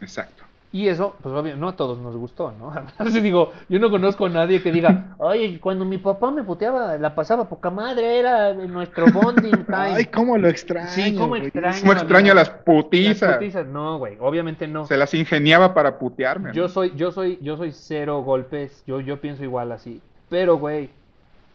exacto. 0.00 0.44
Y 0.72 0.86
eso, 0.86 1.16
pues 1.20 1.34
obvio, 1.34 1.56
no 1.56 1.68
a 1.68 1.74
todos 1.74 1.98
nos 1.98 2.16
gustó, 2.16 2.52
¿no? 2.52 2.72
Así 2.98 3.20
digo, 3.20 3.52
yo 3.68 3.80
no 3.80 3.90
conozco 3.90 4.26
a 4.26 4.28
nadie 4.28 4.62
que 4.62 4.70
diga, 4.70 5.14
oye, 5.18 5.58
cuando 5.58 5.84
mi 5.84 5.98
papá 5.98 6.30
me 6.30 6.44
puteaba, 6.44 6.96
la 6.96 7.14
pasaba 7.16 7.48
poca 7.48 7.70
madre, 7.70 8.20
era 8.20 8.54
nuestro 8.54 9.06
bonding 9.12 9.50
time. 9.66 9.94
Ay, 9.96 10.04
cómo 10.06 10.38
lo 10.38 10.48
extraño. 10.48 10.88
Sí, 10.90 11.14
cómo 11.14 11.28
güey. 11.30 11.42
extraño. 11.46 11.80
¿Cómo 11.80 11.92
extraño 11.92 12.34
las 12.34 12.48
Las 12.50 12.58
putizas? 12.62 13.36
putizas, 13.38 13.66
no, 13.66 13.98
güey, 13.98 14.16
obviamente 14.20 14.68
no. 14.68 14.86
Se 14.86 14.96
las 14.96 15.12
ingeniaba 15.14 15.74
para 15.74 15.98
putearme. 15.98 16.52
Yo 16.54 16.68
soy, 16.68 16.92
yo 16.94 17.10
soy, 17.10 17.38
yo 17.42 17.56
soy 17.56 17.72
cero 17.72 18.22
golpes, 18.22 18.84
yo, 18.86 19.00
yo 19.00 19.20
pienso 19.20 19.42
igual 19.42 19.72
así. 19.72 20.00
Pero, 20.28 20.56
güey, 20.58 20.90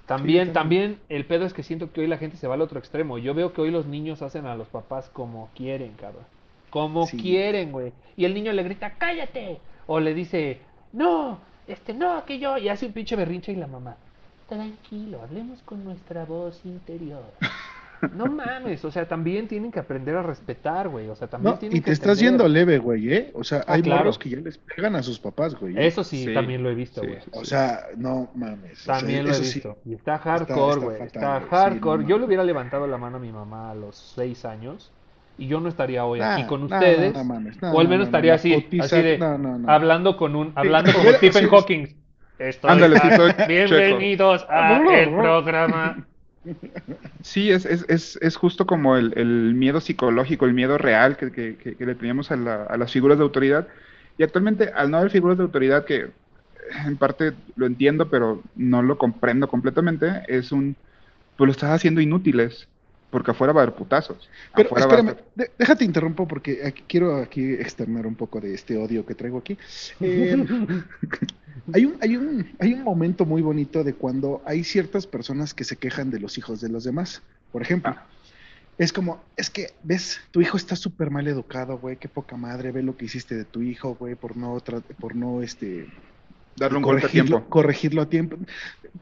también, 0.06 0.48
Sí, 0.48 0.54
también 0.54 1.00
el 1.10 1.26
pedo 1.26 1.46
es 1.46 1.54
que 1.54 1.64
siento 1.64 1.92
que 1.92 2.02
hoy 2.02 2.08
la 2.08 2.18
gente 2.18 2.36
se 2.38 2.48
va 2.48 2.56
al 2.56 2.62
otro 2.62 2.80
extremo. 2.80 3.18
Yo 3.18 3.34
veo 3.34 3.54
que 3.54 3.62
hoy 3.62 3.72
los 3.72 3.86
niños 3.86 4.22
hacen 4.22 4.46
a 4.46 4.56
los 4.56 4.68
papás 4.68 5.10
como 5.14 5.50
quieren, 5.56 5.94
cabrón. 6.00 6.24
Como 6.76 7.08
Sí. 7.08 7.16
quieren, 7.18 7.72
güey. 7.72 7.94
Y 8.18 8.26
el 8.26 8.34
niño 8.34 8.52
le 8.52 8.62
grita, 8.64 8.96
cállate. 8.98 9.60
O 9.88 10.02
le 10.02 10.14
dice, 10.14 10.60
no, 10.92 11.40
este, 11.68 11.94
no, 11.94 12.26
que 12.26 12.38
yo. 12.38 12.58
Y 12.58 12.68
hace 12.68 12.86
un 12.86 12.92
pinche 12.92 13.16
berrinche 13.16 13.54
y 13.54 13.56
la 13.56 13.68
mamá, 13.68 13.96
tranquilo, 14.50 15.22
hablemos 15.24 15.62
con 15.64 15.86
nuestra 15.86 16.26
voz 16.26 16.60
interior. 16.66 17.24
No 18.14 18.26
mames, 18.28 18.84
o 18.86 18.92
sea, 18.92 19.08
también 19.08 19.48
tienen 19.48 19.72
que 19.72 19.80
aprender 19.80 20.16
a 20.18 20.22
respetar, 20.22 20.90
güey. 20.90 21.08
O 21.08 21.16
sea, 21.16 21.28
también 21.30 21.54
No, 21.54 21.58
tienen 21.60 21.78
y 21.78 21.80
que 21.80 21.86
te 21.86 21.92
estás 21.94 22.20
entender. 22.22 22.32
yendo 22.40 22.48
leve, 22.50 22.78
güey, 22.78 23.12
¿eh? 23.12 23.32
O 23.34 23.44
sea, 23.44 23.60
Ah, 23.66 23.74
hay 23.76 23.82
claro. 23.82 24.00
morros 24.02 24.20
que 24.20 24.30
ya 24.30 24.38
les 24.42 24.58
pegan 24.58 24.96
a 24.98 25.02
sus 25.02 25.18
papás, 25.18 25.56
güey. 25.56 25.76
¿eh? 25.76 25.88
Eso 25.88 26.04
sí, 26.04 26.26
Sí, 26.26 26.34
también 26.34 26.62
lo 26.62 26.70
he 26.70 26.76
visto, 26.76 27.02
sí, 27.02 27.08
güey. 27.08 27.22
sí, 27.22 27.30
O 27.34 27.46
sea, 27.46 27.86
no 27.96 28.30
mames. 28.36 28.82
o 28.82 28.84
sea, 28.84 28.98
También 28.98 29.26
lo 29.26 29.34
he 29.34 29.40
visto. 29.40 29.78
Y 29.86 29.94
está 29.94 30.18
hardcore, 30.20 30.74
está 30.74 30.86
güey. 30.86 30.98
fatal, 31.00 31.08
Está 31.08 31.42
hardcore. 31.50 32.04
no 32.04 32.10
Yo 32.10 32.18
le 32.20 32.26
hubiera 32.26 32.44
levantado 32.44 32.86
la 32.86 32.98
mano 32.98 33.16
a 33.18 33.20
mi 33.22 33.32
mamá 33.32 33.72
a 33.72 33.76
los 33.76 33.96
seis 33.96 34.44
años 34.46 34.92
y 35.38 35.48
yo 35.48 35.60
no 35.60 35.70
estaría 35.70 36.06
hoy 36.06 36.20
Nah, 36.20 36.34
aquí 36.34 36.48
con 36.48 36.68
nah, 36.68 36.78
ustedes. 36.78 37.14
mames, 37.26 37.58
o 37.62 37.80
al 37.80 37.86
no, 37.86 37.90
menos 37.90 37.98
no, 38.00 38.04
estaría 38.06 38.34
así, 38.36 38.54
así 38.80 39.02
de 39.02 39.20
hablando 39.68 40.18
con 40.18 40.36
un, 40.36 40.54
hablando 40.56 40.94
como 40.94 41.12
Stephen 41.12 41.50
Hawking. 41.50 41.88
Estoy 42.38 42.72
Ándale, 42.72 43.00
checo. 43.02 43.48
Bienvenidos 43.48 44.46
a 44.50 44.78
el 44.94 45.10
programa. 45.12 46.06
Sí, 47.22 47.50
es, 47.52 47.66
es, 47.66 47.86
es, 47.90 48.18
es 48.22 48.36
justo 48.36 48.66
como 48.66 48.98
el, 48.98 49.14
el 49.18 49.56
miedo 49.56 49.82
psicológico, 49.82 50.46
el 50.46 50.54
miedo 50.54 50.78
real 50.78 51.18
que, 51.18 51.32
que- 51.32 51.58
que- 51.58 51.76
que 51.76 51.86
le 51.86 51.96
teníamos 51.96 52.32
a, 52.32 52.36
la- 52.36 52.64
a 52.66 52.78
las 52.78 52.92
figuras 52.92 53.18
de 53.18 53.24
autoridad. 53.24 53.68
Y 54.18 54.24
actualmente, 54.24 54.72
al 54.76 54.92
no 54.92 54.98
haber 54.98 55.12
figuras 55.12 55.38
de 55.38 55.44
autoridad, 55.44 55.86
que 55.86 56.12
en 56.86 56.98
parte 56.98 57.34
lo 57.56 57.66
entiendo, 57.66 58.10
pero 58.10 58.42
no 58.56 58.82
lo 58.82 58.98
comprendo 58.98 59.48
completamente, 59.48 60.24
es 60.28 60.52
un, 60.52 60.76
pues 61.36 61.48
lo 61.48 61.52
estás 61.52 61.72
haciendo 61.72 62.02
inútiles, 62.02 62.68
porque 63.16 63.32
afuera 63.32 63.54
va 63.54 63.62
a 63.62 63.64
haber 63.64 63.76
putazos. 63.76 64.30
Pero 64.54 64.68
afuera 64.68 64.88
va 64.88 64.94
a 64.94 65.12
espérame, 65.14 65.50
déjate 65.58 65.86
interrumpo 65.86 66.28
porque 66.28 66.66
aquí, 66.66 66.84
quiero 66.86 67.16
aquí 67.16 67.54
externar 67.54 68.06
un 68.06 68.16
poco 68.16 68.42
de 68.42 68.54
este 68.54 68.76
odio 68.76 69.06
que 69.06 69.16
traigo 69.16 69.38
aquí. 69.38 69.58
Eh, 70.02 70.36
hay, 71.74 71.86
un, 71.86 71.96
hay, 72.02 72.18
un, 72.18 72.54
hay 72.60 72.74
un 72.74 72.84
momento 72.84 73.26
muy 73.26 73.42
bonito 73.42 73.86
de 73.86 73.94
cuando 73.94 74.42
hay 74.46 74.66
ciertas 74.66 75.08
personas 75.08 75.54
que 75.54 75.64
se 75.64 75.78
quejan 75.78 76.12
de 76.12 76.20
los 76.20 76.38
hijos 76.38 76.60
de 76.60 76.68
los 76.68 76.84
demás. 76.84 77.22
Por 77.54 77.62
ejemplo, 77.62 77.96
Ah. 77.96 78.06
es 78.78 78.92
como, 78.92 79.24
es 79.38 79.50
que, 79.50 79.70
ves, 79.82 80.20
tu 80.32 80.42
hijo 80.42 80.58
está 80.58 80.76
súper 80.76 81.10
mal 81.10 81.26
educado, 81.30 81.78
güey, 81.78 81.96
qué 81.96 82.10
poca 82.10 82.36
madre, 82.36 82.74
ve 82.74 82.84
lo 82.84 82.98
que 82.98 83.06
hiciste 83.06 83.34
de 83.34 83.46
tu 83.46 83.62
hijo, 83.62 83.96
güey, 83.96 84.16
por 84.16 84.36
no, 84.36 84.62
por 85.00 85.16
no, 85.16 85.42
este, 85.42 85.88
darle 86.56 86.78
un 86.78 86.84
golpe 86.84 87.08
a 87.08 87.10
tiempo. 87.10 87.44
corregirlo 87.50 88.02
a 88.02 88.10
tiempo. 88.10 88.38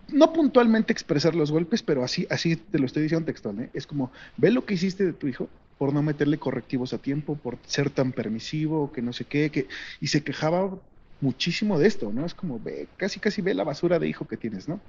No 0.10 0.34
puntualmente 0.34 0.92
expresar 0.92 1.36
los 1.36 1.52
golpes, 1.52 1.84
pero 1.84 2.04
así, 2.04 2.26
así 2.30 2.56
te 2.56 2.80
lo 2.80 2.86
estoy 2.86 3.04
diciendo 3.04 3.26
textual, 3.26 3.60
¿eh? 3.60 3.70
Es 3.74 3.86
como, 3.86 4.12
ve 4.38 4.52
lo 4.52 4.66
que 4.66 4.74
hiciste 4.74 5.06
de 5.06 5.14
tu 5.14 5.28
hijo 5.28 5.50
por 5.78 5.94
no 5.94 6.02
meterle 6.02 6.38
correctivos 6.38 6.94
a 6.94 6.98
tiempo, 6.98 7.36
por 7.36 7.58
ser 7.66 7.90
tan 7.90 8.12
permisivo, 8.12 8.92
que 8.92 9.02
no 9.02 9.14
sé 9.14 9.26
qué, 9.26 9.50
que, 9.50 9.68
y 10.00 10.08
se 10.08 10.24
quejaba 10.24 10.78
muchísimo 11.22 11.80
de 11.80 11.88
esto, 11.88 12.12
¿no? 12.14 12.26
Es 12.26 12.34
como, 12.34 12.60
ve, 12.60 12.88
casi 12.98 13.20
casi 13.20 13.42
ve 13.42 13.54
la 13.54 13.64
basura 13.64 14.00
de 14.00 14.08
hijo 14.08 14.28
que 14.28 14.38
tienes, 14.38 14.68
¿no? 14.68 14.80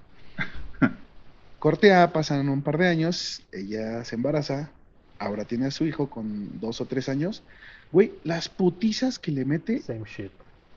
Corte 1.59 1.93
A, 1.95 2.13
pasan 2.13 2.49
un 2.49 2.63
par 2.63 2.79
de 2.79 2.89
años, 2.89 3.43
ella 3.53 4.05
se 4.05 4.17
embaraza, 4.17 4.71
ahora 5.19 5.45
tiene 5.45 5.67
a 5.67 5.71
su 5.71 5.87
hijo 5.87 6.11
con 6.11 6.61
dos 6.61 6.81
o 6.81 6.87
tres 6.87 7.09
años. 7.09 7.43
Güey, 7.93 8.13
las 8.25 8.49
putizas 8.49 9.19
que 9.19 9.31
le 9.31 9.45
mete 9.45 9.81
Same 9.81 10.05
shit. 10.05 10.33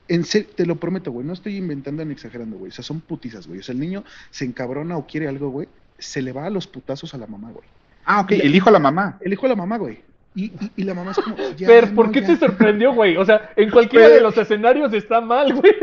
En 0.07 0.23
serio, 0.23 0.49
te 0.55 0.65
lo 0.65 0.75
prometo, 0.77 1.11
güey, 1.11 1.25
no 1.25 1.33
estoy 1.33 1.57
inventando 1.57 2.03
ni 2.05 2.13
exagerando, 2.13 2.57
güey. 2.57 2.69
O 2.69 2.73
sea, 2.73 2.83
son 2.83 3.01
putizas, 3.01 3.47
güey. 3.47 3.59
O 3.59 3.63
sea, 3.63 3.73
el 3.73 3.79
niño 3.79 4.03
se 4.31 4.45
encabrona 4.45 4.97
o 4.97 5.05
quiere 5.07 5.27
algo, 5.27 5.49
güey, 5.49 5.67
se 5.97 6.21
le 6.21 6.31
va 6.31 6.45
a 6.45 6.49
los 6.49 6.67
putazos 6.67 7.13
a 7.13 7.17
la 7.17 7.27
mamá, 7.27 7.51
güey. 7.51 7.65
Ah, 8.05 8.21
ok, 8.21 8.31
el 8.31 8.55
hijo 8.55 8.69
a 8.69 8.71
la 8.71 8.79
mamá. 8.79 9.17
El 9.21 9.33
hijo 9.33 9.45
a 9.45 9.49
la 9.49 9.55
mamá, 9.55 9.77
güey. 9.77 10.01
Y, 10.35 10.45
y, 10.45 10.71
y 10.77 10.83
la 10.83 10.93
mamá 10.93 11.11
es 11.11 11.17
como. 11.17 11.35
ya, 11.57 11.67
Fer, 11.67 11.93
¿por 11.95 12.07
no, 12.07 12.11
qué 12.11 12.21
ya. 12.21 12.27
te 12.27 12.37
sorprendió, 12.37 12.93
güey? 12.93 13.17
O 13.17 13.25
sea, 13.25 13.51
en 13.55 13.69
cualquiera 13.71 14.07
de 14.07 14.21
los 14.21 14.37
escenarios 14.37 14.93
está 14.93 15.19
mal, 15.21 15.53
güey. 15.53 15.73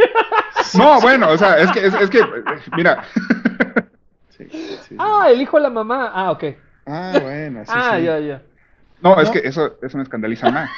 No, 0.78 1.00
bueno, 1.00 1.28
o 1.28 1.36
sea, 1.38 1.58
es 1.58 1.70
que, 1.72 1.86
es, 1.86 1.94
es 1.94 2.10
que, 2.10 2.20
mira, 2.76 3.04
Sí, 4.30 4.48
sí, 4.50 4.78
sí. 4.88 4.96
Ah, 4.98 5.28
el 5.30 5.40
hijo 5.40 5.56
de 5.58 5.62
la 5.64 5.70
mamá. 5.70 6.10
Ah, 6.12 6.30
ok. 6.32 6.44
Ah, 6.86 7.18
bueno, 7.22 7.64
sí, 7.64 7.70
ah, 7.72 7.96
sí. 7.98 8.04
ya, 8.04 8.18
ya. 8.18 8.42
no, 9.00 9.20
es 9.20 9.28
No. 9.28 9.32
que 9.32 9.46
eso, 9.46 9.76
eso 9.82 9.96
me 9.96 10.02
escandaliza 10.02 10.50
más. 10.50 10.70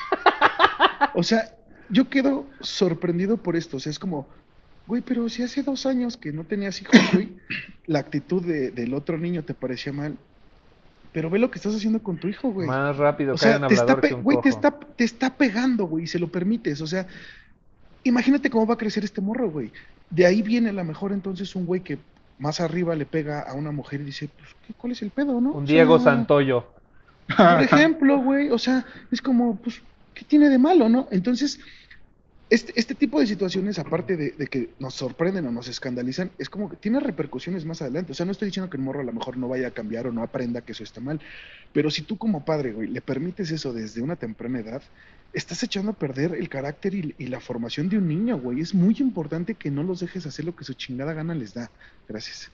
O 1.14 1.22
sea, 1.22 1.42
yo 1.90 2.08
quedo 2.08 2.46
sorprendido 2.60 3.36
por 3.36 3.56
esto. 3.56 3.76
O 3.76 3.80
sea, 3.80 3.90
es 3.90 3.98
como, 3.98 4.26
güey, 4.86 5.02
pero 5.02 5.28
si 5.28 5.42
hace 5.42 5.62
dos 5.62 5.86
años 5.86 6.16
que 6.16 6.32
no 6.32 6.44
tenías 6.44 6.80
hijos, 6.80 6.98
güey, 7.12 7.36
la 7.86 7.98
actitud 8.00 8.44
de- 8.44 8.70
del 8.70 8.94
otro 8.94 9.18
niño 9.18 9.42
te 9.44 9.54
parecía 9.54 9.92
mal. 9.92 10.16
Pero 11.12 11.30
ve 11.30 11.38
lo 11.38 11.50
que 11.50 11.58
estás 11.58 11.74
haciendo 11.74 12.02
con 12.02 12.18
tu 12.18 12.28
hijo, 12.28 12.50
güey. 12.50 12.66
Más 12.68 12.94
rápido 12.96 13.34
O 13.34 13.38
sea, 13.38 13.66
te 13.66 13.72
está, 13.74 13.98
que 14.00 14.12
un 14.14 14.22
güey, 14.22 14.38
te 14.42 14.50
está, 14.50 14.70
te 14.78 15.04
está 15.04 15.34
pegando, 15.34 15.86
güey, 15.86 16.04
y 16.04 16.06
se 16.06 16.18
lo 16.18 16.28
permites. 16.28 16.80
O 16.82 16.86
sea, 16.86 17.06
imagínate 18.04 18.50
cómo 18.50 18.66
va 18.66 18.74
a 18.74 18.78
crecer 18.78 19.02
este 19.04 19.20
morro, 19.20 19.50
güey. 19.50 19.72
De 20.10 20.26
ahí 20.26 20.42
viene 20.42 20.68
a 20.70 20.72
lo 20.74 20.84
mejor 20.84 21.12
entonces 21.12 21.56
un 21.56 21.64
güey 21.66 21.80
que 21.80 21.98
más 22.38 22.60
arriba 22.60 22.94
le 22.94 23.06
pega 23.06 23.40
a 23.40 23.54
una 23.54 23.72
mujer 23.72 24.02
y 24.02 24.04
dice, 24.04 24.28
pues, 24.36 24.50
¿qué- 24.66 24.74
¿cuál 24.74 24.92
es 24.92 25.00
el 25.02 25.10
pedo, 25.10 25.40
no? 25.40 25.52
Un 25.52 25.64
O 25.64 25.66
Diego 25.66 25.98
sea, 25.98 26.12
Santoyo. 26.12 26.66
Por 27.34 27.62
ejemplo, 27.62 28.18
güey, 28.18 28.50
o 28.50 28.58
sea, 28.58 28.84
es 29.10 29.20
como, 29.22 29.56
pues, 29.56 29.80
¿qué 30.16 30.24
tiene 30.24 30.48
de 30.48 30.58
malo, 30.58 30.88
no? 30.88 31.06
Entonces, 31.12 31.60
este, 32.48 32.72
este 32.78 32.94
tipo 32.94 33.20
de 33.20 33.26
situaciones, 33.26 33.78
aparte 33.78 34.16
de, 34.16 34.30
de 34.30 34.46
que 34.46 34.70
nos 34.78 34.94
sorprenden 34.94 35.46
o 35.46 35.52
nos 35.52 35.68
escandalizan, 35.68 36.30
es 36.38 36.48
como 36.48 36.70
que 36.70 36.76
tiene 36.76 37.00
repercusiones 37.00 37.64
más 37.64 37.82
adelante. 37.82 38.12
O 38.12 38.14
sea, 38.14 38.24
no 38.24 38.32
estoy 38.32 38.46
diciendo 38.46 38.70
que 38.70 38.76
el 38.76 38.82
morro 38.82 39.00
a 39.00 39.04
lo 39.04 39.12
mejor 39.12 39.36
no 39.36 39.48
vaya 39.48 39.68
a 39.68 39.72
cambiar 39.72 40.06
o 40.06 40.12
no 40.12 40.22
aprenda 40.22 40.62
que 40.62 40.72
eso 40.72 40.84
está 40.84 41.00
mal, 41.00 41.20
pero 41.72 41.90
si 41.90 42.02
tú 42.02 42.16
como 42.16 42.44
padre, 42.44 42.72
güey, 42.72 42.88
le 42.88 43.00
permites 43.02 43.50
eso 43.50 43.72
desde 43.72 44.00
una 44.00 44.16
temprana 44.16 44.60
edad, 44.60 44.82
estás 45.32 45.62
echando 45.64 45.90
a 45.90 45.94
perder 45.98 46.34
el 46.34 46.48
carácter 46.48 46.94
y, 46.94 47.14
y 47.18 47.26
la 47.26 47.40
formación 47.40 47.88
de 47.88 47.98
un 47.98 48.08
niño, 48.08 48.38
güey. 48.38 48.60
Es 48.60 48.74
muy 48.74 48.96
importante 49.00 49.54
que 49.56 49.70
no 49.70 49.82
los 49.82 50.00
dejes 50.00 50.24
hacer 50.24 50.44
lo 50.46 50.54
que 50.56 50.64
su 50.64 50.74
chingada 50.74 51.12
gana 51.12 51.34
les 51.34 51.52
da. 51.52 51.70
Gracias. 52.08 52.50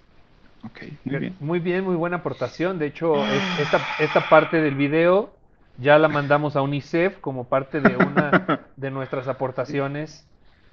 Ok, 0.64 0.80
muy 1.04 1.16
bien. 1.18 1.36
Muy 1.38 1.58
bien, 1.60 1.84
muy 1.84 1.96
buena 1.96 2.16
aportación. 2.16 2.78
De 2.78 2.86
hecho, 2.86 3.14
es- 3.28 3.60
esta, 3.60 3.86
esta 4.00 4.28
parte 4.28 4.56
del 4.56 4.74
video 4.74 5.36
ya 5.78 5.98
la 5.98 6.08
mandamos 6.08 6.56
a 6.56 6.62
UNICEF 6.62 7.18
como 7.20 7.44
parte 7.44 7.80
de 7.80 7.96
una 7.96 8.60
de 8.76 8.90
nuestras 8.90 9.26
aportaciones 9.28 10.26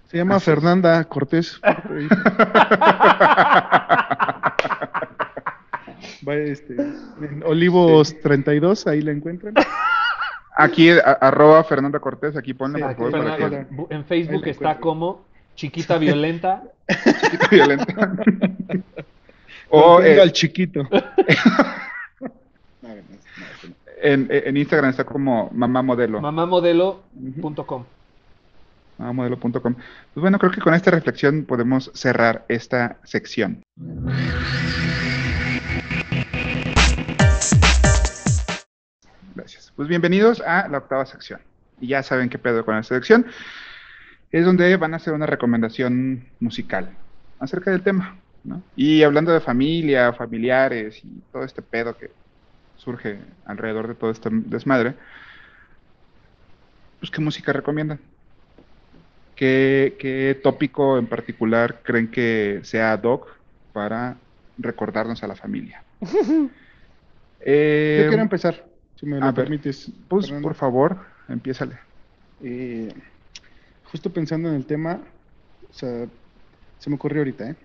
Se 0.08 0.18
llama. 0.18 0.40
Fernanda 0.40 1.04
Cortés. 1.06 1.60
Este, 6.28 6.74
en 6.76 7.44
Olivos 7.46 8.16
32, 8.22 8.86
ahí 8.88 9.02
la 9.02 9.12
encuentran. 9.12 9.54
Aquí, 10.56 10.90
a- 10.92 11.00
arroba 11.00 11.64
Fernanda 11.64 12.00
Cortés, 12.00 12.38
aquí 12.38 12.54
ponla, 12.54 12.78
Sí, 12.78 12.84
por 12.84 12.96
favor, 13.12 13.12
Fernanda, 13.38 13.68
que 13.88 13.96
en 13.96 14.06
Facebook 14.06 14.48
está 14.48 14.72
encuentro. 14.74 14.82
como 14.82 15.26
Chiquita 15.56 15.98
Violenta. 15.98 16.62
chiquita 17.22 17.48
violenta. 17.50 18.12
o 19.70 20.02
eh, 20.02 20.22
al 20.22 20.32
chiquito. 20.32 20.88
En, 24.02 24.28
en 24.32 24.56
Instagram 24.56 24.92
está 24.92 25.04
como 25.04 25.50
mamá 25.54 25.82
modelo. 25.82 26.22
Mamamodelo.com. 26.22 27.84
Mamamodelo.com. 28.98 29.74
Pues 29.74 30.22
bueno, 30.22 30.40
creo 30.40 30.52
que 30.52 30.62
con 30.62 30.74
esta 30.74 30.92
reflexión 30.92 31.44
podemos 31.46 31.92
cerrar 31.94 32.46
esta 32.48 32.98
sección. 33.04 33.62
Gracias. 39.36 39.74
Pues 39.76 39.90
bienvenidos 39.90 40.42
a 40.42 40.68
la 40.70 40.78
octava 40.78 41.06
sección. 41.06 41.42
Y 41.82 41.88
ya 41.88 42.04
saben 42.04 42.30
qué 42.30 42.38
pedo 42.38 42.64
con 42.64 42.78
esta 42.78 42.96
sección. 42.96 43.26
Es 44.32 44.46
donde 44.46 44.78
van 44.78 44.94
a 44.94 44.98
hacer 44.98 45.14
una 45.14 45.26
recomendación 45.26 46.26
musical 46.40 46.90
acerca 47.40 47.72
del 47.72 47.82
tema. 47.82 48.18
¿no? 48.46 48.64
Y 48.78 49.04
hablando 49.04 49.34
de 49.34 49.42
familia, 49.42 50.14
familiares 50.14 51.04
y 51.04 51.22
todo 51.34 51.44
este 51.44 51.62
pedo 51.62 51.98
que 51.98 52.12
surge 52.80 53.22
alrededor 53.46 53.88
de 53.88 53.96
todo 53.96 54.12
este 54.12 54.30
desmadre, 54.32 54.98
pues 57.00 57.12
¿qué 57.12 57.22
música 57.22 57.54
recomiendan? 57.54 58.00
¿Qué, 59.36 59.96
qué 60.00 60.40
tópico 60.44 60.98
en 60.98 61.08
particular 61.08 61.82
creen 61.84 62.12
que 62.12 62.60
sea 62.64 62.94
ad 62.94 63.04
hoc 63.04 63.28
para 63.72 64.22
recordarnos 64.58 65.24
a 65.24 65.28
la 65.28 65.36
familia? 65.36 65.86
Eh, 67.40 68.04
Yo 68.04 68.08
quiero 68.08 68.22
empezar, 68.24 68.70
si 68.96 69.06
me 69.06 69.22
lo 69.22 69.34
ver, 69.34 69.36
permites. 69.36 69.92
Pues, 70.08 70.28
Fernando. 70.28 70.42
por 70.42 70.56
favor, 70.56 71.06
empiézale. 71.28 71.80
Eh, 72.40 72.94
justo 73.84 74.14
pensando 74.14 74.50
en 74.50 74.56
el 74.56 74.66
tema, 74.68 75.04
o 75.70 75.74
sea, 75.74 76.10
se 76.78 76.90
me 76.90 76.96
ocurrió 76.98 77.22
ahorita, 77.22 77.50
¿eh? 77.52 77.58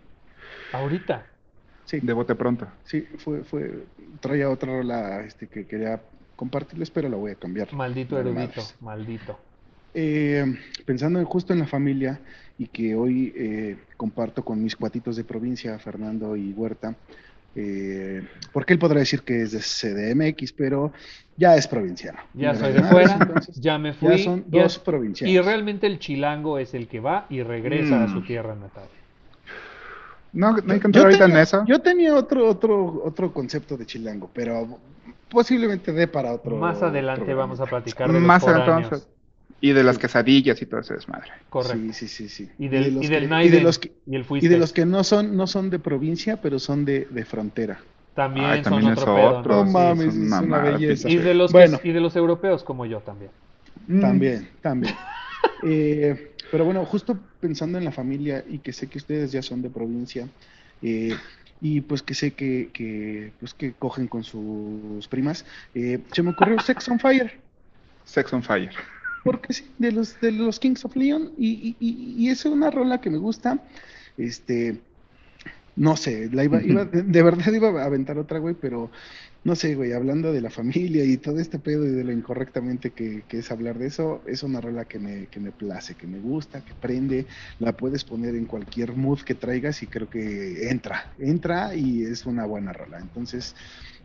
Ahorita. 0.72 1.16
Sí, 1.86 2.00
De 2.00 2.12
bote 2.12 2.34
pronto. 2.34 2.66
sí, 2.84 3.02
fue, 3.18 3.44
fue, 3.44 3.86
traía 4.20 4.48
otra 4.50 4.72
rola 4.72 5.20
este, 5.22 5.48
que 5.48 5.66
quería 5.66 6.02
compartirles, 6.34 6.90
pero 6.90 7.08
la 7.08 7.16
voy 7.16 7.32
a 7.32 7.36
cambiar. 7.36 7.72
Maldito 7.72 8.18
erudito. 8.18 8.62
Maldito. 8.80 9.38
Eh, 9.92 10.44
pensando 10.84 11.20
en- 11.20 11.24
justo 11.24 11.52
en 11.52 11.60
la 11.60 11.66
familia 11.66 12.20
y 12.58 12.66
que 12.68 12.94
hoy 12.96 13.32
eh, 13.36 13.76
comparto 13.96 14.44
con 14.44 14.62
mis 14.62 14.74
cuatitos 14.74 15.16
de 15.16 15.24
provincia, 15.24 15.78
Fernando 15.78 16.34
y 16.36 16.52
Huerta, 16.52 16.96
eh, 17.54 18.26
porque 18.52 18.72
él 18.72 18.80
podrá 18.80 18.98
decir 18.98 19.22
que 19.22 19.42
es 19.42 19.52
de 19.52 19.60
CDMX, 19.60 20.52
pero 20.54 20.92
ya 21.36 21.54
es 21.54 21.68
provinciano. 21.68 22.18
Ya 22.32 22.54
soy 22.56 22.72
de 22.72 22.82
fuera, 22.82 23.14
entonces, 23.14 23.60
ya 23.60 23.78
me 23.78 23.92
fui. 23.92 24.08
ya 24.08 24.18
son 24.18 24.44
ya- 24.50 24.62
dos 24.62 24.78
provincianos. 24.80 25.32
y 25.32 25.38
realmente 25.40 25.86
el 25.86 26.00
chilango 26.00 26.58
es 26.58 26.74
el 26.74 26.88
que 26.88 26.98
va 26.98 27.26
y 27.30 27.42
regresa 27.42 28.02
a 28.02 28.08
su 28.08 28.20
Mm. 28.20 28.26
tierra 28.26 28.56
natal. 28.56 28.88
No, 30.34 30.50
no 30.50 30.56
hay 30.72 30.80
que 30.80 30.82
Yo 30.82 30.86
entrar 30.88 31.04
ahorita 31.06 31.24
en 31.26 31.36
eso. 31.38 31.64
Yo 31.66 31.80
tenía 31.80 32.14
otro, 32.14 32.46
otro, 32.48 33.02
otro 33.04 33.32
concepto 33.32 33.76
de 33.76 33.86
chilango, 33.86 34.28
pero 34.34 34.78
posiblemente 35.30 35.92
dé 35.92 36.06
para 36.08 36.32
otro. 36.32 36.56
Más 36.56 36.82
adelante 36.82 37.22
otro 37.22 37.36
vamos 37.36 37.60
a 37.60 37.64
platicar 37.66 38.08
de 38.08 38.14
los 38.14 38.22
Más 38.22 38.42
adelante 38.46 38.70
vamos 38.70 38.92
a- 38.92 39.14
Y 39.60 39.72
de 39.72 39.82
las 39.84 39.96
quesadillas 39.96 40.60
y 40.60 40.66
todo 40.66 40.80
ese 40.80 40.94
desmadre. 40.94 41.30
Correcto. 41.48 41.78
Sí, 41.78 41.92
sí, 41.92 42.08
sí, 42.08 42.28
sí. 42.28 42.50
Y 42.58 42.68
del, 42.68 42.84
de 42.84 42.90
los 42.90 43.04
y 43.04 43.08
del 43.08 43.28
que- 43.30 43.44
y 43.44 43.48
de 43.48 43.60
los 43.62 43.78
que, 43.78 43.92
y 44.06 44.14
el 44.16 44.20
y 44.20 44.24
fuiste. 44.24 44.48
de 44.50 44.58
los 44.58 44.72
que 44.74 44.84
no 44.84 45.04
son, 45.04 45.36
no 45.36 45.46
son 45.46 45.70
de 45.70 45.78
provincia, 45.78 46.36
pero 46.42 46.58
son 46.58 46.84
de, 46.84 47.06
de 47.10 47.24
frontera. 47.24 47.78
También 48.14 48.46
Ay, 48.46 48.62
son 48.62 48.72
también 48.74 48.92
es 48.92 48.98
otro 48.98 49.14
pedo, 49.14 49.38
otro. 49.38 49.54
¿no? 49.56 49.64
No 49.64 49.70
mames, 49.70 50.12
son 50.14 50.24
es 50.24 50.32
una 50.42 50.58
belleza. 50.58 51.08
Y 51.08 51.16
de 51.16 51.34
los 51.34 51.50
que- 51.50 51.56
Bueno. 51.58 51.80
y 51.82 51.92
de 51.92 52.00
los 52.00 52.14
europeos 52.16 52.62
como 52.62 52.84
yo 52.86 52.98
también. 53.00 53.30
Mm. 53.86 54.00
También, 54.00 54.48
también. 54.60 54.94
Eh, 55.66 56.33
pero 56.54 56.64
bueno, 56.66 56.84
justo 56.86 57.18
pensando 57.40 57.78
en 57.78 57.84
la 57.84 57.90
familia 57.90 58.44
y 58.48 58.60
que 58.60 58.72
sé 58.72 58.86
que 58.88 58.98
ustedes 58.98 59.32
ya 59.32 59.42
son 59.42 59.60
de 59.60 59.70
provincia 59.70 60.28
eh, 60.82 61.16
y 61.60 61.80
pues 61.80 62.00
que 62.00 62.14
sé 62.14 62.30
que, 62.34 62.70
que, 62.72 63.32
pues 63.40 63.54
que 63.54 63.72
cogen 63.72 64.06
con 64.06 64.22
sus 64.22 65.08
primas, 65.08 65.44
eh, 65.74 65.98
se 66.12 66.22
me 66.22 66.30
ocurrió 66.30 66.60
Sex 66.60 66.88
on 66.90 67.00
Fire, 67.00 67.40
Sex 68.04 68.32
on 68.34 68.44
Fire. 68.44 68.70
porque 69.24 69.52
sí, 69.52 69.74
de 69.78 69.90
los, 69.90 70.20
de 70.20 70.30
los 70.30 70.60
Kings 70.60 70.84
of 70.84 70.94
Leon 70.94 71.32
y, 71.36 71.48
y, 71.50 71.76
y- 71.80 72.24
y 72.24 72.28
es 72.30 72.44
una 72.44 72.70
rola 72.70 73.00
que 73.00 73.10
me 73.10 73.18
gusta, 73.18 73.60
este, 74.16 74.80
no 75.74 75.96
sé, 75.96 76.30
la 76.32 76.44
iba, 76.44 76.62
iba, 76.62 76.84
de, 76.84 77.02
de 77.02 77.22
verdad 77.24 77.52
iba 77.52 77.82
a 77.82 77.86
aventar 77.86 78.16
otra, 78.16 78.38
güey, 78.38 78.54
pero 78.54 78.92
no 79.44 79.54
sé, 79.54 79.74
güey, 79.74 79.92
hablando 79.92 80.32
de 80.32 80.40
la 80.40 80.50
familia 80.50 81.04
y 81.04 81.18
todo 81.18 81.38
este 81.38 81.58
pedo 81.58 81.84
y 81.84 81.90
de 81.90 82.02
lo 82.04 82.12
incorrectamente 82.12 82.92
que, 82.92 83.24
que 83.28 83.38
es 83.38 83.50
hablar 83.50 83.78
de 83.78 83.86
eso, 83.88 84.22
es 84.26 84.42
una 84.42 84.60
rola 84.60 84.86
que 84.86 84.98
me, 84.98 85.28
que 85.28 85.38
me 85.40 85.52
place, 85.52 85.94
que 85.96 86.06
me 86.06 86.18
gusta, 86.18 86.62
que 86.62 86.74
prende, 86.74 87.26
la 87.58 87.72
puedes 87.76 88.04
poner 88.04 88.34
en 88.34 88.46
cualquier 88.46 88.96
mood 88.96 89.20
que 89.20 89.34
traigas 89.34 89.82
y 89.82 89.86
creo 89.86 90.08
que 90.08 90.70
entra, 90.70 91.12
entra 91.18 91.74
y 91.74 92.04
es 92.04 92.24
una 92.26 92.46
buena 92.46 92.72
rola. 92.72 92.98
Entonces, 92.98 93.54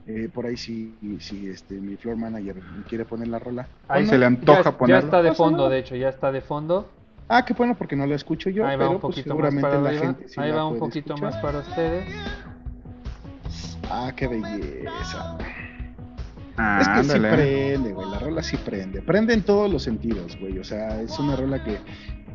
eh, 0.05 0.27
por 0.33 0.45
ahí 0.45 0.57
si, 0.57 0.97
si 1.19 1.47
este, 1.47 1.75
mi 1.75 1.95
floor 1.95 2.17
manager 2.17 2.55
quiere 2.87 3.05
poner 3.05 3.29
la 3.29 3.39
rola. 3.39 3.69
Ahí 3.87 4.05
se 4.05 4.17
le 4.17 4.25
antoja 4.25 4.77
ya, 4.81 4.87
ya 4.87 4.99
está 4.99 5.21
de 5.21 5.33
fondo, 5.33 5.69
de 5.69 5.79
hecho, 5.79 5.95
ya 5.95 6.09
está 6.09 6.31
de 6.31 6.41
fondo. 6.41 6.89
Ah, 7.29 7.45
qué 7.45 7.53
bueno, 7.53 7.75
porque 7.77 7.95
no 7.95 8.05
la 8.07 8.15
escucho 8.15 8.49
yo, 8.49 8.65
Ahí 8.65 8.75
va 8.75 8.77
pero 8.77 8.91
un 8.91 8.99
pues, 8.99 9.15
poquito 9.15 9.37
más 9.37 9.53
seguramente 9.53 9.61
para 9.61 9.81
la 9.81 9.89
arriba. 9.89 10.05
gente 10.05 10.27
sí 10.29 10.41
Ahí 10.41 10.51
va 10.51 10.65
un 10.67 10.77
poquito 10.79 11.13
escuchar. 11.13 11.31
más 11.33 11.37
para 11.37 11.59
ustedes. 11.59 12.58
Ah, 13.89 14.11
qué 14.15 14.27
belleza. 14.27 15.37
Ah, 16.57 16.79
Es 16.81 16.87
que 16.89 17.03
sí 17.03 17.11
ándale. 17.17 17.29
prende, 17.35 17.93
güey, 17.93 18.09
la 18.09 18.19
rola 18.19 18.43
sí 18.43 18.57
prende. 18.57 19.01
Prende 19.01 19.33
en 19.33 19.43
todos 19.43 19.71
los 19.71 19.83
sentidos, 19.83 20.37
güey. 20.39 20.59
O 20.59 20.63
sea, 20.63 21.01
es 21.01 21.17
una 21.19 21.35
rola 21.35 21.63
que 21.63 21.77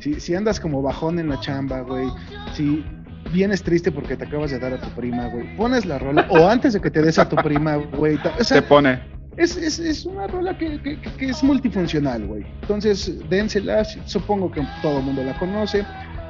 si, 0.01 0.19
si 0.21 0.35
andas 0.35 0.59
como 0.61 0.81
bajón 0.83 1.19
en 1.19 1.29
la 1.29 1.39
chamba, 1.41 1.81
güey, 1.83 2.09
si 2.55 2.85
vienes 3.33 3.63
triste 3.63 3.93
porque 3.93 4.17
te 4.17 4.25
acabas 4.25 4.51
de 4.51 4.59
dar 4.59 4.73
a 4.73 4.81
tu 4.81 4.89
prima, 4.91 5.27
güey, 5.29 5.55
pones 5.57 5.85
la 5.85 5.99
rola, 5.99 6.27
o 6.31 6.49
antes 6.49 6.73
de 6.73 6.81
que 6.81 6.91
te 6.91 7.03
des 7.03 7.19
a 7.19 7.29
tu 7.29 7.37
prima, 7.37 7.77
güey. 7.77 8.17
O 8.17 8.39
Se 8.39 8.45
sea, 8.45 8.67
pone. 8.67 8.99
es, 9.37 9.57
es, 9.57 9.79
es 9.79 10.07
una 10.07 10.27
rola 10.27 10.57
que, 10.57 10.81
que- 10.81 11.01
que- 11.01 11.13
que 11.13 11.27
es 11.29 11.43
multifuncional, 11.45 12.27
güey. 12.27 12.45
Entonces, 12.63 13.13
dénsela, 13.29 13.85
supongo 13.85 14.51
que 14.51 14.67
todo 14.81 14.99
el 15.01 15.05
mundo 15.05 15.23
la 15.23 15.39
conoce, 15.39 15.85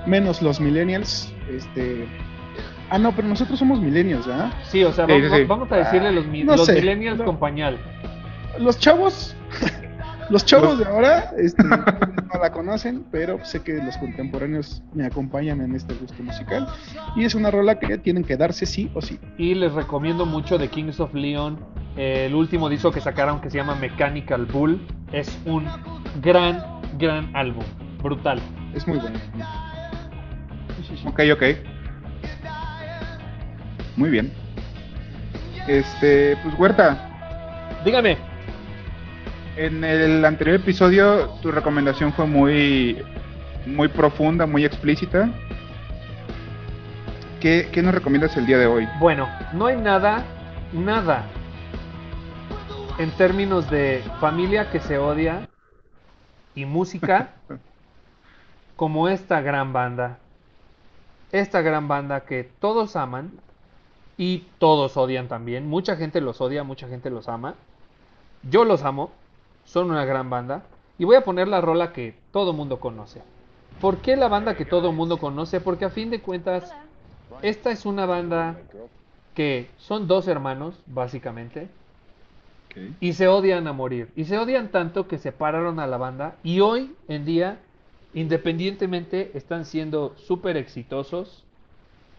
menos 0.07 0.43
los 0.43 0.61
millennials, 0.61 1.33
este... 1.49 2.07
Ah, 2.95 2.99
no, 2.99 3.11
pero 3.11 3.27
nosotros 3.27 3.59
somos 3.59 3.81
millennials, 3.81 4.25
¿verdad? 4.25 4.53
Sí, 4.69 4.85
o 4.85 4.93
sea, 4.93 5.07
vamos, 5.07 5.29
sí, 5.29 5.37
sí. 5.37 5.45
vamos 5.45 5.73
a 5.73 5.77
decirle 5.79 6.13
los, 6.13 6.27
mi- 6.27 6.45
no 6.45 6.55
los 6.57 6.67
sé. 6.67 6.75
millennials 6.75 7.19
No. 7.19 7.25
con 7.25 7.39
pañal. 7.39 7.77
los 8.61 8.79
chavos, 8.79 9.35
los 10.31 10.45
chavos 10.45 10.79
de 10.79 10.85
ahora, 10.85 11.33
este, 11.37 11.65
no 11.65 12.41
la 12.41 12.53
conocen, 12.53 13.05
pero 13.11 13.45
sé 13.45 13.63
que 13.65 13.73
los 13.83 13.97
contemporáneos 13.97 14.81
me 14.95 15.05
acompañan 15.07 15.61
en 15.61 15.75
este 15.75 15.93
gusto 15.95 16.23
musical. 16.23 16.69
Y 17.17 17.25
es 17.25 17.35
una 17.35 17.51
rola 17.51 17.81
que 17.81 17.99
tienen 17.99 18.23
que 18.23 18.37
darse 18.37 18.65
sí 18.65 18.89
o 18.95 19.03
sí. 19.03 19.19
Y 19.39 19.55
les 19.57 19.73
recomiendo 19.73 20.25
mucho 20.25 20.57
de 20.57 20.69
Kings 20.69 21.01
of 21.01 21.13
Leon. 21.15 21.59
eh, 21.97 22.27
el 22.29 22.35
último 22.37 22.69
disco 22.69 22.93
que 22.93 23.01
sacaron 23.01 23.41
que 23.41 23.51
se 23.51 23.59
llama 23.59 23.75
Mechanical 23.75 24.47
Bull. 24.47 24.81
Es 25.13 25.37
un 25.47 25.65
gran, 26.23 26.63
gran 26.97 27.35
álbum. 27.35 27.65
Brutal. 28.01 28.39
Es 28.73 28.87
muy 28.87 28.99
bueno. 28.99 29.19
Ok, 31.07 31.21
ok. 31.33 31.43
Muy 33.97 34.11
bien. 34.11 34.33
Este, 35.69 36.37
pues 36.43 36.59
Huerta, 36.59 37.11
Dígame. 37.85 38.19
en 39.57 39.83
el 39.85 40.25
anterior 40.25 40.57
episodio 40.57 41.31
tu 41.43 41.51
recomendación 41.51 42.13
fue 42.13 42.27
muy, 42.27 43.03
muy 43.67 43.89
profunda, 43.89 44.47
muy 44.47 44.65
explícita. 44.65 45.31
¿Qué, 47.41 47.69
qué 47.73 47.83
nos 47.83 47.95
recomiendas 47.95 48.37
el 48.37 48.47
día 48.47 48.59
de 48.59 48.67
hoy? 48.67 48.89
Bueno, 48.99 49.29
no 49.53 49.67
hay 49.67 49.77
nada, 49.77 50.25
nada 50.73 51.25
en 52.99 53.11
términos 53.13 53.69
de 53.71 54.03
familia 54.21 54.71
que 54.71 54.81
se 54.81 54.99
odia 54.99 55.49
y 56.55 56.65
música 56.65 57.31
como 58.77 59.09
esta 59.09 59.41
gran 59.41 59.73
banda. 59.73 60.19
Esta 61.33 61.63
gran 61.63 61.89
banda 61.89 62.21
que 62.21 62.45
todos 62.61 62.97
aman 62.97 63.33
y 64.17 64.45
todos 64.59 64.97
odian 64.97 65.29
también. 65.29 65.69
Mucha 65.69 65.97
gente 65.97 66.21
los 66.21 66.41
odia, 66.41 66.65
mucha 66.65 66.89
gente 66.89 67.11
los 67.11 67.29
ama. 67.29 67.55
Yo 68.49 68.65
los 68.65 68.83
amo, 68.83 69.11
son 69.65 69.91
una 69.91 70.05
gran 70.05 70.31
banda. 70.31 70.65
Y 70.99 71.05
voy 71.05 71.17
a 71.17 71.25
poner 71.25 71.49
la 71.49 71.61
rola 71.61 71.93
que 71.93 72.15
todo 72.33 72.53
mundo 72.53 72.79
conoce. 72.79 73.23
¿Por 73.81 73.99
qué 73.99 74.17
la 74.17 74.29
banda 74.29 74.57
que 74.57 74.65
todo 74.65 74.93
mundo 74.93 75.19
conoce? 75.19 75.61
Porque 75.61 75.85
a 75.85 75.91
fin 75.91 76.11
de 76.11 76.21
cuentas, 76.21 76.73
esta 77.43 77.71
es 77.71 77.85
una 77.85 78.07
banda 78.07 78.59
que 79.35 79.69
son 79.79 80.07
dos 80.07 80.29
hermanos, 80.29 80.77
básicamente, 80.87 81.69
y 83.01 83.15
se 83.15 83.29
odian 83.29 83.67
a 83.67 83.73
morir. 83.73 84.11
Y 84.15 84.25
se 84.25 84.39
odian 84.39 84.69
tanto 84.69 85.09
que 85.09 85.19
separaron 85.19 85.81
a 85.81 85.87
la 85.87 85.97
banda 85.97 86.37
y 86.43 86.61
hoy 86.61 86.95
en 87.09 87.25
día 87.25 87.59
independientemente 88.15 89.33
están 89.35 89.65
siendo 89.65 90.15
súper 90.17 90.57
exitosos, 90.57 91.45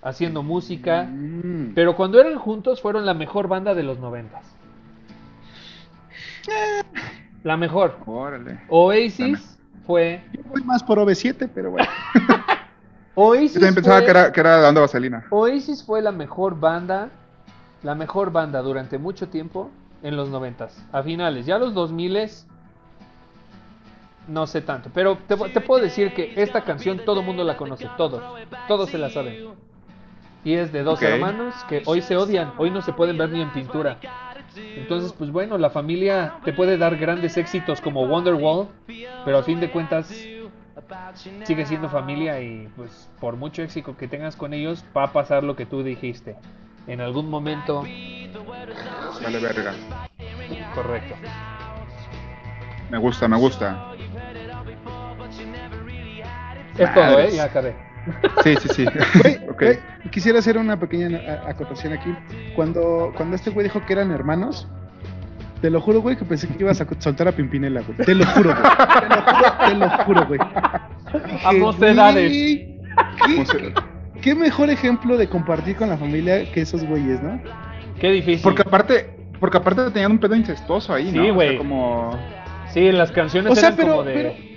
haciendo 0.05 0.43
música, 0.43 1.03
Mm. 1.03 1.73
pero 1.75 1.95
cuando 1.97 2.19
eran 2.21 2.37
juntos 2.37 2.79
fueron 2.81 3.05
la 3.05 3.13
mejor 3.13 3.47
banda 3.49 3.73
de 3.73 3.83
los 3.83 3.99
noventas. 3.99 4.45
La 7.43 7.57
mejor. 7.57 7.97
Órale. 8.05 8.59
Oasis 8.69 9.57
fue... 9.85 10.23
Yo 10.33 10.41
voy 10.49 10.63
más 10.63 10.83
por 10.83 10.97
OV7, 10.99 11.49
pero 11.53 11.71
bueno. 11.71 11.87
Oasis 13.15 13.53
Yo 13.53 13.59
también 13.61 13.75
pensaba 13.75 13.97
fue- 13.97 14.05
que 14.05 14.11
era, 14.11 14.31
que 14.31 14.39
era 14.39 14.57
dando 14.57 14.81
vaselina. 14.81 15.25
Oasis 15.29 15.83
fue 15.83 16.01
la 16.01 16.11
mejor 16.11 16.59
banda, 16.59 17.09
la 17.83 17.95
mejor 17.95 18.31
banda 18.31 18.61
durante 18.61 18.97
mucho 18.97 19.27
tiempo 19.29 19.71
en 20.03 20.15
los 20.15 20.29
noventas, 20.29 20.77
a 20.91 21.01
finales. 21.01 21.45
Ya 21.45 21.57
los 21.57 21.73
2000 21.73 22.45
no 24.27 24.47
sé 24.47 24.61
tanto, 24.61 24.89
pero 24.93 25.17
te, 25.27 25.35
te 25.35 25.61
puedo 25.61 25.83
decir 25.83 26.13
que 26.13 26.33
esta 26.35 26.63
canción 26.63 26.99
todo 27.05 27.19
el 27.19 27.25
mundo 27.27 27.43
la 27.43 27.57
conoce, 27.57 27.87
todos, 27.95 28.23
todos 28.67 28.89
se 28.89 28.97
la 28.97 29.09
saben. 29.11 29.49
Y 30.45 30.53
es 30.53 30.71
de 30.71 30.83
dos 30.83 31.01
hermanos 31.01 31.55
que 31.67 31.81
hoy 31.85 32.03
se 32.03 32.15
odian, 32.15 32.53
hoy 32.57 32.69
no 32.69 32.83
se 32.83 32.93
pueden 32.93 33.17
ver 33.17 33.31
ni 33.31 33.41
en 33.41 33.51
pintura. 33.51 33.97
Entonces, 34.55 35.11
pues 35.11 35.31
bueno, 35.31 35.57
la 35.57 35.71
familia 35.71 36.35
te 36.45 36.53
puede 36.53 36.77
dar 36.77 36.95
grandes 36.97 37.35
éxitos 37.35 37.81
como 37.81 38.03
Wonderwall, 38.05 38.67
pero 39.25 39.39
a 39.39 39.43
fin 39.43 39.59
de 39.59 39.71
cuentas 39.71 40.07
sigue 41.43 41.65
siendo 41.65 41.89
familia 41.89 42.39
y 42.41 42.69
pues 42.75 43.09
por 43.19 43.37
mucho 43.37 43.63
éxito 43.63 43.97
que 43.97 44.07
tengas 44.07 44.35
con 44.35 44.53
ellos 44.53 44.85
va 44.95 45.05
a 45.05 45.13
pasar 45.13 45.43
lo 45.43 45.55
que 45.55 45.65
tú 45.65 45.81
dijiste. 45.81 46.35
En 46.85 47.01
algún 47.01 47.27
momento, 47.27 47.81
Vale, 49.23 49.39
verga. 49.39 49.73
correcto. 50.75 51.15
Me 52.91 52.99
gusta, 52.99 53.27
me 53.27 53.37
gusta. 53.37 53.93
Es 56.77 56.93
todo, 56.93 57.19
¿eh? 57.19 57.31
Ya 57.31 57.45
acabé. 57.45 57.84
Sí, 58.43 58.55
sí, 58.61 58.69
sí. 58.73 58.85
Güey, 59.23 59.39
güey, 59.59 59.79
quisiera 60.11 60.39
hacer 60.39 60.57
una 60.57 60.79
pequeña 60.79 61.17
a- 61.17 61.49
acotación 61.49 61.93
aquí. 61.93 62.13
Cuando, 62.55 63.11
cuando 63.15 63.35
este 63.35 63.49
güey 63.49 63.63
dijo 63.65 63.83
que 63.85 63.93
eran 63.93 64.11
hermanos, 64.11 64.67
te 65.61 65.69
lo 65.69 65.81
juro, 65.81 66.01
güey, 66.01 66.15
que 66.17 66.25
pensé 66.25 66.47
que 66.47 66.55
ibas 66.59 66.79
a 66.81 66.87
soltar 66.99 67.27
a 67.27 67.31
Pimpinela, 67.31 67.81
güey. 67.81 67.97
Te 68.05 68.13
lo 68.13 68.25
juro, 68.27 68.53
güey. 68.53 68.63
Te 68.99 69.15
lo 69.15 69.21
juro, 69.23 69.53
te 69.67 69.75
lo 69.75 69.89
juro, 70.03 70.25
güey. 70.27 70.39
A 70.41 71.49
Dije, 71.51 71.59
mocedades. 71.59 72.29
güey, 72.29 72.75
¿Qué, 73.25 73.73
qué 74.21 74.35
mejor 74.35 74.69
ejemplo 74.69 75.17
de 75.17 75.27
compartir 75.27 75.75
con 75.75 75.89
la 75.89 75.97
familia 75.97 76.51
que 76.51 76.61
esos 76.61 76.83
güeyes, 76.85 77.21
¿no? 77.23 77.39
Qué 77.99 78.11
difícil. 78.11 78.41
Porque 78.43 78.61
aparte, 78.61 79.09
porque 79.39 79.57
aparte 79.57 79.89
tenían 79.91 80.11
un 80.11 80.19
pedo 80.19 80.35
incestuoso 80.35 80.93
ahí, 80.93 81.05
¿no? 81.05 81.11
Sí, 81.11 81.19
O 81.19 81.23
sea, 81.23 81.33
güey. 81.33 81.57
como... 81.57 82.19
Sí, 82.73 82.91
las 82.91 83.11
canciones 83.11 83.51
O 83.51 83.55
sea, 83.55 83.69
eran 83.69 83.77
pero- 83.77 83.89
como 83.91 84.03
de... 84.03 84.13
pero- 84.13 84.54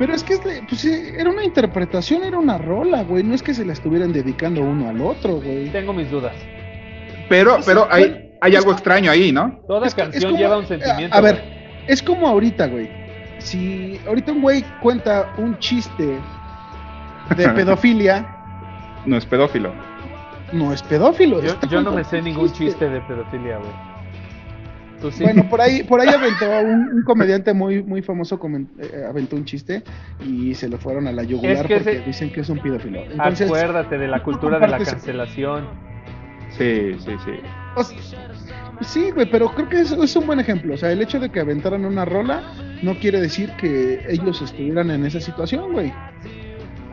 Pero 0.00 0.14
es 0.14 0.24
que 0.24 0.36
pues, 0.68 0.84
eh, 0.86 1.14
era 1.20 1.28
una 1.30 1.44
interpretación, 1.44 2.24
era 2.24 2.38
una 2.38 2.56
rola, 2.58 3.02
güey. 3.04 3.22
No 3.22 3.34
es 3.34 3.42
que 3.42 3.52
se 3.54 3.64
la 3.66 3.74
estuvieran 3.74 4.12
dedicando 4.12 4.62
uno 4.62 4.88
al 4.88 5.00
otro, 5.00 5.34
güey. 5.42 5.68
Tengo 5.68 5.92
mis 5.92 6.10
dudas. 6.10 6.34
Pero, 7.28 7.58
pero 7.66 7.86
hay, 7.90 8.32
hay 8.40 8.56
algo 8.56 8.72
extraño 8.72 9.10
ahí, 9.10 9.30
¿no? 9.30 9.60
Toda 9.68 9.86
Es 9.86 9.94
que- 9.94 10.00
es 10.00 10.08
canción 10.08 10.32
como- 10.32 10.42
lleva 10.42 10.56
un 10.58 10.66
sentimiento. 10.66 11.14
A, 11.14 11.18
a 11.18 11.20
ver, 11.20 11.34
güey. 11.36 11.84
es 11.86 12.02
como 12.02 12.26
ahorita, 12.26 12.66
güey. 12.66 12.90
Si 13.38 14.00
ahorita 14.06 14.32
un 14.32 14.40
güey 14.42 14.64
cuenta 14.82 15.34
un 15.38 15.58
chiste 15.58 16.18
de 17.36 17.48
pedofilia, 17.54 18.26
No 19.06 19.16
es 19.16 19.26
pedófilo. 19.26 19.72
no 20.52 20.72
es 20.72 20.82
pedófilo. 20.82 21.40
Yo, 21.42 21.60
yo 21.68 21.82
no 21.82 21.92
me 21.92 22.04
sé 22.04 22.20
ningún 22.22 22.50
chiste 22.52 22.88
de 22.88 23.00
pedofilia, 23.02 23.58
güey. 23.58 23.70
Tú 25.00 25.10
sí. 25.10 25.22
Bueno, 25.24 25.48
por 25.48 25.60
ahí, 25.60 25.82
por 25.82 26.00
ahí 26.00 26.08
aventó 26.08 26.44
un, 26.62 26.88
un 26.96 27.02
comediante 27.04 27.52
muy, 27.54 27.82
muy 27.82 28.02
famoso 28.02 28.38
eh, 28.78 29.06
aventó 29.08 29.36
un 29.36 29.44
chiste 29.44 29.82
y 30.26 30.54
se 30.54 30.68
lo 30.68 30.76
fueron 30.78 31.06
a 31.06 31.12
la 31.12 31.22
yugular 31.22 31.52
Es 31.56 31.62
que 31.62 31.74
porque 31.76 31.90
ese- 31.92 32.04
dicen 32.06 32.30
que 32.32 32.40
es 32.40 32.48
un 32.50 32.58
pedófilo. 32.58 33.00
Entonces, 33.10 33.46
Acuérdate 33.48 33.96
de 33.98 34.08
la 34.08 34.22
cultura 34.22 34.58
de 34.58 34.68
la 34.68 34.78
cancelación. 34.78 35.66
Sí, 36.50 36.94
sí, 36.98 37.12
sí. 37.24 37.30
o 37.76 37.84
sea, 37.84 37.98
sí, 38.80 39.10
güey, 39.12 39.30
pero 39.30 39.48
creo 39.54 39.68
que 39.68 39.80
es, 39.80 39.92
es 39.92 40.16
un 40.16 40.26
buen 40.26 40.40
ejemplo. 40.40 40.74
O 40.74 40.76
sea, 40.76 40.90
el 40.90 41.00
hecho 41.00 41.20
de 41.20 41.30
que 41.30 41.40
aventaran 41.40 41.84
una 41.84 42.04
rola 42.04 42.42
no 42.82 42.94
quiere 42.98 43.20
decir 43.20 43.50
que 43.52 44.04
ellos 44.08 44.42
estuvieran 44.42 44.90
en 44.90 45.06
esa 45.06 45.20
situación, 45.20 45.72
güey. 45.72 45.92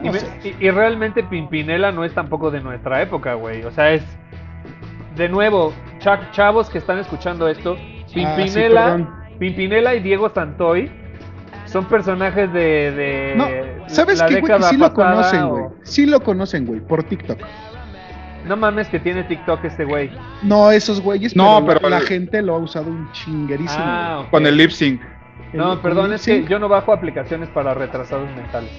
Y, 0.04 0.06
No 0.10 0.12
y- 0.44 0.56
y 0.66 0.70
realmente 0.70 1.24
Pimpinela 1.24 1.92
no 1.92 2.06
es 2.06 2.14
tampoco 2.14 2.52
de 2.52 2.62
nuestra 2.62 3.02
época, 3.02 3.34
güey. 3.34 3.64
O 3.64 3.72
sea, 3.72 3.92
es. 3.94 4.04
De 5.16 5.28
nuevo, 5.28 5.74
cha- 5.98 6.30
chavos 6.32 6.70
que 6.70 6.78
están 6.78 7.00
escuchando 7.00 7.48
esto, 7.48 7.76
Pimpinela, 8.14 8.82
Ah, 8.82 8.92
perdón. 8.96 9.14
Pimpinela 9.40 9.96
y 9.96 10.00
Diego 10.02 10.32
Santoy 10.34 10.92
son 11.66 11.86
personajes 11.86 12.52
de. 12.54 12.92
de 12.92 13.34
No, 13.36 13.48
¿sabes 13.88 14.20
la 14.20 14.28
qué, 14.28 14.40
güey? 14.42 14.54
Sí 14.64 14.78
lo 14.78 14.94
pasada 14.94 14.94
conocen, 14.94 15.42
o- 15.44 15.50
güey. 15.50 15.66
Sí 15.84 16.06
lo 16.06 16.20
conocen, 16.22 16.66
güey, 16.66 16.80
por 16.82 17.04
TikTok. 17.04 17.40
No 18.48 18.56
mames 18.56 18.88
que 18.88 19.00
tiene 19.00 19.24
TikTok 19.26 19.64
este 19.66 19.84
güey. 19.84 20.10
No 20.42 20.72
esos 20.72 21.02
güeyes, 21.02 21.36
No, 21.36 21.64
pero, 21.66 21.80
pero 21.80 21.90
la, 21.90 21.98
el- 21.98 22.06
gente 22.08 22.42
lo 22.42 22.56
ha 22.56 22.60
usado 22.60 22.90
un 22.90 23.12
chinguerísimo. 23.12 23.84
Ah. 23.84 24.26
Con 24.32 24.46
el 24.48 24.56
lip 24.56 24.72
sync. 24.72 25.02
No, 25.54 25.74
El- 25.74 25.80
perdón, 25.80 26.14
es 26.14 26.26
que 26.26 26.46
yo 26.46 26.58
no 26.58 26.70
bajo 26.70 26.94
aplicaciones 26.94 27.50
para 27.50 27.74
retrasados 27.74 28.30
mentales. 28.36 28.72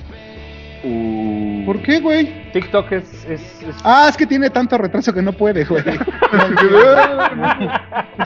Uh. 0.85 1.65
¿Por 1.67 1.83
qué, 1.83 2.01
güey? 2.01 2.51
TikTok 2.53 2.93
es. 2.93 3.25
es- 3.25 3.63
es- 3.63 3.77
Ah, 3.85 4.07
es 4.09 4.17
que 4.17 4.27
tiene 4.27 4.49
tanto 4.51 4.79
retraso 4.79 5.13
que 5.13 5.21
no 5.23 5.33
puede, 5.33 5.65
güey. 5.65 5.83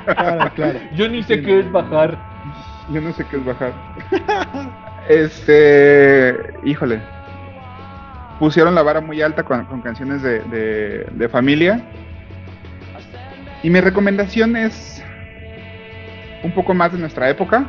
claro, 0.04 0.50
claro. 0.54 0.78
Yo 0.94 1.08
ni 1.08 1.22
sé 1.22 1.40
qué 1.42 1.60
es 1.60 1.70
bajar. 1.72 2.18
Yo 2.92 3.00
no 3.00 3.12
sé 3.12 3.24
qué 3.30 3.36
es 3.36 3.44
bajar. 3.44 3.72
Este, 5.08 6.36
híjole. 6.64 7.00
Pusieron 8.38 8.74
la 8.74 8.82
vara 8.82 9.00
muy 9.00 9.22
alta 9.22 9.42
con, 9.44 9.64
con 9.66 9.80
canciones 9.82 10.22
de, 10.22 10.40
de- 10.40 11.06
de 11.10 11.28
familia. 11.28 11.82
Y 13.62 13.70
mi 13.70 13.80
recomendación 13.80 14.56
es 14.56 15.02
un 16.42 16.52
poco 16.52 16.74
más 16.74 16.92
de 16.92 16.98
nuestra 16.98 17.30
época, 17.30 17.64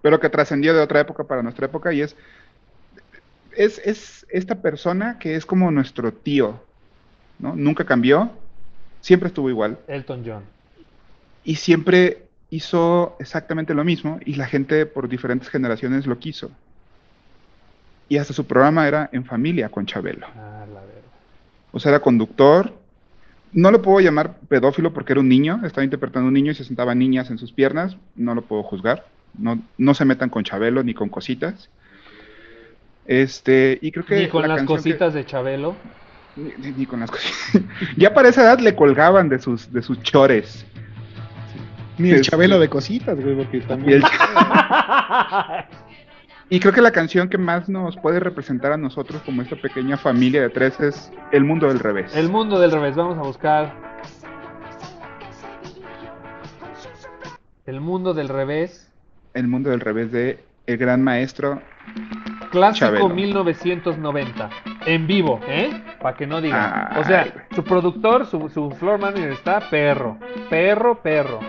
pero 0.00 0.18
que 0.18 0.30
trascendió 0.30 0.72
de 0.72 0.80
otra 0.80 1.00
época 1.00 1.24
para 1.24 1.42
nuestra 1.42 1.66
época 1.66 1.92
y 1.92 2.00
es, 2.00 2.16
es, 3.56 3.80
es 3.84 4.26
esta 4.30 4.60
persona 4.60 5.18
que 5.18 5.36
es 5.36 5.46
como 5.46 5.70
nuestro 5.70 6.12
tío, 6.12 6.60
¿no? 7.38 7.54
Nunca 7.56 7.84
cambió, 7.84 8.30
siempre 9.00 9.28
estuvo 9.28 9.50
igual 9.50 9.78
Elton 9.86 10.22
John. 10.26 10.42
y 11.44 11.56
siempre 11.56 12.24
hizo 12.50 13.16
exactamente 13.18 13.74
lo 13.74 13.84
mismo 13.84 14.20
y 14.24 14.34
la 14.36 14.46
gente 14.46 14.86
por 14.86 15.08
diferentes 15.08 15.48
generaciones 15.48 16.06
lo 16.06 16.18
quiso. 16.18 16.50
Y 18.08 18.18
hasta 18.18 18.32
su 18.32 18.46
programa 18.46 18.86
era 18.86 19.08
en 19.12 19.24
familia 19.24 19.68
con 19.70 19.86
Chabelo. 19.86 20.26
Ah, 20.36 20.66
la 20.72 20.80
verdad. 20.80 21.02
O 21.72 21.80
sea, 21.80 21.90
era 21.90 22.00
conductor. 22.00 22.72
No 23.52 23.70
lo 23.70 23.82
puedo 23.82 24.00
llamar 24.00 24.36
pedófilo 24.48 24.92
porque 24.92 25.12
era 25.12 25.20
un 25.20 25.28
niño, 25.28 25.60
estaba 25.64 25.84
interpretando 25.84 26.26
a 26.26 26.28
un 26.28 26.34
niño 26.34 26.52
y 26.52 26.54
se 26.54 26.64
sentaban 26.64 26.98
niñas 26.98 27.30
en 27.30 27.38
sus 27.38 27.52
piernas. 27.52 27.96
No 28.14 28.34
lo 28.34 28.42
puedo 28.42 28.62
juzgar. 28.62 29.06
No, 29.36 29.60
no 29.78 29.94
se 29.94 30.04
metan 30.04 30.28
con 30.28 30.44
Chabelo 30.44 30.82
ni 30.82 30.94
con 30.94 31.08
cositas. 31.08 31.70
Este, 33.06 33.78
y 33.82 33.92
creo 33.92 34.04
que. 34.04 34.20
Ni 34.20 34.28
con 34.28 34.42
la 34.42 34.48
las 34.48 34.60
que- 34.60 34.66
cositas 34.66 35.12
de 35.14 35.24
Chabelo. 35.26 35.76
ni, 36.36 36.52
ni- 36.58 36.72
ni 36.72 36.86
con 36.86 37.00
las 37.00 37.10
cositas. 37.10 37.62
ya 37.96 38.12
para 38.14 38.28
esa 38.28 38.42
edad 38.42 38.58
le 38.60 38.74
colgaban 38.74 39.28
de 39.28 39.38
sus, 39.38 39.72
de 39.72 39.82
sus 39.82 40.02
chores. 40.02 40.66
Ni 41.98 42.08
el 42.10 42.16
Este- 42.16 42.30
chabelo 42.30 42.58
de 42.58 42.68
cositas, 42.68 43.20
güey, 43.20 43.36
porque 43.36 43.60
también. 43.60 44.02
y 46.50 46.58
creo 46.58 46.72
que 46.72 46.80
la 46.82 46.90
canción 46.90 47.28
que 47.28 47.38
más 47.38 47.68
nos 47.68 47.96
puede 47.96 48.18
representar 48.18 48.72
a 48.72 48.76
nosotros 48.76 49.22
como 49.24 49.42
esta 49.42 49.54
pequeña 49.56 49.96
familia 49.96 50.42
de 50.42 50.50
tres 50.50 50.80
es 50.80 51.12
El 51.30 51.44
mundo 51.44 51.68
del 51.68 51.78
revés. 51.78 52.14
El 52.16 52.30
mundo 52.30 52.58
del 52.58 52.72
revés, 52.72 52.96
vamos 52.96 53.16
a 53.16 53.22
buscar. 53.22 53.72
El 57.66 57.80
mundo 57.80 58.12
del 58.12 58.28
revés. 58.28 58.90
El 59.32 59.46
mundo 59.48 59.70
del 59.70 59.80
revés 59.80 60.10
de 60.12 60.44
el 60.66 60.76
gran 60.76 61.02
maestro. 61.02 61.62
Clásico 62.54 62.86
Chabelo. 62.86 63.08
1990. 63.08 64.50
En 64.86 65.06
vivo, 65.06 65.40
¿eh? 65.48 65.82
Para 66.00 66.16
que 66.16 66.26
no 66.26 66.40
digan. 66.40 66.88
Ay, 66.90 67.00
o 67.00 67.04
sea, 67.04 67.22
güey. 67.22 67.44
su 67.54 67.64
productor, 67.64 68.26
su, 68.26 68.48
su 68.48 68.70
floor 68.72 68.98
manager 69.00 69.32
está 69.32 69.60
perro. 69.70 70.16
Perro, 70.48 71.00
perro. 71.02 71.40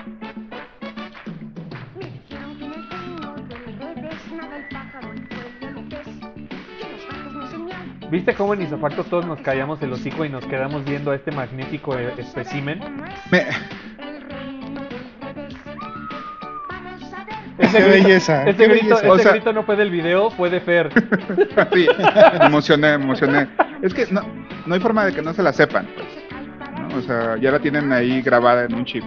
¿Viste 8.10 8.36
cómo 8.36 8.54
en 8.54 8.62
Isofacto 8.62 9.04
todos 9.04 9.26
nos 9.26 9.40
callamos 9.42 9.82
el 9.82 9.92
hocico 9.92 10.26
y 10.26 10.30
nos 10.30 10.46
quedamos 10.46 10.86
viendo 10.86 11.12
a 11.12 11.16
este 11.16 11.32
magnífico 11.32 11.98
eh, 11.98 12.14
espécimen? 12.18 12.80
Me- 13.32 13.48
Ese 17.58 17.78
Qué 17.78 17.84
belleza, 17.84 18.44
Ese, 18.44 18.58
qué 18.58 18.68
grito, 18.68 18.86
belleza. 18.86 19.00
ese 19.00 19.10
O 19.10 19.18
sea- 19.20 19.32
grito 19.32 19.54
no 19.54 19.64
fue 19.64 19.76
del 19.78 19.90
video, 19.90 20.30
fue 20.32 20.50
de 20.50 20.60
Fer. 20.60 20.90
sí, 21.74 21.88
emocioné, 22.42 22.94
emocioné. 22.94 23.48
Es 23.82 23.94
que 23.94 24.08
no, 24.12 24.22
no 24.66 24.74
hay 24.76 24.80
forma 24.82 25.06
de 25.06 25.14
que 25.14 25.22
no 25.22 25.34
se 25.34 25.42
la 25.42 25.54
sepan. 25.54 25.88
pues, 25.96 26.08
¿no? 26.92 26.98
O 26.98 27.02
sea, 27.02 27.38
ya 27.38 27.52
la 27.52 27.60
tienen 27.60 27.92
ahí 27.94 28.22
grabada 28.22 28.66
en 28.66 28.74
un 28.76 28.84
chip. 28.86 29.04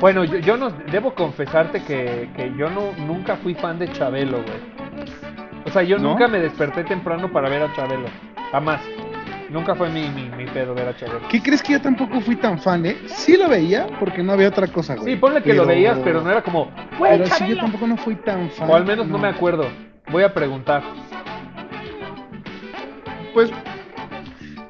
Bueno, 0.00 0.24
yo, 0.24 0.38
yo 0.38 0.56
no 0.56 0.70
debo 0.90 1.14
confesarte 1.14 1.82
que, 1.84 2.28
que 2.36 2.52
yo 2.56 2.68
no 2.70 2.92
nunca 3.06 3.36
fui 3.36 3.54
fan 3.54 3.78
de 3.78 3.90
Chabelo, 3.92 4.38
güey. 4.42 5.06
O 5.66 5.70
sea, 5.70 5.82
yo 5.82 5.98
¿No? 5.98 6.10
nunca 6.10 6.26
me 6.28 6.38
desperté 6.40 6.82
temprano 6.84 7.30
para 7.30 7.48
ver 7.48 7.62
a 7.62 7.72
Chabelo. 7.74 8.06
Jamás. 8.50 8.80
Nunca 9.52 9.74
fue 9.74 9.90
mi, 9.90 10.08
mi, 10.08 10.30
mi 10.30 10.46
pedo 10.46 10.74
ver 10.74 10.88
a 10.88 10.96
Chabelo. 10.96 11.28
¿Qué 11.28 11.42
crees 11.42 11.62
que 11.62 11.74
yo 11.74 11.80
tampoco 11.82 12.20
fui 12.22 12.36
tan 12.36 12.58
fan, 12.58 12.86
eh? 12.86 12.96
Sí 13.06 13.36
lo 13.36 13.48
veía 13.50 13.86
porque 14.00 14.22
no 14.22 14.32
había 14.32 14.48
otra 14.48 14.66
cosa, 14.66 14.94
güey. 14.96 15.12
Sí, 15.14 15.20
ponle 15.20 15.42
que 15.42 15.52
lo 15.52 15.66
veías, 15.66 15.98
pero 16.02 16.22
no 16.22 16.30
era 16.30 16.42
como, 16.42 16.70
güey, 16.98 17.12
Pero 17.12 17.26
sí, 17.26 17.30
yo 17.32 17.38
Chabelo". 17.38 17.60
tampoco 17.60 17.86
no 17.86 17.96
fui 17.98 18.14
tan 18.16 18.50
fan. 18.50 18.70
O 18.70 18.74
al 18.74 18.86
menos 18.86 19.06
no 19.06 19.18
me 19.18 19.28
acuerdo. 19.28 19.66
Voy 20.10 20.22
a 20.22 20.32
preguntar. 20.32 20.82
Pues 23.34 23.50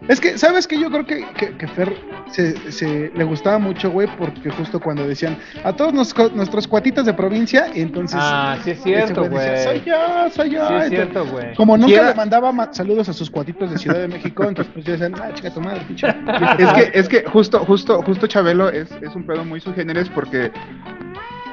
Es 0.08 0.20
que, 0.20 0.36
¿sabes 0.36 0.66
qué? 0.66 0.78
Yo 0.80 0.90
creo 0.90 1.06
que, 1.06 1.24
que, 1.36 1.56
que 1.56 1.68
Fer 1.68 1.96
se, 2.30 2.72
se- 2.72 3.12
le 3.14 3.24
gustaba 3.24 3.58
mucho, 3.58 3.90
güey, 3.90 4.08
porque 4.18 4.50
justo 4.50 4.80
cuando 4.80 5.06
decían 5.06 5.38
a 5.64 5.72
todos 5.74 5.92
nos- 5.94 6.14
nuestros 6.34 6.66
cuatitos 6.66 7.06
de 7.06 7.14
provincia, 7.14 7.66
y 7.72 7.82
entonces. 7.82 8.18
Ah, 8.20 8.56
sí 8.64 8.70
es 8.72 8.78
ese 8.78 8.84
cierto, 8.88 9.22
decía, 9.22 9.38
güey. 9.52 9.62
Soy 9.62 9.82
yo, 9.86 10.30
soy 10.30 10.50
yo. 10.50 10.66
Sí 10.68 10.74
es 10.74 10.82
Entonces, 10.82 10.90
cierto, 10.90 11.26
güey. 11.26 11.54
Como 11.54 11.76
nunca 11.76 11.86
Quiera- 11.92 12.08
le 12.08 12.14
mandaba 12.14 12.50
ma- 12.52 12.72
saludos 12.72 13.08
a 13.08 13.12
sus 13.12 13.30
cuatitos 13.30 13.70
de 13.70 13.78
Ciudad 13.78 13.98
de 14.00 14.08
México, 14.08 14.44
entonces 14.44 14.72
pues 14.74 14.84
yo 14.84 14.92
decía, 14.96 15.10
ah, 15.22 15.30
chica 15.34 15.50
tu 15.54 15.60
madre, 15.60 15.82
pinche. 15.86 16.06
es 16.58 16.72
que, 16.72 16.90
es 16.98 17.08
que 17.08 17.24
justo, 17.30 17.60
justo, 17.60 18.02
justo 18.02 18.26
Chabelo 18.26 18.70
es, 18.70 18.90
es 19.02 19.14
un 19.14 19.24
pedo 19.24 19.44
muy 19.44 19.60
subgéneres 19.60 20.08
porque, 20.08 20.50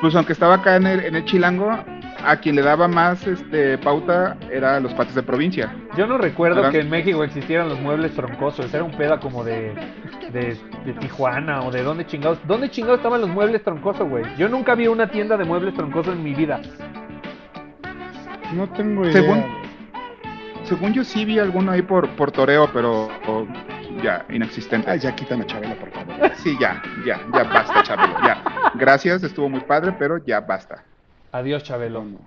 pues 0.01 0.15
aunque 0.15 0.33
estaba 0.33 0.55
acá 0.55 0.75
en 0.75 0.87
el, 0.87 1.05
en 1.05 1.15
el 1.15 1.25
Chilango, 1.25 1.77
a 2.25 2.37
quien 2.37 2.55
le 2.55 2.61
daba 2.61 2.87
más 2.87 3.25
este 3.25 3.77
pauta 3.77 4.37
era 4.51 4.79
los 4.79 4.93
pates 4.93 5.15
de 5.15 5.23
provincia. 5.23 5.73
Yo 5.97 6.07
no 6.07 6.17
recuerdo 6.17 6.57
¿Verdad? 6.57 6.71
que 6.71 6.79
en 6.79 6.89
México 6.89 7.23
existieran 7.23 7.69
los 7.69 7.79
muebles 7.79 8.13
troncosos. 8.13 8.73
Era 8.73 8.83
un 8.83 8.91
peda 8.91 9.19
como 9.19 9.43
de, 9.43 9.73
de, 10.31 10.57
de 10.85 10.93
Tijuana 10.99 11.61
o 11.61 11.71
de 11.71 11.83
dónde 11.83 12.05
chingados. 12.05 12.39
¿Dónde 12.45 12.69
chingados 12.69 12.99
estaban 12.99 13.21
los 13.21 13.29
muebles 13.29 13.63
troncosos, 13.63 14.07
güey? 14.07 14.23
Yo 14.37 14.49
nunca 14.49 14.75
vi 14.75 14.87
una 14.87 15.09
tienda 15.09 15.37
de 15.37 15.45
muebles 15.45 15.73
troncosos 15.73 16.13
en 16.15 16.23
mi 16.23 16.33
vida. 16.33 16.61
No 18.53 18.67
tengo 18.69 19.03
idea. 19.03 19.13
Según-. 19.13 19.59
Según 20.63 20.93
yo 20.93 21.03
sí 21.03 21.25
vi 21.25 21.39
alguno 21.39 21.71
ahí 21.71 21.81
por, 21.81 22.07
por 22.09 22.31
toreo, 22.31 22.69
pero 22.71 23.07
o, 23.27 23.47
ya, 24.03 24.23
inexistente. 24.29 24.89
Ay, 24.89 24.99
ya 24.99 25.15
quítame 25.15 25.43
a 25.43 25.47
Chabela, 25.47 25.75
por 25.75 25.89
favor. 25.89 26.31
Sí, 26.35 26.55
ya, 26.59 26.81
ya, 27.05 27.19
ya 27.33 27.43
basta, 27.43 27.81
Chabelo, 27.81 28.15
ya. 28.23 28.43
Gracias, 28.75 29.23
estuvo 29.23 29.49
muy 29.49 29.61
padre, 29.61 29.95
pero 29.97 30.23
ya 30.23 30.39
basta. 30.41 30.83
Adiós, 31.31 31.63
Chabelo. 31.63 32.03
No, 32.03 32.05
no. 32.05 32.19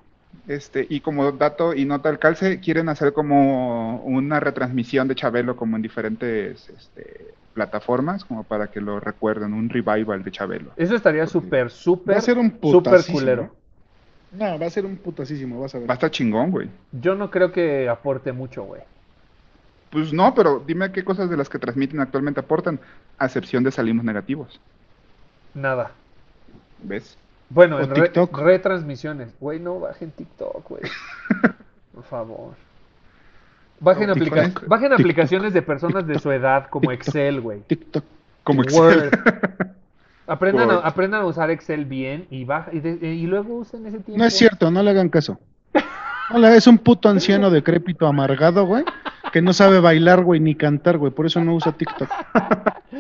Este, 0.47 0.87
y 0.89 1.01
como 1.01 1.31
dato 1.33 1.75
y 1.75 1.85
nota 1.85 2.09
al 2.09 2.19
calce, 2.19 2.61
quieren 2.61 2.89
hacer 2.89 3.13
como 3.13 3.99
una 4.05 4.41
retransmisión 4.41 5.07
de 5.09 5.15
Chabelo 5.15 5.57
como 5.57 5.77
en 5.77 5.83
diferentes 5.83 6.69
este, 6.71 7.35
plataformas, 7.55 8.25
como 8.25 8.45
para 8.45 8.69
que 8.71 8.81
lo 8.81 8.99
recuerden, 8.99 9.53
un 9.53 9.69
revival 9.69 10.25
de 10.25 10.31
Chabelo. 10.33 10.73
Eso 10.77 10.95
estaría 10.97 11.27
súper, 11.27 11.71
Va 12.07 12.17
súper, 12.17 12.17
a 12.17 12.21
ser 12.21 12.39
un 12.39 12.59
súper 12.65 12.71
putasísimo. 12.83 13.19
culero. 13.19 13.57
No, 14.33 14.59
va 14.59 14.67
a 14.67 14.71
ser 14.71 14.87
un 14.87 14.97
putasísimo, 14.97 15.61
vas 15.61 15.75
a 15.75 15.79
ver. 15.79 15.89
Va 15.89 15.95
a 15.95 15.97
estar 15.97 16.11
chingón, 16.11 16.51
güey. 16.51 16.71
Yo 16.93 17.15
no 17.15 17.31
creo 17.31 17.53
que 17.53 17.89
aporte 17.89 18.33
mucho, 18.33 18.65
güey. 18.65 18.83
Pues 19.91 20.13
no, 20.13 20.35
pero 20.35 20.61
dime 20.67 20.91
qué 20.93 21.05
cosas 21.05 21.29
de 21.29 21.37
las 21.37 21.49
que 21.51 21.59
transmiten 21.59 22.01
actualmente 22.01 22.41
aportan, 22.41 22.81
a 23.19 23.27
excepción 23.27 23.63
de 23.63 23.71
salimos 23.71 24.05
negativos, 24.05 24.61
Nada. 25.55 25.93
¿ves? 26.79 27.19
Bueno, 27.53 27.81
en 27.81 27.91
re- 27.91 28.03
TikTok. 28.03 28.39
retransmisiones. 28.39 29.35
Güey, 29.41 29.61
no 29.61 29.79
bajen 29.81 30.11
TikTok, 30.11 30.69
güey. 30.69 30.83
Por 31.95 32.05
favor. 32.05 32.55
Bajen, 33.81 34.07
No, 34.07 34.13
aplica- 34.13 34.45
TikTok. 34.45 34.69
bajen 34.69 34.93
aplicaciones 34.93 35.53
de 35.53 35.61
personas 35.63 36.07
de 36.07 36.19
su 36.19 36.31
edad 36.31 36.69
como 36.71 36.93
Excel, 36.93 37.41
güey. 37.41 37.61
TikTok. 37.67 38.05
Como 38.45 38.63
Word. 38.63 39.11
Aprendan 40.27 40.71
a, 40.71 40.75
Word. 40.77 40.87
aprendan 40.87 41.21
a 41.23 41.27
usar 41.27 41.51
Excel 41.51 41.85
bien 41.85 42.27
y, 42.31 42.45
baja, 42.45 42.71
y, 42.73 42.81
de- 42.81 43.13
y 43.15 43.27
luego 43.27 43.57
usen 43.57 43.85
ese 43.87 43.99
tiempo. 43.99 44.19
No 44.19 44.25
es 44.25 44.35
cierto, 44.37 44.71
no 44.71 44.83
le 44.83 44.91
hagan 44.91 45.09
caso. 45.09 45.39
Hola, 46.33 46.55
es 46.57 46.67
un 46.67 46.79
puto 46.79 47.09
anciano 47.09 47.51
decrépito 47.51 48.07
amargado, 48.07 48.65
güey, 48.65 48.85
que 49.33 49.43
no 49.43 49.53
sabe 49.53 49.81
bailar, 49.81 50.23
güey, 50.25 50.41
ni 50.41 50.55
cantar, 50.55 50.97
güey, 50.97 51.13
por 51.13 51.27
eso 51.27 51.43
no 51.45 51.55
usa 51.55 51.73
TikTok. 51.73 52.09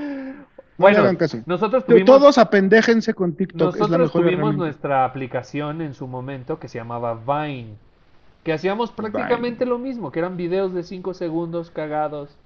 No 0.90 0.98
Bueno, 1.02 1.18
caso. 1.18 1.38
nosotros 1.46 1.84
tuvimos, 1.86 2.06
Todos 2.06 2.38
apendéjense 2.38 3.14
con 3.14 3.34
TikTok, 3.34 3.74
es 3.74 3.80
la 3.80 3.98
nosotros 3.98 4.08
mejor 4.08 4.22
tuvimos 4.22 4.56
nuestra 4.56 5.04
aplicación 5.04 5.80
en 5.80 5.94
su 5.94 6.06
momento 6.06 6.58
que 6.58 6.68
se 6.68 6.78
llamaba 6.78 7.14
Vine. 7.14 7.74
Que 8.44 8.52
hacíamos 8.52 8.90
prácticamente 8.90 9.64
lo 9.66 9.78
mismo, 9.78 10.10
que 10.10 10.18
eran 10.18 10.36
videos 10.36 10.74
de 10.74 10.82
5 10.82 11.14
segundos 11.14 11.70
cagados. 11.70 12.36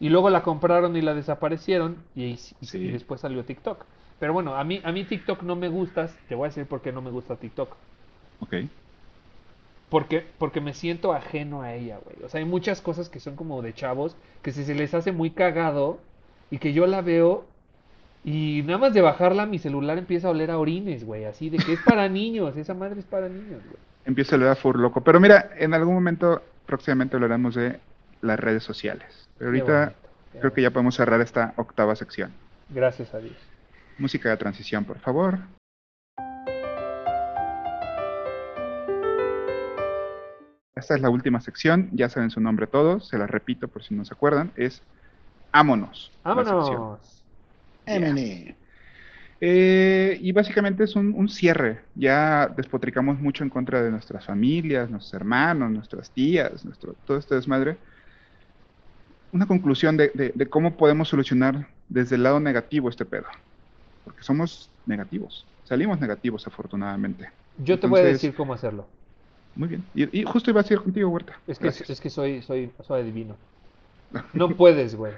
Y 0.00 0.08
luego 0.08 0.30
la 0.30 0.42
compraron 0.42 0.96
y 0.96 1.00
la 1.02 1.14
desaparecieron 1.14 1.96
y, 2.14 2.24
y- 2.24 2.36
Sí. 2.66 2.78
y 2.78 2.90
después 2.92 3.20
salió 3.20 3.44
TikTok. 3.44 3.84
Pero 4.20 4.32
bueno, 4.32 4.54
a 4.56 4.62
mí, 4.64 4.80
a 4.84 4.92
mí 4.92 5.04
TikTok 5.04 5.42
no 5.42 5.56
me 5.56 5.68
gusta. 5.68 6.08
Te 6.28 6.34
voy 6.34 6.46
a 6.46 6.48
decir 6.48 6.66
por 6.66 6.82
qué 6.82 6.92
no 6.92 7.02
me 7.02 7.10
gusta 7.10 7.36
TikTok. 7.36 7.74
Ok. 8.40 8.54
Porque, 9.88 10.26
porque 10.38 10.60
me 10.60 10.72
siento 10.74 11.12
ajeno 11.12 11.62
a 11.62 11.74
ella, 11.74 11.98
güey. 12.04 12.16
O 12.24 12.28
sea, 12.28 12.40
hay 12.40 12.44
muchas 12.46 12.80
cosas 12.80 13.08
que 13.08 13.20
son 13.20 13.36
como 13.36 13.62
de 13.62 13.74
chavos 13.74 14.16
que 14.42 14.50
se, 14.52 14.64
se 14.64 14.74
les 14.74 14.92
hace 14.94 15.12
muy 15.12 15.30
cagado 15.30 15.98
y 16.50 16.58
que 16.58 16.72
yo 16.72 16.86
la 16.86 17.00
veo 17.00 17.44
y 18.24 18.62
nada 18.62 18.78
más 18.78 18.94
de 18.94 19.02
bajarla 19.02 19.44
mi 19.44 19.58
celular 19.58 19.98
empieza 19.98 20.28
a 20.28 20.30
oler 20.30 20.50
a 20.50 20.58
orines, 20.58 21.04
güey. 21.04 21.26
Así 21.26 21.50
de 21.50 21.58
que 21.58 21.74
es 21.74 21.80
para 21.80 22.08
niños, 22.08 22.56
esa 22.56 22.72
madre 22.72 23.00
es 23.00 23.06
para 23.06 23.28
niños, 23.28 23.62
güey. 23.64 23.76
Empiezo 24.06 24.34
a 24.34 24.38
leer 24.38 24.50
a 24.50 24.56
Fur 24.56 24.78
loco. 24.78 25.02
Pero 25.02 25.20
mira, 25.20 25.50
en 25.58 25.74
algún 25.74 25.94
momento 25.94 26.42
próximamente 26.66 27.16
hablaremos 27.16 27.54
de 27.54 27.78
las 28.22 28.40
redes 28.40 28.62
sociales. 28.62 29.28
Pero 29.38 29.50
ahorita 29.50 29.80
bonito, 29.80 29.98
creo 30.40 30.52
que 30.54 30.62
ya 30.62 30.70
podemos 30.70 30.94
cerrar 30.94 31.20
esta 31.20 31.52
octava 31.56 31.94
sección. 31.94 32.32
Gracias 32.70 33.14
a 33.14 33.18
Dios. 33.18 33.36
Música 33.98 34.30
de 34.30 34.36
transición, 34.38 34.84
por 34.84 34.98
favor. 34.98 35.38
Esta 40.74 40.96
es 40.96 41.00
la 41.00 41.08
última 41.08 41.40
sección, 41.40 41.88
ya 41.92 42.08
saben 42.08 42.30
su 42.30 42.40
nombre 42.40 42.66
todos, 42.66 43.08
se 43.08 43.16
las 43.16 43.30
repito 43.30 43.68
por 43.68 43.82
si 43.82 43.94
no 43.94 44.04
se 44.04 44.12
acuerdan, 44.12 44.52
es 44.56 44.82
Ámonos. 45.52 46.12
la 46.24 46.34
Eh, 49.40 50.18
y 50.20 50.32
básicamente 50.32 50.84
es 50.84 50.96
un, 50.96 51.12
un 51.14 51.28
cierre. 51.28 51.80
Ya 51.94 52.48
despotricamos 52.56 53.18
mucho 53.20 53.44
en 53.44 53.50
contra 53.50 53.82
de 53.82 53.90
nuestras 53.90 54.24
familias, 54.24 54.90
nuestros 54.90 55.14
hermanos, 55.14 55.70
nuestras 55.70 56.10
tías, 56.10 56.64
nuestro, 56.64 56.94
todo 57.06 57.18
este 57.18 57.34
desmadre. 57.34 57.76
Una 59.32 59.46
conclusión 59.46 59.96
de, 59.96 60.10
de- 60.14 60.32
de 60.34 60.46
cómo 60.48 60.76
podemos 60.76 61.08
solucionar 61.08 61.66
desde 61.88 62.16
el 62.16 62.22
lado 62.22 62.40
negativo 62.40 62.88
este 62.88 63.04
pedo. 63.04 63.26
Porque 64.04 64.22
somos 64.22 64.70
negativos. 64.86 65.44
Salimos 65.64 66.00
negativos, 66.00 66.46
afortunadamente. 66.46 67.28
Yo 67.58 67.78
te 67.78 67.86
voy 67.86 68.00
a 68.00 68.04
decir 68.04 68.34
cómo 68.34 68.54
hacerlo. 68.54 68.86
Muy 69.56 69.68
bien. 69.68 69.84
Y, 69.94 70.20
y 70.20 70.24
justo 70.24 70.50
iba 70.50 70.60
a 70.60 70.62
decir 70.62 70.78
contigo, 70.80 71.08
Huerta. 71.10 71.38
Es 71.46 71.58
que, 71.58 71.64
Gracias. 71.64 71.90
es 71.90 72.00
que 72.00 72.10
soy, 72.10 72.42
soy, 72.42 72.70
soy 72.86 73.00
adivino. 73.02 73.36
No 74.32 74.48
puedes, 74.50 74.94
güey. 74.94 75.12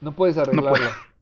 No 0.00 0.12
puedes 0.12 0.36
arreglarlo. 0.36 0.84
No 0.84 1.13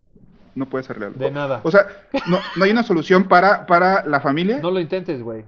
puedes 0.68 0.88
arreglarlo. 0.90 1.18
De 1.18 1.30
nada. 1.30 1.61
O 1.64 1.70
sea, 1.70 1.86
no, 2.26 2.38
no 2.57 2.64
hay 2.64 2.70
una 2.70 2.82
solución 2.82 3.24
para, 3.24 3.66
para 3.66 4.05
la 4.05 4.20
familia. 4.20 4.59
No 4.61 4.70
lo 4.70 4.80
intentes, 4.80 5.22
güey. 5.22 5.44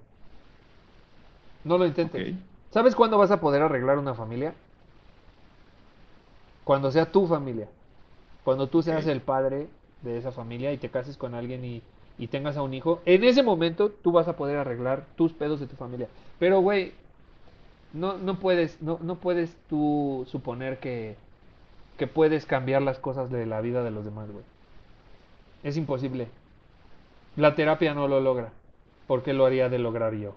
No 1.64 1.78
lo 1.78 1.86
intentes. 1.86 2.34
¿Sabes 2.70 2.94
cuándo 2.94 3.18
vas 3.18 3.30
a 3.30 3.40
poder 3.40 3.62
arreglar 3.62 3.98
una 3.98 4.14
familia? 4.14 4.54
Cuando 6.64 6.90
sea 6.90 7.10
tu 7.10 7.26
familia. 7.26 7.68
Cuando 8.44 8.68
tú 8.68 8.82
seas 8.82 9.06
el 9.06 9.20
padre 9.20 9.68
de 10.02 10.18
esa 10.18 10.32
familia 10.32 10.72
y 10.72 10.78
te 10.78 10.90
cases 10.90 11.16
con 11.16 11.34
alguien 11.34 11.64
y, 11.64 11.82
y 12.18 12.28
tengas 12.28 12.56
a 12.56 12.62
un 12.62 12.74
hijo. 12.74 13.00
En 13.04 13.24
ese 13.24 13.42
momento 13.42 13.90
tú 13.90 14.12
vas 14.12 14.28
a 14.28 14.36
poder 14.36 14.58
arreglar 14.58 15.04
tus 15.16 15.32
pedos 15.32 15.60
de 15.60 15.66
tu 15.66 15.76
familia. 15.76 16.08
Pero, 16.38 16.60
güey, 16.60 16.92
no, 17.92 18.18
no 18.18 18.38
puedes, 18.38 18.80
no, 18.82 18.98
no 19.02 19.16
puedes 19.16 19.56
tú 19.68 20.26
suponer 20.30 20.78
que, 20.78 21.16
que 21.96 22.06
puedes 22.06 22.44
cambiar 22.44 22.82
las 22.82 22.98
cosas 22.98 23.30
de 23.30 23.46
la 23.46 23.60
vida 23.60 23.82
de 23.82 23.90
los 23.90 24.04
demás, 24.04 24.30
güey. 24.30 24.44
Es 25.64 25.76
imposible. 25.78 26.28
La 27.36 27.54
terapia 27.56 27.94
no 27.94 28.06
lo 28.06 28.20
logra. 28.20 28.50
¿Por 29.08 29.22
qué 29.22 29.32
lo 29.32 29.46
haría 29.46 29.68
de 29.68 29.78
lograr 29.78 30.14
yo? 30.14 30.36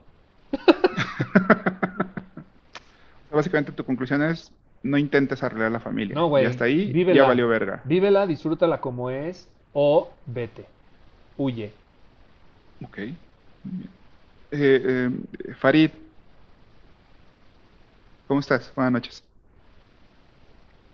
Básicamente 3.32 3.73
tu 3.73 3.84
conclusión 3.84 4.23
es 4.23 4.51
no 4.84 4.97
intentes 4.97 5.43
arreglar 5.43 5.71
la 5.71 5.82
familia. 5.82 6.15
No, 6.15 6.28
güey. 6.28 6.45
Ya 6.45 6.49
está 6.49 6.65
ahí, 6.65 6.91
vívela. 6.91 7.17
ya 7.17 7.28
valió 7.28 7.47
verga. 7.47 7.82
Vívela, 7.84 8.25
disfrútala 8.25 8.80
como 8.80 9.09
es 9.09 9.47
o 9.73 10.09
vete. 10.25 10.65
Huye. 11.38 11.71
Ok. 12.84 12.97
Eh, 12.99 13.15
eh, 14.51 15.11
Farid, 15.59 15.91
¿cómo 18.28 18.39
estás? 18.39 18.71
Buenas 18.75 18.93
noches. 18.93 19.23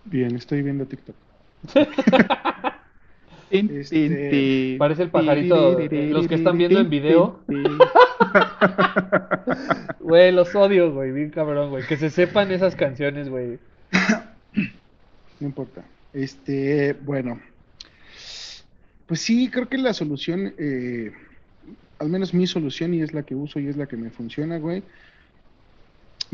Bien, 0.04 0.34
estoy 0.34 0.62
viendo 0.62 0.84
TikTok. 0.86 1.14
Este. 3.54 4.76
Parece 4.78 5.04
el 5.04 5.10
pajarito, 5.10 5.78
los 5.90 6.26
que 6.28 6.34
están 6.34 6.58
viendo 6.58 6.80
en 6.80 6.90
video. 6.90 7.40
Güey, 10.00 10.32
los 10.32 10.54
odio, 10.54 10.92
güey, 10.92 11.12
bien 11.12 11.30
cabrón, 11.30 11.70
güey. 11.70 11.86
Que 11.86 11.96
se 11.96 12.10
sepan 12.10 12.52
esas 12.52 12.76
canciones, 12.76 13.28
güey. 13.28 13.58
No 15.40 15.48
importa. 15.48 15.82
Este, 16.12 16.92
bueno. 17.02 17.40
Pues 19.06 19.20
sí, 19.20 19.48
creo 19.50 19.68
que 19.68 19.78
la 19.78 19.92
solución, 19.94 20.54
eh, 20.58 21.10
al 21.98 22.08
menos 22.08 22.34
mi 22.34 22.46
solución, 22.46 22.94
y 22.94 23.02
es 23.02 23.12
la 23.14 23.22
que 23.24 23.34
uso 23.34 23.58
y 23.60 23.68
es 23.68 23.76
la 23.76 23.86
que 23.86 23.96
me 23.96 24.10
funciona, 24.10 24.58
güey. 24.58 24.82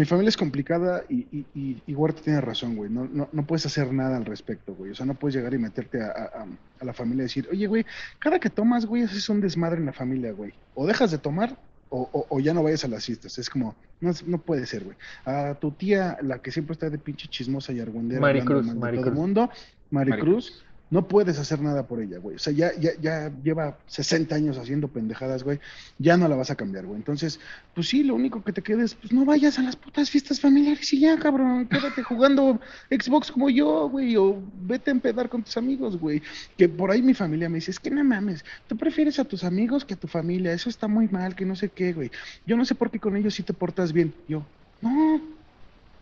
Mi 0.00 0.06
familia 0.06 0.30
es 0.30 0.36
complicada 0.36 1.04
y, 1.10 1.26
y, 1.30 1.46
y, 1.54 1.82
y 1.86 1.94
Huerta 1.94 2.22
tiene 2.22 2.40
razón, 2.40 2.74
güey. 2.74 2.90
No, 2.90 3.06
no, 3.12 3.28
no 3.32 3.46
puedes 3.46 3.66
hacer 3.66 3.92
nada 3.92 4.16
al 4.16 4.24
respecto, 4.24 4.74
güey. 4.74 4.92
O 4.92 4.94
sea, 4.94 5.04
no 5.04 5.14
puedes 5.14 5.34
llegar 5.36 5.52
y 5.52 5.58
meterte 5.58 6.02
a, 6.02 6.06
a- 6.08 6.46
a 6.80 6.84
la 6.84 6.92
familia 6.94 7.22
y 7.22 7.26
decir, 7.26 7.46
oye, 7.52 7.66
güey, 7.66 7.84
cada 8.18 8.38
que 8.40 8.48
tomas, 8.48 8.86
güey, 8.86 9.02
haces 9.02 9.28
un 9.28 9.40
desmadre 9.42 9.78
en 9.78 9.86
la 9.86 9.92
familia, 9.92 10.32
güey. 10.32 10.54
O 10.74 10.86
dejas 10.86 11.10
de 11.10 11.18
tomar 11.18 11.58
o, 11.90 12.08
o- 12.12 12.26
o 12.30 12.40
ya 12.40 12.54
no 12.54 12.62
vayas 12.62 12.82
a 12.84 12.88
las 12.88 13.04
fiestas. 13.04 13.36
Es 13.38 13.50
como, 13.50 13.74
no, 14.00 14.12
no 14.26 14.38
puede 14.38 14.64
ser, 14.64 14.84
güey. 14.84 14.96
A 15.26 15.54
tu 15.60 15.70
tía, 15.72 16.16
la 16.22 16.38
que 16.40 16.50
siempre 16.50 16.72
está 16.72 16.88
de 16.88 16.96
pinche 16.98 17.28
chismosa 17.28 17.72
y 17.74 17.80
argüendera, 17.80 18.22
Maricruz, 18.22 18.64
de 18.64 18.72
todo 18.72 18.80
Maricruz. 18.80 19.06
el 19.08 19.12
mundo, 19.14 19.50
Maricruz, 19.90 20.20
Maricruz. 20.24 20.64
No 20.90 21.06
puedes 21.06 21.38
hacer 21.38 21.60
nada 21.60 21.86
por 21.86 22.00
ella, 22.00 22.18
güey. 22.18 22.36
O 22.36 22.38
sea, 22.38 22.52
ya, 22.52 22.72
ya, 22.78 22.90
ya 23.00 23.32
lleva 23.42 23.78
60 23.86 24.34
años 24.34 24.58
haciendo 24.58 24.88
pendejadas, 24.88 25.44
güey. 25.44 25.60
Ya 25.98 26.16
no 26.16 26.26
la 26.26 26.34
vas 26.34 26.50
a 26.50 26.56
cambiar, 26.56 26.84
güey. 26.84 26.96
Entonces, 26.96 27.38
pues 27.74 27.88
sí, 27.88 28.02
lo 28.02 28.16
único 28.16 28.42
que 28.42 28.52
te 28.52 28.62
queda 28.62 28.82
es, 28.82 28.94
pues 28.94 29.12
no 29.12 29.24
vayas 29.24 29.58
a 29.58 29.62
las 29.62 29.76
putas 29.76 30.10
fiestas 30.10 30.40
familiares 30.40 30.92
y 30.92 31.00
ya, 31.00 31.16
cabrón. 31.16 31.68
Quédate 31.68 32.02
jugando 32.02 32.60
Xbox 32.90 33.30
como 33.30 33.48
yo, 33.50 33.88
güey. 33.88 34.16
O 34.16 34.42
vete 34.62 34.90
a 34.90 34.92
empedar 34.92 35.28
con 35.28 35.44
tus 35.44 35.56
amigos, 35.56 35.96
güey. 35.96 36.22
Que 36.56 36.68
por 36.68 36.90
ahí 36.90 37.02
mi 37.02 37.14
familia 37.14 37.48
me 37.48 37.56
dice, 37.56 37.70
es 37.70 37.78
que 37.78 37.90
no 37.90 38.02
mames, 38.02 38.44
tú 38.66 38.76
prefieres 38.76 39.18
a 39.20 39.24
tus 39.24 39.44
amigos 39.44 39.84
que 39.84 39.94
a 39.94 39.96
tu 39.96 40.08
familia. 40.08 40.52
Eso 40.52 40.68
está 40.68 40.88
muy 40.88 41.06
mal, 41.08 41.36
que 41.36 41.46
no 41.46 41.54
sé 41.54 41.68
qué, 41.68 41.92
güey. 41.92 42.10
Yo 42.46 42.56
no 42.56 42.64
sé 42.64 42.74
por 42.74 42.90
qué 42.90 42.98
con 42.98 43.16
ellos 43.16 43.34
sí 43.34 43.44
te 43.44 43.52
portas 43.52 43.92
bien. 43.92 44.12
Yo, 44.28 44.44
no, 44.80 45.20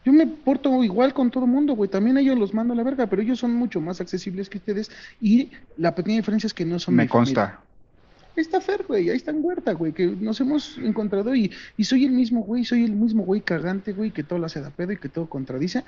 yo 0.09 0.13
me 0.13 0.27
porto 0.27 0.83
igual 0.83 1.13
con 1.13 1.31
todo 1.31 1.45
el 1.45 1.51
mundo, 1.51 1.75
güey. 1.75 1.91
También 1.91 2.17
ellos 2.19 2.39
los 2.39 2.55
mando 2.55 2.73
a 2.73 2.77
la 2.77 2.83
verga, 2.83 3.07
pero 3.07 3.21
ellos 3.23 3.39
son 3.39 3.53
mucho 3.55 3.81
más 3.81 4.01
accesibles 4.01 4.49
que 4.49 4.59
ustedes. 4.59 4.91
Y 5.21 5.51
la 5.77 5.95
pequeña 5.95 6.17
diferencia 6.17 6.47
es 6.47 6.55
que 6.55 6.65
no 6.65 6.79
son 6.79 6.95
Me 6.95 7.03
mi 7.05 7.09
familia. 7.09 7.35
consta. 7.35 7.61
Ahí 8.37 8.43
está 8.43 8.61
Fer, 8.61 8.85
güey. 8.87 9.11
Ahí 9.11 9.17
está 9.17 9.33
en 9.33 9.45
Huerta, 9.45 9.73
güey. 9.73 9.93
Que 9.93 10.07
nos 10.07 10.41
hemos 10.41 10.79
encontrado 10.79 11.35
y, 11.35 11.51
y 11.77 11.85
soy 11.85 12.05
el 12.05 12.13
mismo, 12.13 12.43
güey. 12.43 12.65
Soy 12.65 12.85
el 12.85 12.93
mismo, 12.93 13.25
güey, 13.25 13.41
cagante, 13.41 13.93
güey, 13.93 14.11
que 14.13 14.23
todo 14.23 14.39
lo 14.39 14.47
hace 14.47 14.61
da 14.61 14.71
pedo 14.71 14.93
y 14.93 14.97
que 14.97 15.09
todo 15.09 15.27
contradice. 15.29 15.85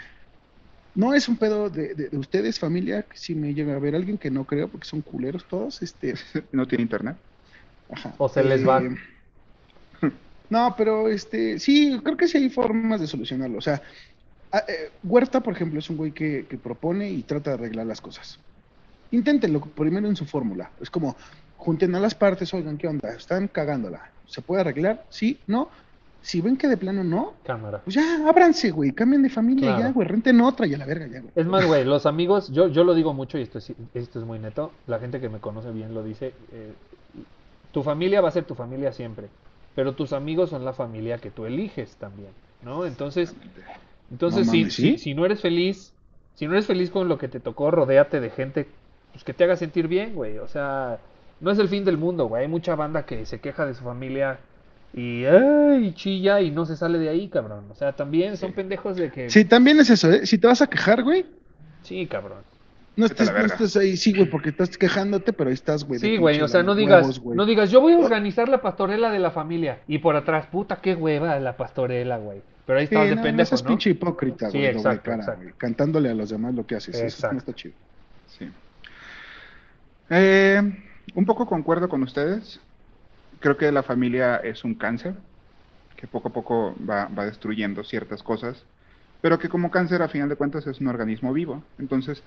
No 0.95 1.15
es 1.15 1.29
un 1.29 1.37
pedo 1.37 1.71
de, 1.71 1.95
de- 1.95 2.09
de 2.09 2.19
ustedes, 2.19 2.59
familia. 2.59 3.03
que 3.03 3.17
Si 3.17 3.35
me 3.37 3.55
llega 3.55 3.75
a 3.77 3.79
ver 3.79 3.95
alguien 3.95 4.19
que 4.19 4.31
no 4.31 4.45
creo, 4.45 4.67
porque 4.69 4.87
son 4.89 5.01
culeros 5.03 5.45
todos, 5.47 5.81
este. 5.83 6.15
No 6.53 6.67
tiene 6.67 6.83
internet. 6.83 7.17
Ajá. 7.93 8.15
O 8.19 8.29
se 8.29 8.43
les 8.45 8.67
va. 8.69 8.83
Eh, 8.83 8.97
No, 10.51 10.75
pero 10.77 11.09
este, 11.09 11.61
sí, 11.61 12.01
creo 12.03 12.17
que 12.17 12.27
sí 12.27 12.39
hay 12.39 12.51
formas 12.51 13.01
de 13.01 13.07
solucionarlo. 13.07 13.59
O 13.59 13.61
sea, 13.61 13.81
a- 14.53 14.59
eh, 14.69 14.91
Huerta, 15.05 15.41
por 15.41 15.55
ejemplo, 15.55 15.79
es 15.79 15.89
un 15.91 15.97
güey 15.97 16.13
que, 16.13 16.47
que 16.49 16.57
propone 16.59 17.11
y 17.11 17.23
trata 17.23 17.51
de 17.51 17.55
arreglar 17.55 17.87
las 17.87 18.01
cosas. 18.01 18.39
Inténtenlo 19.11 19.61
primero 19.61 20.09
en 20.09 20.17
su 20.17 20.25
fórmula. 20.25 20.71
Es 20.81 20.91
como, 20.91 21.17
junten 21.57 21.95
a 21.95 22.01
las 22.01 22.15
partes, 22.15 22.53
oigan, 22.55 22.79
¿qué 22.79 22.89
onda? 22.89 23.11
Están 23.11 23.49
cagándola. 23.49 24.11
¿Se 24.27 24.41
puede 24.43 24.61
arreglar? 24.61 25.05
¿Sí? 25.11 25.39
¿No? 25.47 25.69
Si 26.23 26.41
ven 26.43 26.57
que 26.59 26.69
de 26.69 26.77
plano 26.77 27.03
no, 27.03 27.33
Cámara. 27.45 27.81
pues 27.83 27.97
ya, 27.97 28.29
ábranse, 28.29 28.71
güey, 28.71 28.93
cambien 28.93 29.23
de 29.23 29.31
familia 29.31 29.69
Claro. 29.71 29.81
ya, 29.85 29.93
güey, 29.93 30.07
renten 30.07 30.39
otra 30.43 30.67
y 30.67 30.75
a 30.75 30.79
la 30.79 30.85
verga 30.85 31.07
ya, 31.07 31.21
güey. 31.21 31.33
Es 31.35 31.47
más, 31.47 31.65
güey, 31.65 31.83
los 31.85 32.05
amigos, 32.05 32.51
yo, 32.53 32.69
yo 32.69 32.85
lo 32.85 32.95
digo 32.95 33.15
mucho 33.15 33.39
y 33.39 33.43
esto 33.43 33.57
es, 33.57 33.73
esto 33.95 34.21
es 34.21 34.27
muy 34.27 34.39
neto, 34.39 34.71
la 34.87 34.99
gente 34.99 35.19
que 35.19 35.31
me 35.31 35.39
conoce 35.39 35.71
bien 35.71 35.95
lo 35.95 36.03
dice, 36.03 36.35
eh, 36.53 36.75
tu 37.73 37.83
familia 37.83 38.21
va 38.21 38.29
a 38.29 38.33
ser 38.33 38.45
tu 38.45 38.55
familia 38.55 38.93
siempre, 38.93 39.29
pero 39.75 39.95
tus 39.95 40.13
amigos 40.13 40.51
son 40.51 40.63
la 40.63 40.75
familia 40.75 41.17
que 41.17 41.31
tú 41.31 41.47
eliges 41.47 41.97
también, 41.97 42.33
¿no? 42.63 42.85
Entonces, 42.85 43.35
entonces 44.11 44.47
No 44.47 44.53
si, 44.53 44.59
mames, 44.59 44.75
¿sí? 44.75 44.99
si 44.99 45.15
no 45.15 45.25
eres 45.25 45.41
feliz, 45.41 45.93
si 46.35 46.47
no 46.47 46.53
eres 46.53 46.67
feliz 46.67 46.91
con 46.91 47.09
lo 47.09 47.19
que 47.19 47.29
te 47.29 47.41
tocó, 47.41 47.71
rodéate 47.71 48.21
de 48.21 48.31
gente 48.31 48.69
pues, 49.13 49.25
que 49.25 49.35
te 49.35 49.45
haga 49.45 49.57
sentir 49.57 49.89
bien, 49.89 50.15
güey, 50.15 50.39
o 50.39 50.49
sea, 50.49 50.99
no 51.41 51.51
es 51.51 51.59
el 51.59 51.69
fin 51.69 51.85
del 51.85 51.99
mundo, 51.99 52.27
güey, 52.27 52.43
hay 52.43 52.49
mucha 52.49 52.75
banda 52.75 53.07
que 53.07 53.27
se 53.27 53.41
queja 53.41 53.67
de 53.67 53.75
su 53.75 53.85
familia 53.85 54.39
y, 54.93 55.25
ay, 55.25 55.93
chilla 55.95 56.41
y 56.41 56.51
no 56.51 56.67
se 56.67 56.77
sale 56.77 56.99
de 56.99 57.09
ahí, 57.09 57.29
cabrón, 57.29 57.65
o 57.71 57.75
sea, 57.75 57.93
también 57.93 58.37
son 58.37 58.53
pendejos 58.53 58.97
de 58.97 59.11
que... 59.11 59.31
Sí, 59.31 59.45
también 59.45 59.79
es 59.81 59.91
eso, 59.91 60.11
¿eh? 60.11 60.27
Si 60.27 60.39
te 60.39 60.47
vas 60.47 60.63
a 60.63 60.67
quejar, 60.69 61.03
güy, 61.03 61.27
Sí, 61.83 62.07
cabrón. 62.07 62.43
No 62.97 63.07
estés, 63.07 63.33
no 63.33 63.39
estés 63.39 63.77
ahí, 63.77 63.97
sí, 63.97 64.13
güey, 64.13 64.29
porque 64.29 64.51
estás 64.51 64.77
quejándote, 64.77 65.33
pero 65.33 65.49
ahí 65.49 65.55
estás, 65.55 65.85
güey. 65.85 66.01
Sí, 66.01 66.17
güey, 66.17 66.41
o 66.43 66.49
sea, 66.49 66.63
no 66.63 66.75
digas, 66.75 67.23
no 67.25 67.47
digas, 67.47 67.71
yo 67.71 67.81
voy 67.81 67.93
a 67.95 67.99
organizar 67.99 68.49
la 68.49 68.61
pastorela 68.61 69.11
de 69.11 69.19
la 69.19 69.31
familia 69.31 69.81
y 69.87 69.99
por 69.99 70.17
atrás, 70.17 70.47
puta, 70.47 70.81
qué 70.81 70.95
hueva 70.95 71.39
la 71.39 71.57
pastorela, 71.57 72.19
güey. 72.19 72.43
Pero 72.67 72.79
ahí 72.79 72.87
Sí, 72.87 72.95
estabas 72.95 73.09
de 73.09 73.15
no, 73.17 73.21
no 73.23 73.27
pendejo, 73.27 73.49
seas 73.49 73.63
¿no? 73.63 73.69
pinche 73.69 73.91
hipócrita, 73.91 74.51
Sí, 74.51 74.59
güey, 74.59 74.67
doble 74.69 74.79
exacto, 74.79 75.03
cara, 75.05 75.17
exacto. 75.23 75.43
güey, 75.43 75.55
cantándole 75.57 76.11
a 76.11 76.15
los 76.15 76.31
demás 76.31 76.55
lo 76.55 76.67
que 76.67 76.77
haces, 76.77 76.95
eso 76.97 77.05
Exacto. 77.05 77.33
no 77.35 77.39
está 77.39 77.55
chido. 77.55 77.75
Sí. 78.27 78.49
Eh, 80.11 80.61
un 81.15 81.27
poco 81.27 81.47
concuerdo 81.47 81.89
con 81.89 82.03
ustedes. 82.03 82.61
Creo 83.41 83.57
que 83.57 83.73
la 83.73 83.83
familia 83.83 84.37
es 84.37 84.65
un 84.65 84.75
cáncer 84.75 85.15
que 85.97 86.07
poco 86.07 86.29
a 86.29 86.33
poco 86.33 86.75
va, 86.89 87.07
va 87.07 87.27
destruyendo 87.27 87.85
ciertas 87.85 88.23
cosas, 88.23 88.65
pero 89.21 89.39
que 89.39 89.49
como 89.49 89.71
cáncer 89.71 90.03
a 90.03 90.09
final 90.09 90.29
de 90.29 90.37
cuentas 90.37 90.67
es 90.67 90.81
un 90.81 90.89
organismo 90.89 91.33
vivo. 91.33 91.63
Entonces, 91.79 92.23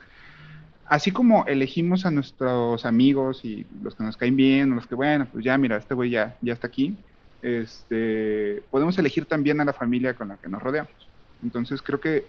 así 0.94 1.10
como 1.10 1.48
elegimos 1.48 2.06
a 2.06 2.12
nuestros 2.12 2.86
amigos 2.86 3.44
y 3.44 3.66
los 3.82 3.96
que 3.96 4.04
nos 4.04 4.16
caen 4.16 4.36
bien, 4.36 4.76
los 4.76 4.86
que, 4.86 4.94
bueno, 4.94 5.26
pues 5.32 5.44
ya, 5.44 5.58
mira, 5.58 5.78
este 5.78 5.96
güey 5.96 6.12
ya, 6.12 6.38
ya 6.40 6.54
está 6.54 6.68
aquí, 6.68 6.96
este, 7.42 8.62
podemos 8.70 8.96
elegir 9.00 9.26
también 9.26 9.60
a 9.60 9.66
la 9.66 9.74
familia 9.74 10.14
con 10.14 10.28
la 10.28 10.38
que 10.38 10.50
nos 10.50 10.62
rodeamos. 10.62 10.94
Entonces, 11.42 11.82
creo 11.82 12.00
que 12.00 12.28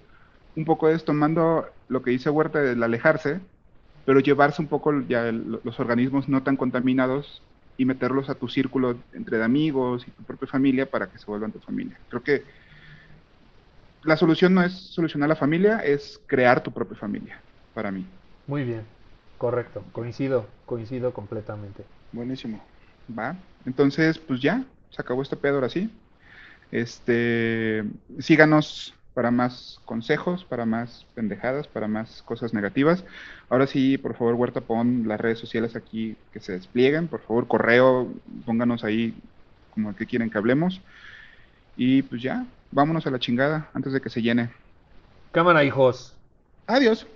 un 0.57 0.65
poco 0.65 0.89
es 0.89 1.05
tomando 1.05 1.67
lo 1.89 2.03
que 2.03 2.11
dice 2.11 2.31
Huerta 2.31 2.63
del 2.63 2.83
alejarse, 2.83 3.39
pero 4.07 4.21
llevarse 4.21 4.63
un 4.63 4.69
poco 4.69 4.99
ya 5.11 5.31
los 5.31 5.79
organismos 5.79 6.31
no 6.31 6.43
tan 6.43 6.57
contaminados 6.57 7.43
y 7.77 7.85
meterlos 7.85 8.31
a 8.31 8.35
tu 8.35 8.49
círculo 8.49 8.97
entre 9.13 9.37
de 9.37 9.45
amigos 9.45 10.09
y 10.09 10.11
tu 10.11 10.23
propia 10.23 10.49
familia 10.49 10.87
para 10.87 11.11
que 11.11 11.19
se 11.19 11.27
vuelvan 11.27 11.53
tu 11.53 11.61
familia. 11.61 11.99
Creo 12.09 12.23
que 12.23 12.45
la 14.05 14.17
solución 14.17 14.55
no 14.55 14.63
es 14.63 14.73
solucionar 14.73 15.29
la 15.29 15.37
familia, 15.37 15.81
es 15.81 16.19
crear 16.27 16.63
tu 16.63 16.73
propia 16.73 16.97
familia, 16.97 17.39
para 17.75 17.91
mí. 17.91 18.07
Muy 18.47 18.65
bien, 18.65 18.83
correcto, 19.39 19.83
coincido, 19.93 20.47
coincido 20.67 21.13
completamente. 21.13 21.85
Buenísimo. 22.13 22.63
¿Va? 23.17 23.37
Entonces, 23.67 24.19
pues 24.19 24.41
ya, 24.41 24.65
se 24.91 25.03
acabó 25.03 25.23
este 25.23 25.37
pedo 25.37 25.57
ahora 25.57 25.69
sí. 25.69 25.91
Este, 26.71 27.85
síganos 28.19 28.95
para 29.15 29.31
más 29.31 29.81
consejos, 29.85 30.45
para 30.45 30.67
más 30.67 31.07
pendejadas, 31.15 31.69
para 31.69 31.87
más 31.87 32.23
cosas 32.23 32.53
negativas. 32.53 33.05
Ahora 33.49 33.67
sí, 33.67 33.97
por 33.97 34.17
favor, 34.17 34.35
Huerta, 34.35 34.61
pon 34.61 35.07
las 35.07 35.21
redes 35.21 35.39
sociales 35.39 35.77
aquí 35.77 36.17
que 36.33 36.41
se 36.41 36.53
desplieguen. 36.53 37.07
Por 37.07 37.21
favor, 37.21 37.47
correo, 37.47 38.13
pónganos 38.45 38.83
ahí 38.83 39.15
como 39.73 39.91
el 39.91 39.97
que 39.97 40.07
quieren 40.07 40.31
que 40.31 40.39
hablemos. 40.39 40.81
Y 41.77 42.03
pues 42.03 42.23
ya, 42.23 42.45
vámonos 42.73 43.07
a 43.07 43.11
la 43.11 43.19
chingada 43.21 43.71
antes 43.73 43.93
de 43.93 44.01
que 44.01 44.11
se 44.11 44.21
llene. 44.21 44.51
Cámara, 45.33 45.65
hijos. 45.65 46.15
Adiós. 46.67 47.07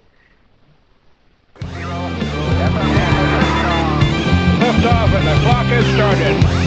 Off 4.85 5.11
and 5.11 5.27
the 5.27 5.35
clock 5.43 5.67
has 5.67 5.85
started. 5.95 6.58